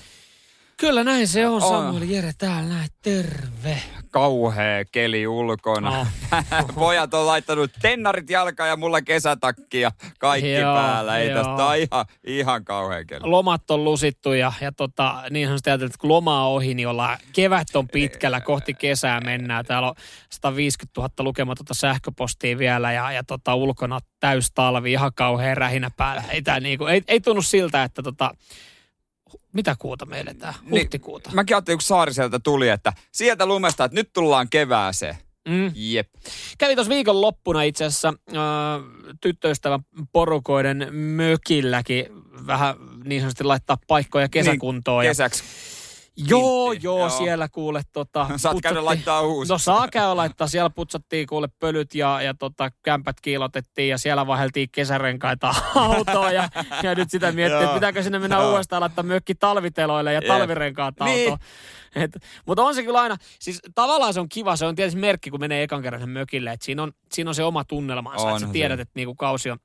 Kyllä 0.77 1.05
näin 1.05 1.29
se 1.29 1.49
on, 1.49 1.63
On. 1.63 1.69
Samuel 1.69 2.03
Jere 2.11 2.33
täällä 2.39 2.69
näin. 2.75 2.89
Terve. 3.03 3.83
Kauhea 4.11 4.85
keli 4.93 5.27
ulkona. 5.27 6.01
Oh. 6.01 6.07
Pojat 6.75 7.15
on 7.15 7.27
laittanut 7.27 7.71
tennarit 7.83 8.31
jalkaan 8.31 8.69
ja 8.69 8.77
mulla 8.77 9.03
kesätakki 9.03 9.81
ja 9.81 9.91
kaikki 10.19 10.53
Joo, 10.53 10.75
päällä. 10.75 11.19
Ei 11.19 11.31
joo. 11.31 11.45
tästä 11.45 11.75
ihan, 11.75 12.07
ihan 12.27 12.65
kauhea 12.65 13.05
keli. 13.05 13.21
Lomat 13.25 13.71
on 13.71 13.85
lusittu 13.85 14.33
ja, 14.33 14.53
ja 14.61 14.73
tota, 14.73 15.23
niin 15.31 15.47
sanotusti 15.47 15.71
ajatellut, 15.71 15.95
että 15.95 16.01
kun 16.01 16.09
loma 16.09 16.47
on 16.47 16.53
ohi, 16.53 16.75
niin 16.75 16.89
ollaan, 16.89 17.19
kevät 17.33 17.77
on 17.77 17.89
pitkällä, 17.89 18.41
kohti 18.41 18.75
kesää 18.75 19.21
mennään. 19.21 19.65
Täällä 19.65 19.89
on 19.89 19.95
150 20.31 21.01
000 21.01 21.11
lukematonta 21.19 21.75
sähköpostia 21.75 22.59
vielä 22.59 22.93
ja, 22.93 23.13
ja 23.13 23.25
tota, 23.25 23.55
ulkona 23.55 23.99
täys 24.21 24.51
talvi, 24.55 24.93
ihan 24.93 25.13
kauhean 25.15 25.57
rähinä 25.57 25.91
päällä. 25.97 26.23
Ei, 26.31 26.43
tää 26.43 26.61
niinku, 26.61 26.87
ei, 26.87 27.03
ei 27.09 27.21
tunnu 27.21 27.43
siltä, 27.43 27.83
että 27.83 28.03
tota, 28.03 28.31
mitä 29.53 29.77
kuuta 29.79 30.07
me 30.07 30.21
eletään? 30.21 30.55
Niin, 30.63 30.71
Huhtikuuta. 30.71 31.31
Mäkin 31.33 31.57
ajattelin, 31.57 31.79
kun 31.79 31.83
Saariselta 31.83 32.41
tuli, 32.41 32.69
että 32.69 32.93
sieltä 33.13 33.47
lumesta, 33.47 33.85
että 33.85 33.95
nyt 33.95 34.11
tullaan 34.13 34.49
kevääseen. 34.51 35.17
Mm. 35.49 35.73
Jep. 35.75 36.09
Kävin 36.59 36.77
tuossa 36.77 36.91
viikon 36.91 37.21
loppuna 37.21 37.63
itse 37.63 37.85
asiassa 37.85 38.15
äh, 38.29 38.37
tyttöystävän 39.21 39.81
porukoiden 40.13 40.95
mökilläkin 40.95 42.07
vähän 42.47 42.75
niin 43.05 43.21
sanotusti 43.21 43.45
laittaa 43.45 43.79
paikkoja 43.87 44.29
kesäkuntoon. 44.29 45.05
ja, 45.05 45.11
Kesäksi. 45.11 45.43
Joo, 46.17 46.73
joo, 46.73 46.99
joo. 46.99 47.09
siellä 47.11 47.49
kuule 47.49 47.83
tota... 47.93 48.27
Saat 48.37 48.57
käydä 48.63 48.85
laittaa 48.85 49.21
uusi. 49.21 49.53
No 49.53 49.59
saa 49.59 49.89
käydä 49.89 50.17
laittaa. 50.17 50.47
Siellä 50.47 50.71
putsattiin 50.71 51.27
kuule 51.27 51.49
pölyt 51.61 51.95
ja, 51.95 52.23
ja 52.23 52.35
tota, 52.35 52.71
kämpät 52.83 53.17
kiilotettiin 53.23 53.89
ja 53.89 53.99
siellä 53.99 54.27
vaheltiin 54.27 54.69
kesärenkaita 54.73 55.55
autoon. 55.75 56.35
Ja, 56.35 56.49
ja 56.83 56.95
nyt 56.95 57.11
sitä 57.11 57.33
miettii, 57.33 57.63
että 57.63 57.75
pitääkö 57.75 58.03
sinne 58.03 58.19
mennä 58.19 58.37
Joo. 58.37 58.51
uudestaan 58.51 58.81
laittaa 58.81 59.05
mökki 59.05 59.35
talviteloille 59.35 60.13
ja 60.13 60.21
Jep. 60.21 60.29
talvirenkaat 60.29 60.95
Niin. 61.05 61.31
autoon. 61.31 61.39
Et, 61.95 62.11
mutta 62.47 62.63
on 62.63 62.75
se 62.75 62.83
kyllä 62.83 63.01
aina, 63.01 63.17
siis 63.39 63.61
tavallaan 63.75 64.15
se 64.15 64.21
on 64.21 64.29
kiva, 64.29 64.57
se 64.57 64.67
on 64.67 64.75
tietysti 64.75 65.01
merkki, 65.01 65.31
kun 65.31 65.41
menee 65.41 65.63
ekan 65.63 65.83
kerran 65.83 66.09
mökille, 66.09 66.53
että 66.53 66.67
siinä 66.67 66.83
on, 66.83 66.93
siinä 67.13 67.31
on 67.31 67.35
se 67.35 67.45
oma 67.45 67.65
tunnelmansa, 67.65 68.29
että 68.29 68.41
sä 68.41 68.47
se. 68.47 68.53
tiedät, 68.53 68.81
että 68.81 68.93
niinku 68.95 69.15
kausi 69.15 69.51
on, 69.51 69.59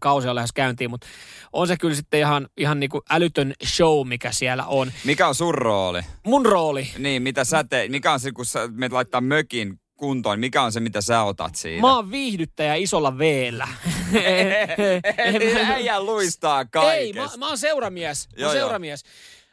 kausi 0.00 0.28
on 0.28 0.34
lähes 0.34 0.52
käyntiin, 0.52 0.90
mutta 0.90 1.06
on 1.52 1.66
se 1.68 1.76
kyllä 1.76 1.94
sitten 1.94 2.20
ihan, 2.20 2.48
ihan 2.56 2.80
niinku 2.80 3.02
älytön 3.10 3.54
show, 3.64 4.08
mikä 4.08 4.32
siellä 4.32 4.64
on. 4.66 4.92
Mikä 5.04 5.28
on 5.28 5.34
sun 5.34 5.54
rooli? 5.54 6.00
Mun 6.26 6.46
rooli, 6.46 6.90
Niin, 6.98 7.22
mitä 7.22 7.44
sä 7.44 7.64
teet? 7.64 7.90
Mikä 7.90 8.12
on 8.12 8.20
se, 8.20 8.32
kun 8.32 8.46
sä 8.46 8.68
menet 8.68 8.92
laittaa 8.92 9.20
mökin 9.20 9.80
kuntoon, 9.96 10.40
mikä 10.40 10.62
on 10.62 10.72
se, 10.72 10.80
mitä 10.80 11.00
sä 11.00 11.22
otat 11.22 11.54
siinä? 11.56 11.80
mä 11.80 11.96
oon 11.96 12.10
viihdyttäjä 12.10 12.74
isolla 12.74 13.18
veellä. 13.18 13.68
Äijä 15.74 16.00
luistaa 16.02 16.60
Ei, 16.60 16.66
kaikesta. 16.70 17.38
mä, 17.38 17.44
mä 17.44 17.48
oon 17.48 17.58
seuramies. 17.58 18.28
Mä 18.28 18.34
Joo, 18.36 18.48
oon 18.48 18.56
joo. 18.56 18.64
seuramies. 18.66 19.02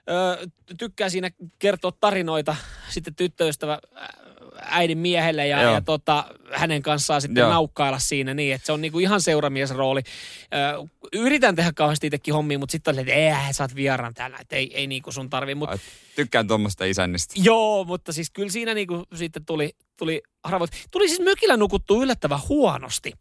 Öö, 0.09 0.45
tykkää 0.77 1.09
siinä 1.09 1.29
kertoa 1.59 1.91
tarinoita 1.99 2.55
sitten 2.89 3.15
tyttöystävä 3.15 3.79
äidin 4.61 4.97
miehelle 4.97 5.47
ja, 5.47 5.61
Joo. 5.61 5.73
ja 5.73 5.81
tota, 5.81 6.25
hänen 6.53 6.81
kanssaan 6.81 7.21
sitten 7.21 7.41
Joo. 7.41 7.49
naukkailla 7.49 7.99
siinä 7.99 8.33
niin, 8.33 8.55
että 8.55 8.65
se 8.65 8.71
on 8.71 8.81
niinku 8.81 8.99
ihan 8.99 9.21
seuramiesrooli. 9.21 10.01
Öö, 10.53 10.83
yritän 11.13 11.55
tehdä 11.55 11.71
kauheasti 11.75 12.07
itsekin 12.07 12.33
hommia, 12.33 12.59
mutta 12.59 12.71
sitten 12.71 12.95
on, 12.95 12.99
että 12.99 13.13
ei, 13.13 13.53
sä 13.53 13.63
oot 13.63 13.75
vieraan 13.75 14.13
täällä, 14.13 14.37
että 14.41 14.55
ei, 14.55 14.77
ei 14.77 14.87
niinku 14.87 15.11
sun 15.11 15.29
tarvi. 15.29 15.55
Mut, 15.55 15.69
Ai, 15.69 15.77
Tykkään 16.15 16.47
tuommoista 16.47 16.85
isännistä. 16.85 17.33
joo, 17.37 17.83
mutta 17.83 18.13
siis 18.13 18.31
kyllä 18.31 18.49
siinä 18.49 18.73
niinku 18.73 19.03
sitten 19.15 19.45
tuli, 19.45 19.75
tuli 19.97 20.21
harvoit. 20.43 20.71
Tuli 20.91 21.07
siis 21.07 21.19
mökillä 21.19 21.57
nukuttu 21.57 22.03
yllättävän 22.03 22.39
huonosti. 22.49 23.13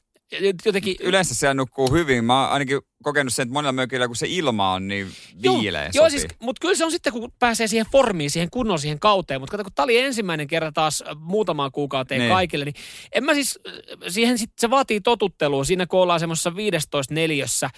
Jotenkin, 0.66 0.96
Yleensä 1.00 1.34
siellä 1.34 1.54
nukkuu 1.54 1.92
hyvin. 1.92 2.24
Mä 2.24 2.42
oon 2.42 2.52
ainakin 2.52 2.80
kokenut 3.02 3.32
sen, 3.34 3.42
että 3.42 3.52
monilla 3.52 3.72
mökillä, 3.72 4.06
kun 4.06 4.16
se 4.16 4.26
ilma 4.30 4.72
on 4.72 4.88
niin 4.88 5.06
viileä, 5.42 5.82
Joo, 5.82 5.90
joo 5.94 6.10
siis, 6.10 6.26
mutta 6.42 6.60
kyllä 6.60 6.74
se 6.74 6.84
on 6.84 6.90
sitten, 6.90 7.12
kun 7.12 7.32
pääsee 7.38 7.66
siihen 7.66 7.86
formiin, 7.92 8.30
siihen 8.30 8.50
kunnon 8.50 8.78
siihen 8.78 9.00
kauteen. 9.00 9.40
Mutta 9.40 9.50
kato, 9.50 9.64
kun 9.64 9.72
tämä 9.74 9.84
oli 9.84 9.98
ensimmäinen 9.98 10.46
kerta 10.46 10.72
taas 10.72 11.04
äh, 11.06 11.16
muutamaan 11.20 11.72
kuukauteen 11.72 12.18
Niin. 12.18 12.28
niin. 12.28 12.34
kaikille, 12.34 12.64
niin 12.64 12.74
en 13.12 13.24
mä 13.24 13.34
siis, 13.34 13.58
äh, 13.68 13.72
siihen 14.08 14.38
sit, 14.38 14.50
se 14.60 14.70
vaatii 14.70 15.00
totuttelua. 15.00 15.64
Siinä 15.64 15.86
kun 15.86 16.00
ollaan 16.00 16.20
semmoisessa 16.20 16.56
15 16.56 17.14
neljössä, 17.14 17.70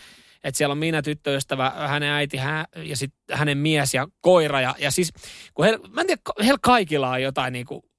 että 0.45 0.59
siellä 0.59 0.73
on 0.73 0.79
minä 0.79 1.03
tyttöystävä, 1.03 1.73
hänen 1.89 2.11
äiti 2.11 2.37
hä, 2.37 2.65
ja 2.77 2.97
sitten 2.97 3.39
hänen 3.39 3.59
mies 3.59 3.95
ja 3.95 4.09
koira. 4.21 4.61
Ja, 4.61 4.75
ja 4.79 4.91
siis, 4.91 5.13
kun 5.55 5.65
he, 5.65 5.79
mä 5.89 6.01
en 6.01 6.07
tiedä, 6.07 6.23
heillä 6.43 6.59
kaikilla 6.63 7.11
on 7.11 7.23
jotain 7.23 7.53
niinku 7.53 7.90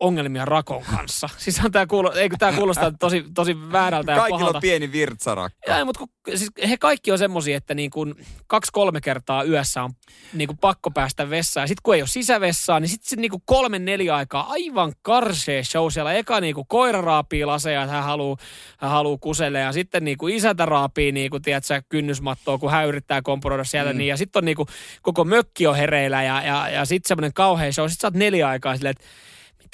ongelmia 0.00 0.44
rakon 0.44 0.82
kanssa. 0.96 1.28
Siis 1.38 1.64
on 1.64 1.72
tää 1.72 1.86
kuulo, 1.86 2.12
eikö 2.12 2.36
tää 2.38 2.52
kuulostaa 2.52 2.92
tosi, 2.98 3.24
tosi 3.34 3.72
väärältä 3.72 4.12
ja 4.12 4.18
Kaikilla 4.18 4.38
pahalta. 4.38 4.58
on 4.58 4.62
pieni 4.62 4.92
virtsarakka. 4.92 5.72
Ja, 5.72 5.84
mutta 5.84 5.98
kun, 5.98 6.08
siis 6.36 6.50
he 6.68 6.76
kaikki 6.76 7.12
on 7.12 7.18
semmosia, 7.18 7.56
että 7.56 7.74
niin 7.74 7.90
kuin 7.90 8.14
kaksi-kolme 8.46 9.00
kertaa 9.00 9.44
yössä 9.44 9.82
on 9.82 9.90
niin 10.32 10.48
kuin 10.48 10.58
pakko 10.58 10.90
päästä 10.90 11.30
vessaan. 11.30 11.68
Sitten 11.68 11.82
kun 11.82 11.94
ei 11.94 12.02
ole 12.02 12.08
sisävessaa, 12.08 12.80
niin 12.80 12.88
sitten 12.88 13.18
niin 13.18 13.30
kuin 13.30 13.42
kolme 13.44 13.78
neljä 13.78 14.16
aikaa 14.16 14.46
aivan 14.50 14.92
karsee 15.02 15.64
show. 15.64 15.90
Siellä 15.90 16.12
eka 16.12 16.40
niin 16.40 16.54
kuin 16.54 16.66
koira 16.68 17.00
raapii 17.00 17.44
laseja, 17.44 17.82
että 17.82 17.94
hän 17.94 18.04
haluaa 18.04 18.36
hän 18.78 18.90
haluu 18.90 19.18
kuselle. 19.18 19.58
Ja 19.58 19.72
sitten 19.72 20.04
niin 20.04 20.18
kuin 20.18 20.34
isäntä 20.34 20.66
raapii 20.66 21.12
niin 21.12 21.30
kuin, 21.30 21.42
tiedätkö, 21.42 21.82
kynnysmattoa, 21.88 22.58
kun 22.58 22.70
hän 22.70 22.88
yrittää 22.88 23.22
kompuroida 23.22 23.64
sieltä. 23.64 23.92
Mm. 23.92 23.98
Niin, 23.98 24.08
ja 24.08 24.16
sitten 24.16 24.40
on 24.40 24.44
niin 24.44 24.56
kuin, 24.56 24.68
koko 25.02 25.24
mökki 25.24 25.66
on 25.66 25.76
hereillä 25.76 26.22
ja, 26.22 26.42
ja, 26.42 26.68
ja 26.68 26.84
sitten 26.84 27.08
semmoinen 27.08 27.32
kauhea 27.32 27.72
show. 27.72 27.88
Sitten 27.88 28.00
sä 28.00 28.06
oot 28.06 28.14
neljä 28.14 28.48
aikaa 28.48 28.76
silleen, 28.76 28.90
että 28.90 29.04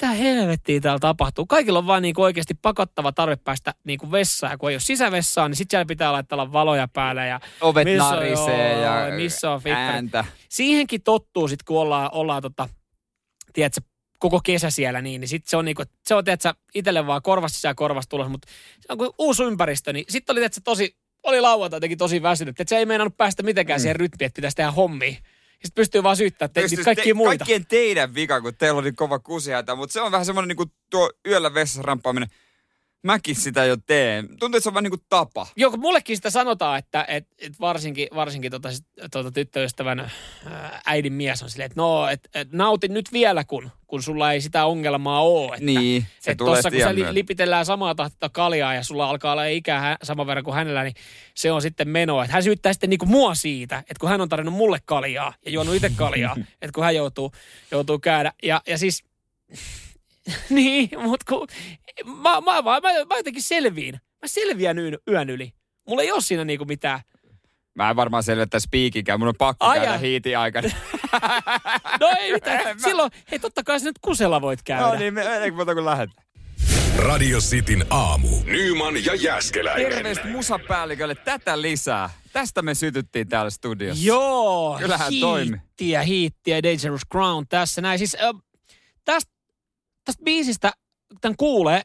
mitä 0.01 0.13
helvettiä 0.13 0.81
täällä 0.81 0.99
tapahtuu. 0.99 1.45
Kaikilla 1.45 1.79
on 1.79 1.87
vaan 1.87 2.01
niinku 2.01 2.21
oikeasti 2.21 2.53
pakottava 2.53 3.11
tarve 3.11 3.35
päästä 3.35 3.73
niinku 3.83 4.11
vessaan. 4.11 4.51
Ja 4.51 4.57
kun 4.57 4.69
ei 4.69 4.73
ole 4.73 4.79
sisävessaa, 4.79 5.49
niin 5.49 5.55
sitten 5.55 5.77
siellä 5.77 5.85
pitää 5.85 6.11
laittaa 6.11 6.51
valoja 6.51 6.87
päälle. 6.87 7.27
Ja 7.27 7.39
Ovet 7.61 7.85
missä 7.85 8.11
narisee 8.11 8.73
joo, 8.73 8.81
ja 8.81 9.15
missä 9.15 9.51
on 9.51 9.61
ääntä. 9.65 10.25
Siihenkin 10.49 11.01
tottuu 11.01 11.47
sitten, 11.47 11.65
kun 11.65 11.79
ollaan, 11.79 12.09
ollaan 12.13 12.41
tota, 12.41 12.69
tiedätkö, 13.53 13.81
koko 14.19 14.41
kesä 14.43 14.69
siellä 14.69 15.01
niin, 15.01 15.21
niin 15.21 15.29
sitten 15.29 15.49
se 15.49 15.57
on 15.57 15.65
niinku, 15.65 15.83
se 16.05 16.15
on 16.15 16.23
tiedätkö, 16.23 16.53
itselle 16.75 17.07
vaan 17.07 17.21
korvasta 17.21 17.55
sisään 17.55 17.75
korvasta 17.75 18.09
tulos, 18.09 18.29
mutta 18.29 18.47
se 18.79 18.93
on 18.93 18.97
kuin 18.97 19.11
uusi 19.17 19.43
ympäristö, 19.43 19.93
niin 19.93 20.05
sitten 20.09 20.33
oli 20.33 20.39
tiedätkö, 20.39 20.61
tosi, 20.63 20.97
oli 21.23 21.41
lauantai 21.41 21.77
jotenkin 21.77 21.97
tosi 21.97 22.21
väsynyt, 22.21 22.59
että 22.59 22.69
se 22.69 22.77
ei 22.77 22.85
meinannut 22.85 23.17
päästä 23.17 23.43
mitenkään 23.43 23.79
mm. 23.79 23.81
siihen 23.81 23.95
rytmiin, 23.95 24.25
että 24.25 24.35
pitäisi 24.35 24.55
tehdä 24.55 24.71
hommia. 24.71 25.15
Sitten 25.63 25.81
pystyy 25.81 26.03
vaan 26.03 26.17
syyttämään 26.17 26.53
Pystyis 26.53 26.71
niitä 26.71 26.83
kaikkia 26.83 27.05
te- 27.05 27.13
muita. 27.13 27.37
Kaikkien 27.37 27.65
teidän 27.65 28.15
vika, 28.15 28.41
kun 28.41 28.53
teillä 28.57 28.77
on 28.77 28.83
niin 28.83 28.95
kova 28.95 29.19
kusihätä, 29.19 29.75
mutta 29.75 29.93
se 29.93 30.01
on 30.01 30.11
vähän 30.11 30.25
semmoinen 30.25 30.47
niin 30.47 30.57
kuin 30.57 30.71
tuo 30.89 31.11
yöllä 31.27 31.53
vessassa 31.53 31.81
ramppaaminen. 31.81 32.29
Mäkin 33.03 33.35
sitä 33.35 33.65
jo 33.65 33.77
teen. 33.77 34.27
Tuntuu, 34.27 34.57
että 34.57 34.59
se 34.59 34.69
on 34.69 34.73
vaan 34.73 34.83
niin 34.83 34.91
kuin 34.91 35.01
tapa. 35.09 35.47
Joo, 35.55 35.71
kun 35.71 35.79
mullekin 35.79 36.15
sitä 36.15 36.29
sanotaan, 36.29 36.79
että 36.79 37.05
et, 37.07 37.27
et 37.37 37.59
varsinkin, 37.59 38.07
varsinkin 38.15 38.51
tota, 38.51 38.69
tota 39.11 39.31
tyttöystävän 39.31 39.99
ää, 39.99 40.81
äidin 40.85 41.13
mies 41.13 41.43
on 41.43 41.49
silleen, 41.49 41.65
että 41.65 41.81
no, 41.81 42.07
et, 42.07 42.29
et 42.33 42.51
nautin 42.51 42.93
nyt 42.93 43.13
vielä, 43.13 43.43
kun, 43.43 43.69
kun 43.87 44.03
sulla 44.03 44.31
ei 44.31 44.41
sitä 44.41 44.65
ongelmaa 44.65 45.23
ole. 45.23 45.53
Että, 45.53 45.65
Niin, 45.65 46.05
se 46.19 46.31
että 46.31 46.43
tulee 46.43 46.55
tossa, 46.55 46.71
kun 46.71 46.79
sä 46.79 46.95
li, 46.95 47.13
lipitellään 47.13 47.65
samaa 47.65 47.95
tahtia 47.95 48.29
kaljaa 48.29 48.73
ja 48.73 48.83
sulla 48.83 49.09
alkaa 49.09 49.31
olla 49.31 49.45
ikää 49.45 49.79
hä, 49.79 49.97
saman 50.03 50.27
verran 50.27 50.43
kuin 50.43 50.55
hänellä, 50.55 50.83
niin 50.83 50.95
se 51.35 51.51
on 51.51 51.61
sitten 51.61 51.89
menoa. 51.89 52.23
Että 52.23 52.33
hän 52.33 52.43
syyttää 52.43 52.73
sitten 52.73 52.89
niinku 52.89 53.05
mua 53.05 53.35
siitä, 53.35 53.77
että 53.77 53.99
kun 53.99 54.09
hän 54.09 54.21
on 54.21 54.29
tarjonnut 54.29 54.55
mulle 54.55 54.79
kaljaa 54.85 55.33
ja 55.45 55.51
juonut 55.51 55.75
itse 55.75 55.91
kaljaa, 55.95 56.35
että 56.61 56.73
kun 56.73 56.83
hän 56.83 56.95
joutuu, 56.95 57.31
joutuu 57.71 57.99
käydä. 57.99 58.33
Ja, 58.43 58.61
ja 58.67 58.77
siis, 58.77 59.03
niin, 60.49 60.89
mutta 61.03 61.25
kun 61.29 61.47
mä, 62.05 62.41
mä, 62.41 62.61
mä, 62.61 62.61
mä, 62.61 63.05
mä 63.09 63.17
jotenkin 63.17 63.43
selviin. 63.43 63.93
Mä 63.93 64.27
selviän 64.27 64.79
yön, 64.79 64.97
yön 65.09 65.29
yli. 65.29 65.53
Mulla 65.87 66.01
ei 66.01 66.11
ole 66.11 66.21
siinä 66.21 66.45
niinku 66.45 66.65
mitään. 66.65 66.99
Mä 67.75 67.89
en 67.89 67.95
varmaan 67.95 68.23
selvittää 68.23 68.59
spiikikään. 68.59 69.19
Mun 69.19 69.27
on 69.27 69.35
pakko 69.37 69.65
Ai 69.65 69.79
käydä 69.79 69.97
hiitin 69.97 70.37
aikana. 70.37 70.69
No 71.99 72.09
ei 72.19 72.33
mitään. 72.33 72.79
Silloin, 72.83 73.11
hei 73.31 73.39
totta 73.39 73.63
kai 73.63 73.79
sä 73.79 73.85
nyt 73.85 73.99
kusella 74.01 74.41
voit 74.41 74.63
käydä. 74.63 74.87
no 74.87 74.95
niin, 74.95 75.13
me 75.13 75.35
ennen 75.35 75.53
kuin 75.53 75.85
lähdetään. 75.85 76.27
Radio 76.97 77.39
Cityn 77.39 77.85
aamu. 77.89 78.27
Nyman 78.45 79.05
ja 79.05 79.15
Jäskeläinen. 79.15 79.91
Terveistä 79.91 80.27
musapäällikölle 80.27 81.15
tätä 81.15 81.61
lisää. 81.61 82.09
Tästä 82.33 82.61
me 82.61 82.75
sytyttiin 82.75 83.29
täällä 83.29 83.49
studiossa. 83.49 84.05
Joo, 84.05 84.77
Kyllähän 84.79 85.13
toimi. 85.19 85.57
hiittiä, 85.57 86.01
hiittiä, 86.01 86.63
Dangerous 86.63 87.01
Crown 87.11 87.45
tässä 87.49 87.81
näin. 87.81 87.97
Siis 87.99 88.17
äh, 88.23 88.41
tästä, 89.05 89.31
tästä 90.07 90.23
biisistä, 90.23 90.73
tämän 91.21 91.37
kuulee, 91.37 91.81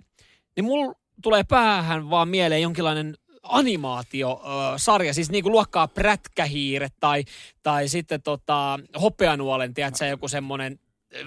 niin 0.57 0.64
mulla 0.64 0.95
tulee 1.23 1.45
päähän 1.45 2.11
vaan 2.11 2.29
mieleen 2.29 2.62
jonkinlainen 2.62 3.16
animaatiosarja, 3.43 5.14
siis 5.14 5.31
niin 5.31 5.43
kuin 5.43 5.53
luokkaa 5.53 5.89
prätkähiiret 5.89 6.95
tai, 7.01 7.25
tai 7.62 7.89
sitten 7.89 8.23
tota, 8.23 8.79
hopeanuolen, 9.03 9.75
tiedätkö, 9.75 10.07
joku 10.07 10.29
semmoinen 10.29 10.79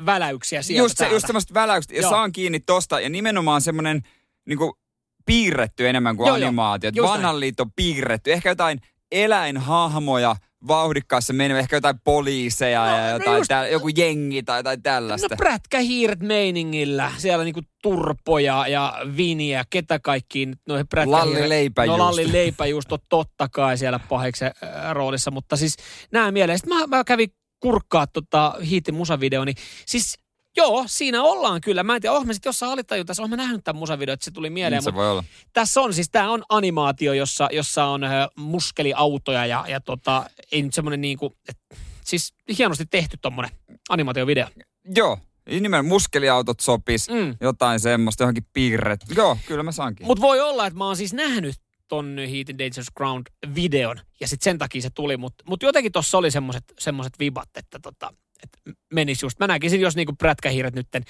väläyksiä 0.06 0.62
sieltä 0.62 0.84
just, 0.84 0.98
se, 0.98 1.08
just 1.08 1.28
semmoista 1.28 1.54
väläykset. 1.54 1.92
Ja 1.92 2.02
Joo. 2.02 2.10
saan 2.10 2.32
kiinni 2.32 2.60
tosta. 2.60 3.00
Ja 3.00 3.10
nimenomaan 3.10 3.62
semmoinen 3.62 4.02
niinku, 4.46 4.78
piirretty 5.26 5.90
enemmän 5.90 6.18
kuin 6.18 6.28
Joo, 6.28 6.38
joo. 6.38 6.48
animaatio. 6.48 6.92
Vanhan 7.02 7.40
liiton 7.40 7.72
piirretty. 7.72 8.34
Ehkä 8.34 8.50
jotain 8.50 8.82
eläinhahmoja 9.12 10.36
vauhdikkaassa 10.68 11.34
menee. 11.34 11.60
Ehkä 11.60 11.76
jotain 11.76 12.00
poliiseja 12.04 12.86
No, 12.86 12.98
ja 12.98 13.04
no 13.12 13.18
jotain, 13.18 13.38
just- 13.38 13.48
täällä, 13.48 13.70
joku 13.70 13.88
jengi 13.88 14.44
tai 14.44 14.60
jotain 14.60 14.84
tällaista. 14.84 15.28
No 15.32 15.36
prätkähiiret 15.38 16.20
meiningillä. 16.20 17.12
Siellä 17.18 17.44
niinku 17.44 17.62
turpoja 17.82 18.68
ja 18.68 18.94
viniä, 19.18 19.64
ketä 19.70 20.00
kaikkiin 20.00 20.56
noihin 20.68 20.88
prätkähiiret. 20.88 21.36
Lalli 21.36 21.50
Leipäjuusto. 21.50 21.98
No 22.04 22.10
Lalli 22.10 22.32
Leipäjuusto 22.32 22.98
totta 23.10 23.48
kai 23.52 23.78
siellä 23.78 24.00
pahiksen 24.00 24.52
äh, 24.64 24.94
roolissa, 24.94 25.32
mutta 25.32 25.58
siis 25.58 25.78
nämä 26.12 26.32
mieleen. 26.32 26.60
Sitten 26.60 26.78
mä, 26.78 26.88
mä 26.98 27.04
kävin 27.04 27.30
kurkkaa 27.60 28.08
tota 28.08 28.54
Hiitin 28.70 28.96
musavideo, 28.96 29.46
niin 29.46 29.56
siis 29.86 30.20
joo, 30.58 30.84
siinä 30.88 31.24
ollaan 31.24 31.62
kyllä. 31.62 31.84
Mä 31.84 31.96
en 31.96 32.02
tiedä, 32.02 32.16
oh 32.16 32.26
mä 32.26 32.34
sit 32.34 32.46
jossain 32.46 32.72
alitajuntaissa, 32.72 33.24
oh 33.24 33.30
mä 33.30 33.36
nähnyt 33.36 33.64
tämän 33.64 33.80
musavideo, 33.80 34.14
että 34.14 34.26
se 34.26 34.32
tuli 34.32 34.50
mieleen, 34.50 34.72
Niin 34.78 34.84
se 34.84 34.90
mutta 34.92 35.02
voi 35.02 35.12
olla. 35.12 35.24
tässä 35.54 35.82
on 35.82 35.94
siis, 35.94 36.10
tämä 36.10 36.32
on 36.32 36.44
animaatio, 36.50 37.14
jossa, 37.14 37.50
jossa 37.52 37.86
on 37.86 38.02
muskeliautoja 38.38 39.46
ja, 39.46 39.66
ja 39.68 39.82
tota, 39.82 40.30
ei 40.52 40.62
nyt 40.62 40.74
semmoinen 40.74 41.02
niinku, 41.02 41.36
et, 41.50 41.58
siis 42.06 42.34
hienosti 42.58 42.86
tehty 42.86 43.18
tommonen 43.22 43.52
animaatiovideo. 43.90 44.48
Joo. 44.96 45.18
Nimenomaan 45.50 45.86
muskeliautot 45.86 46.60
sopis. 46.60 47.10
Mm. 47.10 47.36
Jotain 47.42 47.80
semmoista, 47.80 48.24
johonkin 48.24 48.46
piirret. 48.54 49.00
Joo, 49.16 49.38
kyllä 49.48 49.64
mä 49.64 49.72
saankin. 49.72 50.08
Mutta 50.08 50.22
voi 50.22 50.42
olla, 50.42 50.68
että 50.68 50.78
mä 50.78 50.86
oon 50.86 50.98
siis 50.98 51.14
nähnyt 51.14 51.56
ton 51.88 52.16
Heat 52.18 52.50
and 52.50 52.60
Dangerous 52.60 52.92
Ground 52.98 53.26
videon 53.56 54.00
ja 54.20 54.28
sitten 54.28 54.44
sen 54.44 54.58
takia 54.58 54.82
se 54.82 54.90
tuli, 54.90 55.18
mutta 55.18 55.44
mut 55.48 55.64
jotenkin 55.64 55.92
tuossa 55.92 56.18
oli 56.18 56.32
semmoiset 56.32 56.64
semmoset 56.80 57.20
vibat, 57.20 57.50
että 57.56 57.80
tota, 57.80 58.14
et 58.44 58.76
menis 58.94 59.22
just. 59.24 59.40
Mä 59.40 59.48
näkisin, 59.48 59.82
jos 59.82 59.96
niinku 59.96 60.14
prätkähiiret 60.14 60.76
nytten 60.76 61.04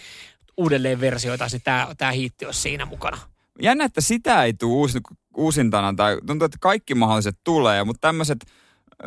uudelleen 0.57 1.01
versioitaisiin, 1.01 1.57
niin 1.57 1.63
tää, 1.63 1.87
tää 1.97 2.11
hiitti 2.11 2.45
olisi 2.45 2.61
siinä 2.61 2.85
mukana. 2.85 3.17
Jännä, 3.61 3.85
että 3.85 4.01
sitä 4.01 4.43
ei 4.43 4.53
tule 4.53 4.73
uusi, 4.73 4.99
uusintana, 5.37 5.93
tai 5.93 6.17
tuntuu, 6.27 6.45
että 6.45 6.57
kaikki 6.61 6.95
mahdolliset 6.95 7.35
tulee, 7.43 7.83
mutta 7.83 8.07
tämmöiset 8.07 8.45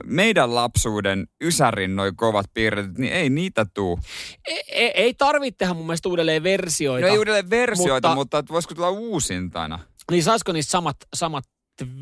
meidän 0.05 0.55
lapsuuden 0.55 1.27
ysärin 1.41 1.97
noin 1.97 2.16
kovat 2.16 2.47
piirret, 2.55 2.99
niin 2.99 3.12
ei 3.12 3.31
niitä 3.31 3.66
tuu. 3.75 3.99
Ei, 4.45 4.62
ei, 4.69 4.91
ei 4.95 5.14
tarvitse 5.14 5.59
tehdä 5.59 5.75
mun 5.75 5.87
mielestä 5.87 6.09
uudelleen 6.09 6.43
versioita. 6.43 7.07
No 7.07 7.12
ei 7.12 7.19
uudelleen 7.19 7.51
versioita, 7.51 7.93
Mutta- 7.93 8.09
mutta, 8.09 8.14
mutta 8.14 8.39
että 8.39 8.53
voisiko 8.53 8.75
tulla 8.75 8.91
uusintana? 8.91 9.79
Niin 10.11 10.23
saisiko 10.23 10.53
niistä 10.53 10.71
samat, 10.71 10.97
samat 11.14 11.45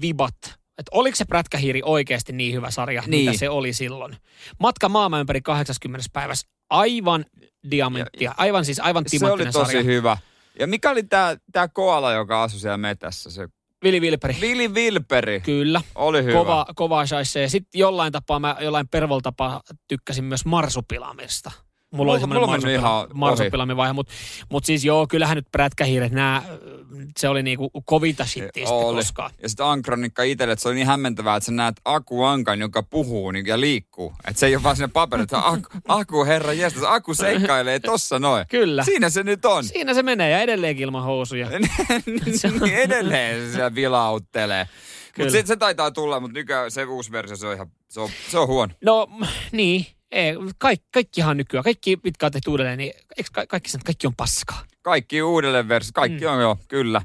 vibat? 0.00 0.34
Että 0.78 0.90
oliko 0.92 1.16
se 1.16 1.24
Prätkähiiri 1.24 1.80
oikeasti 1.84 2.32
niin 2.32 2.54
hyvä 2.54 2.70
sarja, 2.70 3.02
Niin. 3.06 3.24
mitä 3.30 3.38
se 3.38 3.48
oli 3.50 3.72
silloin? 3.72 4.16
Matka 4.60 4.88
maailman 4.88 5.20
ympäri 5.20 5.40
80 5.40 6.08
päivässä. 6.12 6.48
Aivan 6.70 7.24
diamanttia. 7.70 8.34
Aivan 8.36 8.64
siis 8.64 8.80
aivan 8.80 9.04
Se 9.06 9.16
oli 9.16 9.18
timanttinen 9.20 9.52
tosi 9.52 9.66
sarja. 9.72 9.82
hyvä. 9.82 10.16
Ja 10.58 10.66
mikä 10.66 10.90
oli 10.90 11.02
tämä 11.02 11.36
tää 11.52 11.68
koala, 11.68 12.12
joka 12.12 12.42
asui 12.42 12.60
siellä 12.60 12.76
metässä? 12.76 13.30
Se 13.30 13.48
Vili 13.84 14.00
Vilperi. 14.00 14.36
Vili 14.40 14.74
Vilperi 14.74 15.40
Kyllä. 15.40 15.80
oli 15.94 16.24
hyvä. 16.24 16.38
Kova, 16.38 16.66
kova 16.74 17.06
shaisse. 17.06 17.42
Ja 17.42 17.50
sitten 17.50 17.78
jollain 17.78 18.12
tapaa, 18.12 18.38
mä 18.38 18.56
jollain 18.60 18.88
pervoltapaa 18.88 19.60
tykkäsin 19.88 20.24
myös 20.24 20.44
marsupilamista. 20.44 21.50
Mulla 21.92 22.12
Mulla- 22.12 22.20
semmoinen 22.20 22.40
mulla 22.40 22.52
marsupila, 22.52 23.00
ohi. 23.00 23.08
marsupilami-vaihe, 23.14 23.92
mutta 23.92 24.12
mut 24.50 24.64
siis 24.64 24.84
joo, 24.84 25.06
kyllähän 25.06 25.36
nyt 25.36 25.46
prätkähiiret, 25.52 26.12
nää, 26.12 26.42
se 27.18 27.28
oli 27.28 27.42
niinku 27.42 27.70
kovinta 27.84 28.24
shittiä 28.24 28.66
sitten 28.66 28.94
koskaan. 28.94 29.30
Ja 29.42 29.48
sitten 29.48 29.66
Ankronikka 29.66 30.22
itselle, 30.22 30.52
että 30.52 30.62
se 30.62 30.68
oli 30.68 30.74
niin 30.74 30.86
hämmentävää, 30.86 31.36
että 31.36 31.44
sä 31.46 31.52
näet 31.52 31.76
Aku 31.84 32.24
Ankan, 32.24 32.60
joka 32.60 32.82
puhuu 32.82 33.30
niin, 33.30 33.46
ja 33.46 33.60
liikkuu. 33.60 34.12
Että 34.28 34.40
se 34.40 34.46
ei 34.46 34.56
ole 34.56 34.62
vaan 34.62 34.76
sinne 34.76 34.88
paperille, 34.88 35.22
että 35.24 35.46
Aku, 35.46 35.68
Aku 36.00 36.24
herra 36.24 36.52
jestas, 36.52 36.82
Aku 36.86 37.14
seikkailee 37.14 37.80
tossa 37.80 38.18
noin. 38.18 38.44
Kyllä. 38.48 38.84
Siinä 38.84 39.10
se 39.10 39.22
nyt 39.22 39.44
on. 39.44 39.64
Siinä 39.64 39.94
se 39.94 40.02
menee 40.02 40.30
ja 40.30 40.40
edelleenkin 40.40 40.84
ilman 40.84 41.02
housuja. 41.04 41.48
niin 42.60 42.74
edelleen 42.74 43.52
se 43.52 43.74
vilauttelee. 43.74 44.68
Mutta 45.18 45.32
se, 45.32 45.42
se 45.46 45.56
taitaa 45.56 45.90
tulla, 45.90 46.20
mutta 46.20 46.34
nykyään 46.38 46.70
se 46.70 46.84
uusi 46.84 47.12
versio, 47.12 47.36
se 47.36 47.46
on 47.46 47.54
ihan, 47.54 47.66
se 47.88 48.00
on, 48.00 48.08
se 48.30 48.38
on 48.38 48.46
huono. 48.48 48.74
No 48.84 49.08
niin, 49.52 49.86
ei, 50.10 50.34
kaikki, 50.58 50.86
kaikkihan 50.94 51.36
nykyään, 51.36 51.64
kaikki 51.64 51.96
mitkä 52.04 52.26
on 52.26 52.32
tehty 52.32 52.50
uudelleen, 52.50 52.78
niin 52.78 52.92
eikö 53.16 53.30
ka- 53.32 53.46
kaikki, 53.46 53.70
sen, 53.70 53.80
kaikki 53.84 54.06
on 54.06 54.16
paskaa? 54.16 54.64
Kaikki 54.82 55.22
uudelleen 55.22 55.68
versio, 55.68 55.90
kaikki 55.94 56.24
Mm. 56.24 56.30
on 56.32 56.40
jo, 56.40 56.58
kyllä. 56.68 57.02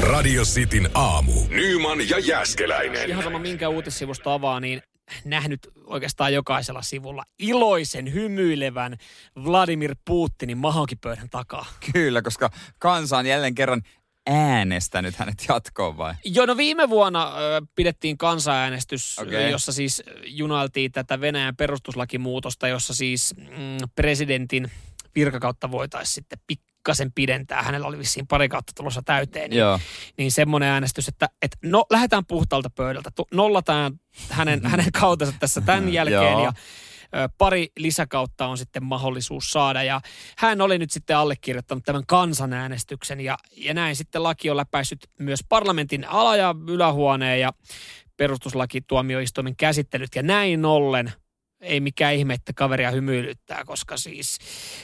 Radio 0.00 0.42
Cityn 0.44 0.90
aamu. 0.94 1.32
Nyman 1.48 2.08
ja 2.08 2.18
Jäskeläinen. 2.18 3.08
Ihan 3.10 3.22
sama 3.24 3.38
minkä 3.38 3.68
uutissivusto 3.68 4.30
avaa, 4.30 4.60
niin 4.60 4.82
nähnyt 5.24 5.68
oikeastaan 5.86 6.34
jokaisella 6.34 6.82
sivulla 6.82 7.24
iloisen, 7.38 8.12
hymyilevän 8.12 8.96
Vladimir 9.44 9.94
Putinin 10.04 10.58
mahonkipöydän 10.58 11.30
takaa. 11.30 11.66
Kyllä, 11.92 12.22
koska 12.22 12.50
kansa 12.78 13.18
on 13.18 13.26
jälleen 13.26 13.54
kerran 13.54 13.82
äänestänyt 14.28 15.16
hänet 15.16 15.44
jatkoon 15.48 15.96
vai? 15.96 16.14
Joo, 16.24 16.46
no 16.46 16.56
viime 16.56 16.88
vuonna 16.88 17.32
ö, 17.38 17.62
pidettiin 17.74 18.18
kansanäänestys, 18.18 19.18
okay. 19.18 19.50
jossa 19.50 19.72
siis 19.72 20.02
junailtiin 20.24 20.92
tätä 20.92 21.20
Venäjän 21.20 21.56
perustuslakimuutosta, 21.56 22.68
jossa 22.68 22.94
siis 22.94 23.34
mm, 23.36 23.88
presidentin 23.94 24.70
virkakautta 25.14 25.70
voitaisiin 25.70 26.14
sitten 26.14 26.38
pikkasen 26.46 27.12
pidentää. 27.12 27.62
Hänellä 27.62 27.86
oli 27.86 27.98
vissiin 27.98 28.26
pari 28.26 28.48
kautta 28.48 28.72
tulossa 28.76 29.02
täyteen. 29.04 29.50
Niin, 29.50 29.58
Joo. 29.58 29.80
niin 30.16 30.32
semmoinen 30.32 30.68
äänestys, 30.68 31.08
että, 31.08 31.28
että 31.42 31.58
no, 31.62 31.84
lähdetään 31.90 32.26
puhtaalta 32.26 32.70
pöydältä. 32.70 33.10
Nollataan 33.32 34.00
hänen, 34.30 34.66
hänen 34.70 34.92
kautensa 34.92 35.34
tässä 35.40 35.60
tämän 35.60 35.92
jälkeen 35.92 36.32
Joo. 36.32 36.44
ja 36.44 36.52
pari 37.38 37.68
lisäkautta 37.78 38.46
on 38.46 38.58
sitten 38.58 38.84
mahdollisuus 38.84 39.50
saada. 39.50 39.82
Ja 39.82 40.00
hän 40.38 40.60
oli 40.60 40.78
nyt 40.78 40.90
sitten 40.90 41.16
allekirjoittanut 41.16 41.84
tämän 41.84 42.06
kansanäänestyksen 42.06 43.20
ja, 43.20 43.38
ja 43.56 43.74
näin 43.74 43.96
sitten 43.96 44.22
laki 44.22 44.50
on 44.50 44.56
läpäissyt 44.56 45.10
myös 45.18 45.40
parlamentin 45.48 46.08
ala- 46.08 46.36
ja 46.36 46.54
ylähuoneen 46.68 47.40
ja 47.40 47.52
perustuslakituomioistuimen 48.16 49.56
käsittelyt. 49.56 50.10
Ja 50.14 50.22
näin 50.22 50.64
ollen 50.64 51.12
ei 51.60 51.80
mikään 51.80 52.14
ihme, 52.14 52.34
että 52.34 52.52
kaveria 52.52 52.90
hymyilyttää, 52.90 53.64
koska 53.64 53.96
siis 53.96 54.38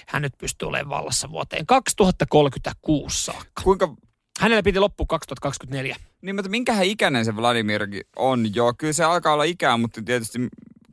hän 0.07 0.23
nyt 0.23 0.33
pystyy 0.39 0.69
olemaan 0.69 0.89
vallassa 0.89 1.31
vuoteen 1.31 1.67
2036 1.67 3.25
saakka. 3.25 3.63
Kuinka, 3.63 3.95
Hänellä 4.41 4.63
piti 4.63 4.81
loppua 4.81 5.07
2024. 5.09 5.97
niin 6.23 6.35
mutta 6.35 6.51
minkähän 6.51 6.85
ikäinen 6.85 7.25
se 7.25 7.37
Vladimirkin 7.37 8.03
on? 8.17 8.55
Joo, 8.55 8.75
kyllä 8.79 8.93
se 8.93 9.05
alkaa 9.05 9.33
olla 9.33 9.45
ikää, 9.45 9.77
mutta 9.77 10.03
tietysti 10.03 10.39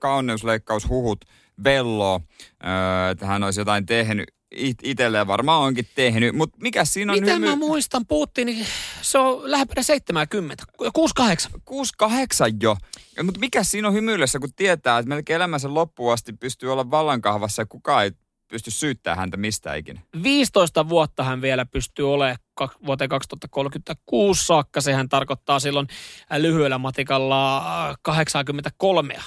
kauneusleikkaushuhut 0.01 1.25
velloo, 1.63 2.21
öö, 2.65 3.11
että 3.11 3.25
hän 3.25 3.43
olisi 3.43 3.61
jotain 3.61 3.85
tehnyt 3.85 4.27
it- 4.51 4.83
itselleen, 4.83 5.27
varmaan 5.27 5.61
onkin 5.61 5.87
tehnyt, 5.95 6.35
mutta 6.35 6.57
mikä 6.61 6.85
siinä 6.85 7.13
on 7.13 7.19
Mitä 7.19 7.33
hymy... 7.33 7.45
mä 7.45 7.55
muistan, 7.55 8.05
Putin, 8.07 8.45
niin 8.45 8.65
se 9.01 9.17
on 9.17 9.51
lähempänä 9.51 9.83
70, 9.83 10.63
68. 10.93 11.51
6-8 12.51 12.55
jo. 12.61 12.77
Mutta 13.23 13.39
mikä 13.39 13.63
siinä 13.63 13.87
on 13.87 13.93
hymyilessä, 13.93 14.39
kun 14.39 14.53
tietää, 14.55 14.97
että 14.97 15.09
melkein 15.09 15.35
elämänsä 15.35 15.73
loppuun 15.73 16.13
asti 16.13 16.33
pystyy 16.33 16.71
olla 16.71 16.91
vallankahvassa 16.91 17.61
ja 17.61 17.65
kukaan 17.65 18.03
ei 18.03 18.11
pysty 18.47 18.71
syyttämään 18.71 19.17
häntä 19.17 19.37
mistään 19.37 19.77
ikinä. 19.77 20.01
15 20.23 20.89
vuotta 20.89 21.23
hän 21.23 21.41
vielä 21.41 21.65
pystyy 21.65 22.13
olemaan 22.13 22.37
vuoteen 22.85 23.09
2036 23.09 24.45
saakka. 24.45 24.81
Sehän 24.81 25.09
tarkoittaa 25.09 25.59
silloin 25.59 25.87
lyhyellä 26.37 26.77
matikalla 26.77 27.57
äh, 27.89 27.97
83, 28.01 29.19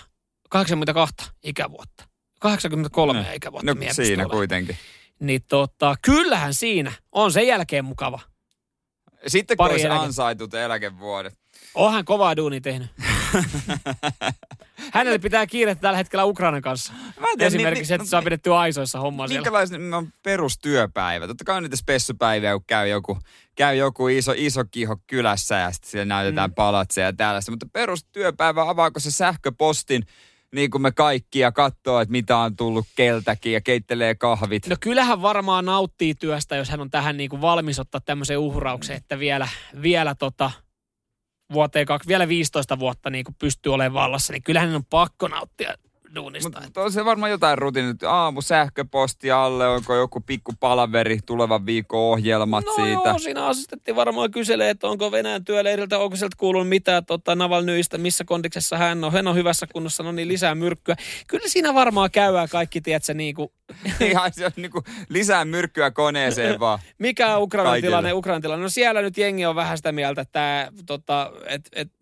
82 0.55 1.31
ikävuotta. 1.45 2.05
83 2.41 3.23
No, 3.23 3.27
ikävuotta 3.35 3.75
No 3.75 3.81
siinä 3.93 4.27
kuitenkin. 4.27 4.77
Niin 5.21 5.43
tota, 5.49 5.95
kyllähän 6.03 6.55
siinä 6.55 6.93
on 7.13 7.33
sen 7.33 7.47
jälkeen 7.47 7.85
mukava. 7.85 8.21
Sitten 9.27 9.57
kun 9.57 9.67
olisi 9.67 9.87
eläke- 9.87 10.05
ansaitut 10.05 10.55
eläkevuodet. 10.55 11.39
Onhan 11.75 12.05
kovaa 12.05 12.37
duuni 12.37 12.61
tehnyt. 12.61 12.91
Hänelle 14.95 15.19
pitää 15.19 15.47
kiirettä 15.47 15.83
tällä 15.83 15.97
hetkellä 15.97 16.25
Ukrainan 16.25 16.63
kanssa. 16.63 16.93
Mä 16.93 17.27
en 17.31 17.39
tiedä, 17.39 17.47
Esimerkiksi, 17.47 17.93
niin- 17.93 18.01
että 18.01 18.11
saa 18.11 18.23
pidettyä 18.23 18.59
aisoissa 18.59 19.01
hommaa 19.01 19.29
siellä. 19.29 19.97
On 19.97 20.13
perustyöpäivä? 20.23 21.27
Totta 21.27 21.45
kai 21.45 21.57
on 21.57 21.63
niitä 21.63 21.77
spessupäiviä, 21.77 22.53
kun 22.53 22.65
käy 22.67 22.89
joku, 22.89 23.19
käy 23.55 23.77
joku 23.77 24.09
iso, 24.09 24.33
iso 24.37 24.65
kiho 24.71 24.97
kylässä 25.07 25.55
ja 25.55 25.73
sitten 25.73 25.91
siellä 25.91 26.05
näytetään 26.05 26.51
mm. 26.51 26.55
palatseja 26.55 27.07
ja 27.07 27.13
tällaista. 27.13 27.53
Mutta 27.53 27.67
perustyöpäivä, 27.73 28.69
avaako 28.69 29.01
se 29.01 29.11
sähköpostin 29.11 30.07
niin 30.55 30.71
kuin 30.71 30.83
me 30.83 30.93
kaikki 30.93 31.39
ja 31.39 31.53
katsoo, 31.53 32.01
että 32.01 32.13
mitä 32.13 32.37
on 32.37 32.57
tullut 32.57 32.87
keltäkin 32.97 33.53
ja 33.53 33.61
keittelee 33.61 34.15
kahvit. 34.15 34.67
No 34.67 34.77
kyllähän 34.81 35.23
varmaan 35.23 35.65
nauttii 35.65 36.15
työstä, 36.15 36.57
jos 36.57 36.69
hän 36.69 36.81
on 36.81 36.91
tähän 36.91 37.17
niin 37.17 37.31
kuin 37.31 37.41
valmis 37.41 37.79
ottaa 37.79 38.01
tämmöisen 38.01 38.39
uhrauksen, 38.39 38.97
että 38.97 39.19
vielä, 39.19 39.49
vielä 39.83 40.15
tota, 40.15 40.51
vuoteen 41.53 41.87
kaksi, 41.87 42.09
vielä 42.09 42.29
15 42.29 42.79
vuotta 42.79 43.11
niin 43.11 43.25
kuin 43.25 43.37
pystyy 43.39 43.75
olemaan 43.75 44.03
vallassa, 44.03 44.33
niin 44.33 44.43
kyllähän 44.43 44.75
on 44.75 44.85
pakko 44.85 45.29
nauttia 45.29 45.75
duunista. 46.15 46.61
Mutta 46.65 46.83
on 46.83 46.93
se 46.93 47.05
varmaan 47.05 47.31
jotain 47.31 47.59
rutiinit. 47.59 48.03
Aamu 48.03 48.43
sähköposti 48.43 49.31
alle, 49.31 49.69
onko 49.69 49.95
joku 49.95 50.21
pikku 50.21 50.53
palaveri 50.61 51.19
tulevan 51.27 51.67
viikon 51.67 52.01
ohjelmat 52.01 52.65
no 52.65 52.75
siitä. 52.75 53.09
joo, 53.09 53.19
siinä 53.19 53.47
asetettiin 53.47 53.97
varmaan 53.97 54.31
kyselee, 54.31 54.71
että 54.71 54.89
onko 54.89 55.13
Venäjän 55.13 55.45
työleiriltä, 55.45 55.99
onko 55.99 56.17
sieltä 56.17 56.37
kuulunut 56.39 56.69
mitään 56.69 57.07
tota, 57.07 57.35
Navalnyistä, 57.35 57.99
missä 57.99 58.25
kondiksessa 58.25 58.79
hän 58.79 59.05
on. 59.05 59.13
Hän 59.13 59.27
on 59.27 59.37
hyvässä 59.37 59.67
kunnossa, 59.73 60.03
no 60.03 60.13
niin 60.13 60.29
lisää 60.29 60.55
myrkkyä. 60.55 60.97
Kyllä 61.27 61.49
siinä 61.49 61.75
varmaan 61.75 62.11
käydään 62.11 62.49
kaikki, 62.49 62.81
tiedätkö, 62.81 63.15
niin 63.15 63.35
kuin, 63.35 63.49
Ihan 64.11 64.33
se 64.33 64.47
on 64.47 64.53
niinku 64.57 64.85
lisää 65.09 65.45
myrkkyä 65.45 65.91
koneeseen 65.91 66.61
vaan. 66.65 66.79
mikä 66.99 67.37
on 67.37 67.43
Ukrainan 67.43 67.81
tilanne, 67.81 68.13
Ukrainan 68.13 68.43
tilanne. 68.43 68.63
No 68.63 68.69
siellä 68.69 69.03
nyt 69.03 69.19
jengi 69.19 69.47
on 69.47 69.57
vähän 69.57 69.77
sitä 69.77 69.93
mieltä, 69.93 70.21
että 70.21 70.73
tota, 70.87 71.33
et, 71.47 71.69
et, 71.73 71.93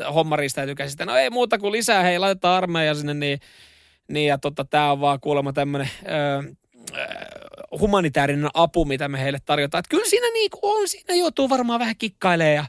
et, 0.00 0.14
homma 0.14 0.36
riistäytyy 0.36 0.74
käsistä. 0.74 1.06
No 1.06 1.16
ei 1.16 1.30
muuta 1.30 1.58
kuin 1.58 1.72
lisää, 1.72 2.02
hei 2.02 2.18
laitetaan 2.18 2.56
armeija 2.56 2.94
sinne, 2.94 3.14
niin, 3.14 3.40
niin 4.08 4.26
ja 4.26 4.38
tota, 4.38 4.64
tämä 4.64 4.92
on 4.92 5.00
vaan 5.00 5.20
kuulemma 5.20 5.52
tämmöinen 5.52 5.90
humanitaarinen 7.80 8.50
apu, 8.54 8.84
mitä 8.84 9.08
me 9.08 9.20
heille 9.20 9.38
tarjotaan. 9.44 9.78
Et 9.78 9.88
kyllä 9.88 10.04
siinä 10.06 10.32
niinku 10.32 10.58
on, 10.62 10.88
siinä 10.88 11.14
joutuu 11.14 11.48
varmaan 11.48 11.80
vähän 11.80 11.96
kikkailemaan 11.98 12.54
ja 12.54 12.64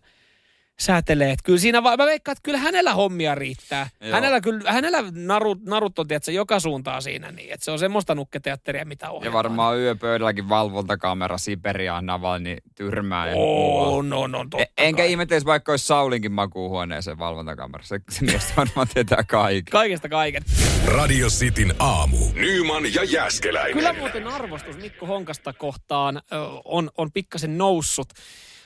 säätelee. 0.82 1.32
Et 1.32 1.40
kyllä 1.44 1.60
siinä, 1.60 1.84
va- 1.84 1.98
mä 1.98 2.06
veikkaan, 2.06 2.34
että 2.34 2.44
kyllä 2.44 2.58
hänellä 2.58 2.94
hommia 2.94 3.36
riittää. 3.36 3.90
Joo. 4.02 4.12
Hänellä, 4.14 4.42
kyllä, 4.42 4.72
hänellä 4.72 4.98
narut, 5.12 5.64
narut 5.66 6.00
on, 6.00 6.08
tiedätkö, 6.08 6.32
joka 6.32 6.60
suuntaan 6.60 7.02
siinä, 7.02 7.32
niin 7.32 7.54
että 7.54 7.66
se 7.66 7.72
on 7.72 7.80
semmoista 7.80 8.16
nukketeatteria, 8.16 8.86
mitä 8.86 9.10
on. 9.12 9.24
Ja 9.24 9.34
varmaan 9.34 9.80
yöpöydälläkin 9.80 10.50
valvontakamera 10.50 11.38
Siberiaan 11.38 12.06
Navalni 12.06 12.58
tyrmää. 12.76 13.28
ja 13.28 13.34
muualla. 13.36 13.98
On, 13.98 14.14
on, 14.14 14.36
on, 14.36 14.50
totta 14.50 14.64
E- 14.78 14.88
Enkä 14.88 15.04
ihmettelisi, 15.06 15.46
vaikka 15.46 15.72
olisi 15.72 15.86
Saulinkin 15.86 16.32
makuuhuoneeseen 16.32 17.20
valvontakamera. 17.20 17.84
Se, 17.84 18.00
se 18.10 18.26
mies 18.26 18.54
varmaan 18.58 18.88
tietää 18.94 19.24
kaiken. 19.28 19.72
Kaikesta 19.72 20.10
kaiken. 20.10 20.44
Radio 20.86 21.28
Cityn 21.28 21.74
aamu. 21.80 22.18
Nyman 22.34 22.94
ja 22.94 23.04
Jäskeläinen. 23.04 23.74
Kyllä 23.74 23.94
muuten 23.94 24.28
arvostus 24.28 24.78
Mikko 24.78 25.06
Honkasta 25.06 25.54
kohtaan 25.54 26.18
ö, 26.18 26.22
on, 26.66 26.90
on 26.98 27.12
pikkasen 27.12 27.58
noussut. 27.58 28.08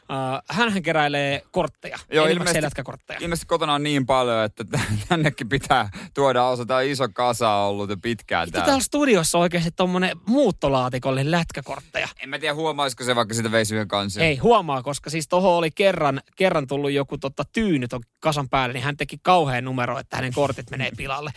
Uh, 0.09 0.41
hänhän 0.55 0.83
keräilee 0.83 1.41
kortteja, 1.51 1.97
Joo, 2.11 2.25
ilmeisesti- 2.27 2.61
lätkäkortteja. 2.61 3.19
Ilmeisesti 3.21 3.45
kotona 3.45 3.73
on 3.73 3.83
niin 3.83 4.05
paljon, 4.05 4.43
että 4.43 4.63
tännekin 5.09 5.49
pitää 5.49 5.89
tuoda 6.13 6.43
osa. 6.43 6.65
Tämä 6.65 6.77
on 6.77 6.85
iso 6.85 7.09
kasa 7.13 7.49
ollut 7.53 7.89
jo 7.89 7.97
pitkään 7.97 8.51
Täällä. 8.51 8.65
täällä. 8.65 8.83
studiossa 8.83 9.37
oikeasti 9.37 9.71
tuommoinen 9.71 10.17
muuttolaatikolle 10.27 11.31
lätkäkortteja. 11.31 12.07
En 12.23 12.29
mä 12.29 12.39
tiedä 12.39 12.53
huomaisiko 12.53 13.03
se 13.03 13.15
vaikka 13.15 13.33
sitä 13.33 13.51
veisi 13.51 13.75
yhden 13.75 13.87
kanssa. 13.87 14.21
Ei 14.21 14.37
huomaa, 14.37 14.83
koska 14.83 15.09
siis 15.09 15.27
tohon 15.27 15.51
oli 15.53 15.71
kerran, 15.71 16.21
kerran 16.35 16.67
tullut 16.67 16.91
joku 16.91 17.17
totta, 17.17 17.43
tyynyt 17.53 17.93
on 17.93 18.01
kasan 18.19 18.49
päälle, 18.49 18.73
niin 18.73 18.83
hän 18.83 18.97
teki 18.97 19.17
kauhean 19.21 19.65
numero, 19.65 19.99
että 19.99 20.15
hänen 20.17 20.33
kortit 20.33 20.69
menee 20.71 20.91
pilalle. 20.97 21.31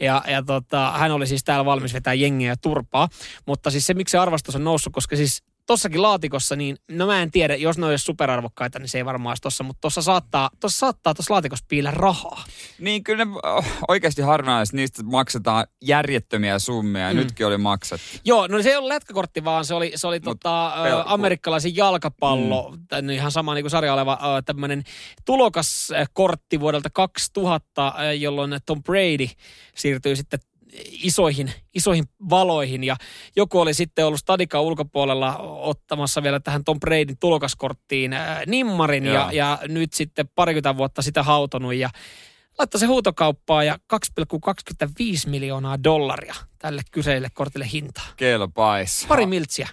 Ja, 0.00 0.22
ja 0.26 0.42
tota, 0.42 0.92
hän 0.96 1.10
oli 1.10 1.26
siis 1.26 1.44
täällä 1.44 1.64
valmis 1.64 1.94
vetää 1.94 2.14
jengiä 2.14 2.48
ja 2.52 2.56
turpaa. 2.56 3.08
Mutta 3.46 3.70
siis 3.70 3.86
se, 3.86 3.94
miksi 3.94 4.12
se 4.12 4.18
arvostus 4.18 4.56
on 4.56 4.64
noussut, 4.64 4.92
koska 4.92 5.16
siis 5.16 5.42
tossakin 5.72 6.02
laatikossa, 6.02 6.56
niin 6.56 6.76
no 6.90 7.06
mä 7.06 7.22
en 7.22 7.30
tiedä, 7.30 7.56
jos 7.56 7.78
ne 7.78 7.86
olisi 7.86 8.04
superarvokkaita, 8.04 8.78
niin 8.78 8.88
se 8.88 8.98
ei 8.98 9.04
varmaan 9.04 9.30
olisi 9.30 9.42
tossa, 9.42 9.64
mutta 9.64 9.80
tossa 9.80 10.02
saattaa, 10.02 10.50
tossa 10.60 10.78
saattaa 10.78 11.14
tossa 11.14 11.34
laatikossa 11.34 11.64
piillä 11.68 11.90
rahaa. 11.90 12.44
Niin 12.78 13.04
kyllä 13.04 13.24
ne 13.24 13.30
oh, 13.42 13.64
oikeasti 13.88 14.22
harvinaisesti 14.22 14.76
niistä 14.76 15.02
maksetaan 15.02 15.66
järjettömiä 15.84 16.58
summia. 16.58 17.02
Ja 17.02 17.12
Mm. 17.12 17.16
nytkin 17.16 17.46
oli 17.46 17.58
maksettu. 17.58 18.06
Joo, 18.24 18.46
no 18.46 18.62
se 18.62 18.70
ei 18.70 18.76
ollut 18.76 18.88
lätkäkortti, 18.88 19.44
vaan 19.44 19.64
se 19.64 19.74
oli, 19.74 19.92
se 19.94 20.06
oli 20.06 20.16
Mut 20.16 20.24
tota, 20.24 20.72
pel- 20.76 21.02
amerikkalaisen 21.06 21.76
jalkapallo, 21.76 22.76
mm. 23.02 23.10
ihan 23.10 23.30
sama 23.32 23.54
niin 23.54 23.62
kuin 23.62 23.70
sarja 23.70 23.94
oleva 23.94 24.18
tämmöinen 24.44 24.82
tulokaskortti 25.24 26.60
vuodelta 26.60 26.90
2000, 26.90 27.94
ö, 28.00 28.12
jolloin 28.14 28.56
Tom 28.66 28.82
Brady 28.82 29.26
siirtyi 29.76 30.16
sitten 30.16 30.40
isoihin, 30.90 31.52
isoihin 31.74 32.04
valoihin 32.30 32.84
ja 32.84 32.96
joku 33.36 33.60
oli 33.60 33.74
sitten 33.74 34.06
ollut 34.06 34.20
stadika 34.20 34.60
ulkopuolella 34.60 35.38
ottamassa 35.38 36.22
vielä 36.22 36.40
tähän 36.40 36.64
Tom 36.64 36.80
Bradyn 36.80 37.18
tulokaskorttiin 37.20 38.12
ää, 38.12 38.42
nimmarin 38.46 39.04
ja, 39.04 39.12
Joo. 39.12 39.30
ja 39.30 39.58
nyt 39.68 39.92
sitten 39.92 40.28
parikymmentä 40.34 40.76
vuotta 40.76 41.02
sitä 41.02 41.22
hautonut 41.22 41.74
ja 41.74 41.90
laittoi 42.58 42.80
se 42.80 42.86
huutokauppaa 42.86 43.64
ja 43.64 43.78
2,25 43.94 45.30
miljoonaa 45.30 45.84
dollaria 45.84 46.34
tälle 46.58 46.82
kyseiselle 46.90 47.28
kortille 47.34 47.68
hintaa. 47.72 48.06
Kelpais. 48.16 49.04
Pari 49.08 49.26
miltsiä. 49.26 49.68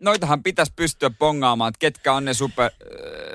Noitahan 0.00 0.42
pitäisi 0.42 0.72
pystyä 0.76 1.10
pongaamaan, 1.10 1.68
että 1.68 1.78
ketkä 1.78 2.12
on 2.12 2.24
ne 2.24 2.34
super, 2.34 2.64
äh, 2.64 2.70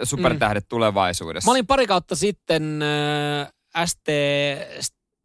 supertähdet 0.03 0.63
mm. 0.63 0.67
tulevaisuudessa. 0.69 1.47
Mä 1.47 1.51
olin 1.51 1.67
pari 1.67 1.87
kautta 1.87 2.15
sitten 2.15 2.79
äh, 2.81 3.85
ST, 3.85 4.07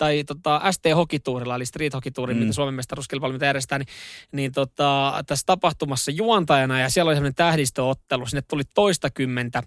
tai 0.02 0.24
tota, 0.24 0.60
ST-hokituurilla, 0.72 1.56
eli 1.56 1.66
street 1.66 1.94
hokituuri, 1.94 2.34
Mm. 2.34 2.40
mitä 2.40 2.52
Suomen 2.52 2.74
mestaruuskilpailu 2.74 3.32
mitä 3.32 3.46
järjestetään, 3.46 3.80
niin, 3.80 3.88
niin 4.32 4.52
tota, 4.52 5.14
tässä 5.26 5.46
tapahtumassa 5.46 6.10
juontajana, 6.10 6.80
ja 6.80 6.88
siellä 6.90 7.08
oli 7.08 7.16
semmoinen 7.16 7.34
tähdistöottelu, 7.34 8.26
sinne 8.26 8.42
tuli 8.42 8.62
toistakymmentä 8.74 9.62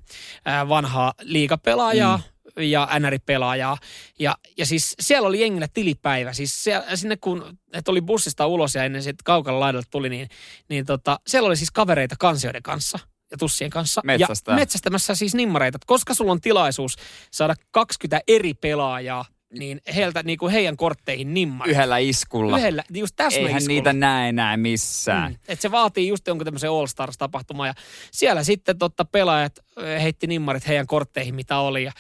äh, 0.48 0.70
vanhaa 0.70 1.14
liigapelaajaa, 1.22 2.18
mm. 2.18 2.64
ja 2.64 2.90
NR-pelaajaa. 3.00 3.78
Ja, 4.20 4.36
ja 4.58 4.66
siis 4.66 4.96
siellä 5.00 5.28
oli 5.28 5.42
jengillä 5.42 5.68
tilipäivä. 5.74 6.34
Siis 6.34 6.64
siellä, 6.64 6.96
sinne 6.96 7.18
kun 7.18 7.58
et 7.74 7.88
oli 7.88 8.02
bussista 8.02 8.48
ulos 8.48 8.76
ja 8.76 8.84
ennen 8.84 9.04
sitten 9.04 9.24
kaukalla 9.24 9.60
laidalle 9.60 9.86
tuli, 9.92 10.10
niin, 10.10 10.30
niin 10.70 10.86
tota, 10.86 11.20
siellä 11.28 11.48
oli 11.48 11.56
siis 11.56 11.72
kavereita 11.72 12.16
kansioiden 12.20 12.64
kanssa 12.64 13.00
ja 13.32 13.38
tussien 13.38 13.70
kanssa. 13.70 14.02
Metsästää. 14.04 14.54
Ja 14.54 14.56
metsästämässä 14.56 15.16
siis 15.16 15.36
nimmareita. 15.36 15.78
Koska 15.86 16.14
sulla 16.14 16.32
on 16.32 16.42
tilaisuus 16.42 16.96
saada 17.32 17.56
20 17.72 18.22
eri 18.28 18.54
pelaajaa 18.54 19.26
niin 19.60 19.82
heiltä 19.96 20.24
niin 20.24 20.38
kuin 20.38 20.52
heidän 20.52 20.78
kortteihin 20.78 21.34
nimmari. 21.34 21.72
Yhdellä 21.72 21.98
iskulla. 21.98 22.58
Yhdellä, 22.58 22.84
just 22.94 23.16
tässä 23.16 23.40
Eihän 23.40 23.64
niitä 23.68 23.94
näe 23.94 24.30
enää 24.30 24.58
missään. 24.58 25.32
Mm. 25.32 25.38
Et 25.48 25.62
se 25.62 25.72
vaatii 25.72 26.08
just 26.08 26.28
jonkun 26.28 26.46
tämmöisen 26.46 26.70
All 26.70 26.86
Stars-tapahtuma 26.88 27.68
ja 27.68 27.74
siellä 28.12 28.44
sitten 28.44 28.78
totta 28.78 29.06
pelaajat 29.06 29.60
heitti 30.02 30.28
nimmarit 30.28 30.68
heidän 30.68 30.88
kortteihin, 30.88 31.36
mitä 31.36 31.58
oli. 31.58 31.84
Ja, 31.84 31.92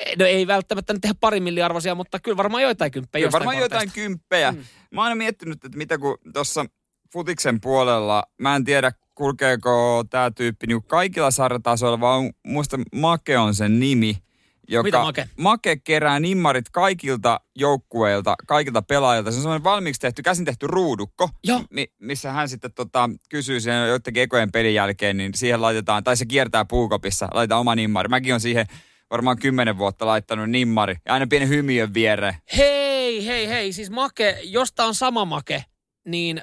e, 0.00 0.16
no 0.18 0.24
ei 0.24 0.46
välttämättä 0.46 0.92
nyt 0.92 1.02
tehdä 1.02 1.14
pari 1.20 1.40
miljarvoisia, 1.40 1.94
mutta 1.94 2.20
kyllä 2.20 2.36
varmaan 2.36 2.62
joitain 2.62 2.90
kymppejä 2.90 3.22
Kyllä 3.22 3.32
varmaan 3.32 3.58
jotain 3.58 3.92
kymppejä. 3.92 4.52
Mm. 4.52 4.64
Mä 4.90 5.08
oon 5.08 5.18
miettinyt, 5.18 5.64
että 5.64 5.78
mitä 5.78 5.98
kun 5.98 6.18
tuossa 6.32 6.64
futiksen 7.12 7.60
puolella, 7.60 8.24
mä 8.38 8.56
en 8.56 8.64
tiedä 8.64 8.92
kulkeeko 9.14 10.04
tämä 10.10 10.30
tyyppi 10.30 10.66
niin 10.66 10.82
kaikilla 10.82 11.30
sarjatasoilla, 11.30 12.00
vaan 12.00 12.30
muista 12.46 12.78
Make 12.94 13.38
on 13.38 13.54
sen 13.54 13.80
nimi– 13.80 14.16
joka 14.70 14.86
Mitä 14.86 14.98
Make? 14.98 15.28
Make 15.36 15.76
kerää 15.76 16.20
nimmarit 16.20 16.68
kaikilta 16.68 17.40
joukkueilta, 17.56 18.34
kaikilta 18.46 18.82
pelaajilta. 18.82 19.30
Se 19.30 19.36
on 19.36 19.42
semmoinen 19.42 19.64
valmiiksi 19.64 20.00
tehty, 20.00 20.22
käsin 20.22 20.44
tehty 20.44 20.66
ruudukko, 20.66 21.28
mi- 21.70 21.92
missä 21.98 22.32
hän 22.32 22.48
sitten 22.48 22.72
tota, 22.72 23.10
kysyy 23.28 23.60
sen 23.60 23.88
joidenkin 23.88 24.22
ekojen 24.22 24.52
pelin 24.52 24.74
jälkeen, 24.74 25.16
niin 25.16 25.34
siihen 25.34 25.62
laitetaan, 25.62 26.04
tai 26.04 26.16
se 26.16 26.26
kiertää 26.26 26.64
puukopissa, 26.64 27.28
laitetaan 27.34 27.60
oma 27.60 27.74
nimmari. 27.74 28.08
Mäkin 28.08 28.34
on 28.34 28.40
siihen 28.40 28.66
varmaan 29.10 29.38
kymmenen 29.38 29.78
vuotta 29.78 30.06
laittanut 30.06 30.50
nimmari 30.50 30.96
ja 31.06 31.12
aina 31.14 31.26
pienen 31.26 31.48
hymiön 31.48 31.94
viereen. 31.94 32.34
Hei, 32.56 33.26
hei, 33.26 33.48
hei, 33.48 33.72
siis 33.72 33.90
Make, 33.90 34.38
josta 34.42 34.84
on 34.84 34.94
sama 34.94 35.24
Make, 35.24 35.64
niin 36.04 36.40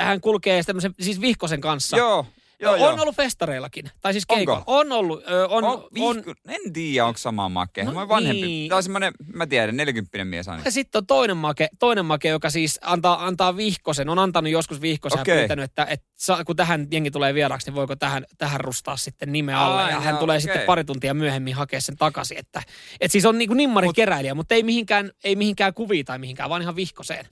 hän 0.00 0.20
kulkee 0.20 0.62
tämmöisen, 0.62 0.94
siis 1.00 1.20
Vihkosen 1.20 1.60
kanssa. 1.60 1.96
Joo, 1.96 2.26
Joo, 2.60 2.72
on 2.72 2.80
joo. 2.80 2.96
ollut 3.00 3.16
festareillakin. 3.16 3.90
Tai 4.00 4.12
siis 4.12 4.26
keikolla. 4.26 4.58
Onko? 4.58 4.78
On 4.78 4.92
ollut. 4.92 5.22
Ö, 5.30 5.48
on, 5.48 5.64
on, 5.64 5.84
on, 6.00 6.22
en 6.48 6.72
tiedä, 6.72 7.06
onko 7.06 7.18
sama 7.18 7.48
make. 7.48 7.84
No, 7.84 7.92
mä 7.92 8.08
vanhempi. 8.08 8.42
Niin. 8.42 8.68
Tämä 8.68 8.76
on 8.76 8.82
semmoinen, 8.82 9.12
mä 9.34 9.46
tiedän, 9.46 9.76
40 9.76 10.24
mies 10.24 10.48
aina. 10.48 10.62
Ja 10.64 10.70
sitten 10.70 10.98
on 10.98 11.06
toinen 11.06 11.36
make, 11.36 11.68
toinen 11.78 12.04
make, 12.04 12.28
joka 12.28 12.50
siis 12.50 12.78
antaa, 12.82 13.26
antaa 13.26 13.56
vihkosen. 13.56 14.08
On 14.08 14.18
antanut 14.18 14.52
joskus 14.52 14.80
vihkosen 14.80 15.20
okay. 15.20 15.34
ja 15.34 15.40
pyytänyt, 15.40 15.64
että, 15.64 15.86
että 15.90 16.44
kun 16.46 16.56
tähän 16.56 16.86
jengi 16.90 17.10
tulee 17.10 17.34
vieraaksi, 17.34 17.66
niin 17.66 17.74
voiko 17.74 17.96
tähän, 17.96 18.24
tähän 18.38 18.60
rustaa 18.60 18.96
sitten 18.96 19.32
nimen 19.32 19.56
alle. 19.56 19.82
Ai, 19.82 19.92
ja 19.92 20.00
hän 20.00 20.18
tulee 20.18 20.34
okay. 20.34 20.40
sitten 20.40 20.66
pari 20.66 20.84
tuntia 20.84 21.14
myöhemmin 21.14 21.54
hakea 21.54 21.80
sen 21.80 21.96
takaisin. 21.96 22.38
Että, 22.38 22.62
että 23.00 23.12
siis 23.12 23.26
on 23.26 23.38
niin 23.38 23.48
kuin 23.48 23.56
nimmarin 23.56 23.88
Mut, 23.88 23.96
keräilijä, 23.96 24.34
mutta 24.34 24.54
ei 24.54 24.62
mihinkään, 24.62 25.10
ei 25.24 25.36
mihinkään 25.36 25.74
kuviin 25.74 26.04
tai 26.04 26.18
mihinkään, 26.18 26.50
vaan 26.50 26.62
ihan 26.62 26.76
vihkoseen. 26.76 27.26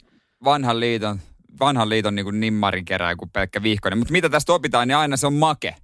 Vanhan 0.44 0.80
liiton 0.80 1.20
vanhan 1.60 1.88
liiton 1.88 2.14
niin 2.14 2.40
nimmarin 2.40 2.84
kerää 2.84 3.16
kuin 3.16 3.30
pelkkä 3.30 3.62
vihkonen. 3.62 3.98
Mutta 3.98 4.12
mitä 4.12 4.28
tästä 4.28 4.52
opitaan, 4.52 4.88
niin 4.88 4.96
aina 4.96 5.16
se 5.16 5.26
on 5.26 5.34
make. 5.34 5.74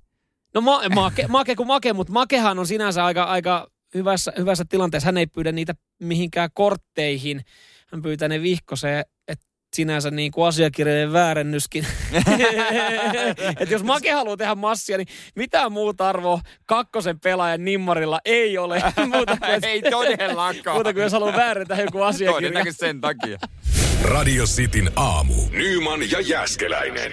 No 0.54 0.60
ma- 0.60 0.82
make, 0.94 1.26
make 1.28 1.56
kuin 1.56 1.66
make, 1.66 1.92
mutta 1.92 2.12
makehan 2.12 2.58
on 2.58 2.66
sinänsä 2.66 3.04
aika, 3.04 3.22
aika 3.22 3.70
hyvässä, 3.94 4.32
hyvässä 4.38 4.64
tilanteessa. 4.68 5.06
Hän 5.06 5.16
ei 5.16 5.26
pyydä 5.26 5.52
niitä 5.52 5.74
mihinkään 5.98 6.50
kortteihin. 6.54 7.44
Hän 7.92 8.02
pyytää 8.02 8.28
ne 8.28 8.42
vihkoseen, 8.42 9.04
että 9.28 9.46
sinänsä 9.76 10.10
niin 10.10 10.32
kuin 10.32 10.46
asiakirjojen 10.46 11.12
väärennyskin. 11.12 11.86
että 13.60 13.74
jos 13.74 13.84
Make 13.84 14.12
haluaa 14.12 14.36
tehdä 14.36 14.54
massia, 14.54 14.96
niin 14.98 15.08
mitään 15.36 15.72
muuta 15.72 16.08
arvoa 16.08 16.40
kakkosen 16.66 17.20
pelaajan 17.20 17.64
nimmarilla 17.64 18.20
ei 18.24 18.58
ole. 18.58 18.82
muuta 19.14 19.36
kuin, 19.36 19.64
ei 19.64 19.82
todellakaan. 19.82 20.76
Muuta 20.76 20.92
kuin 20.92 21.02
jos 21.02 21.12
haluaa 21.12 21.36
väärentää 21.36 21.80
joku 21.80 22.02
asiakirja. 22.02 22.34
Todennäköisesti 22.34 22.86
sen 22.86 23.00
takia. 23.00 23.38
Radio 24.04 24.46
Cityn 24.46 24.90
aamu. 24.96 25.34
Nyman 25.50 26.10
ja 26.10 26.20
Jäskeläinen. 26.20 27.12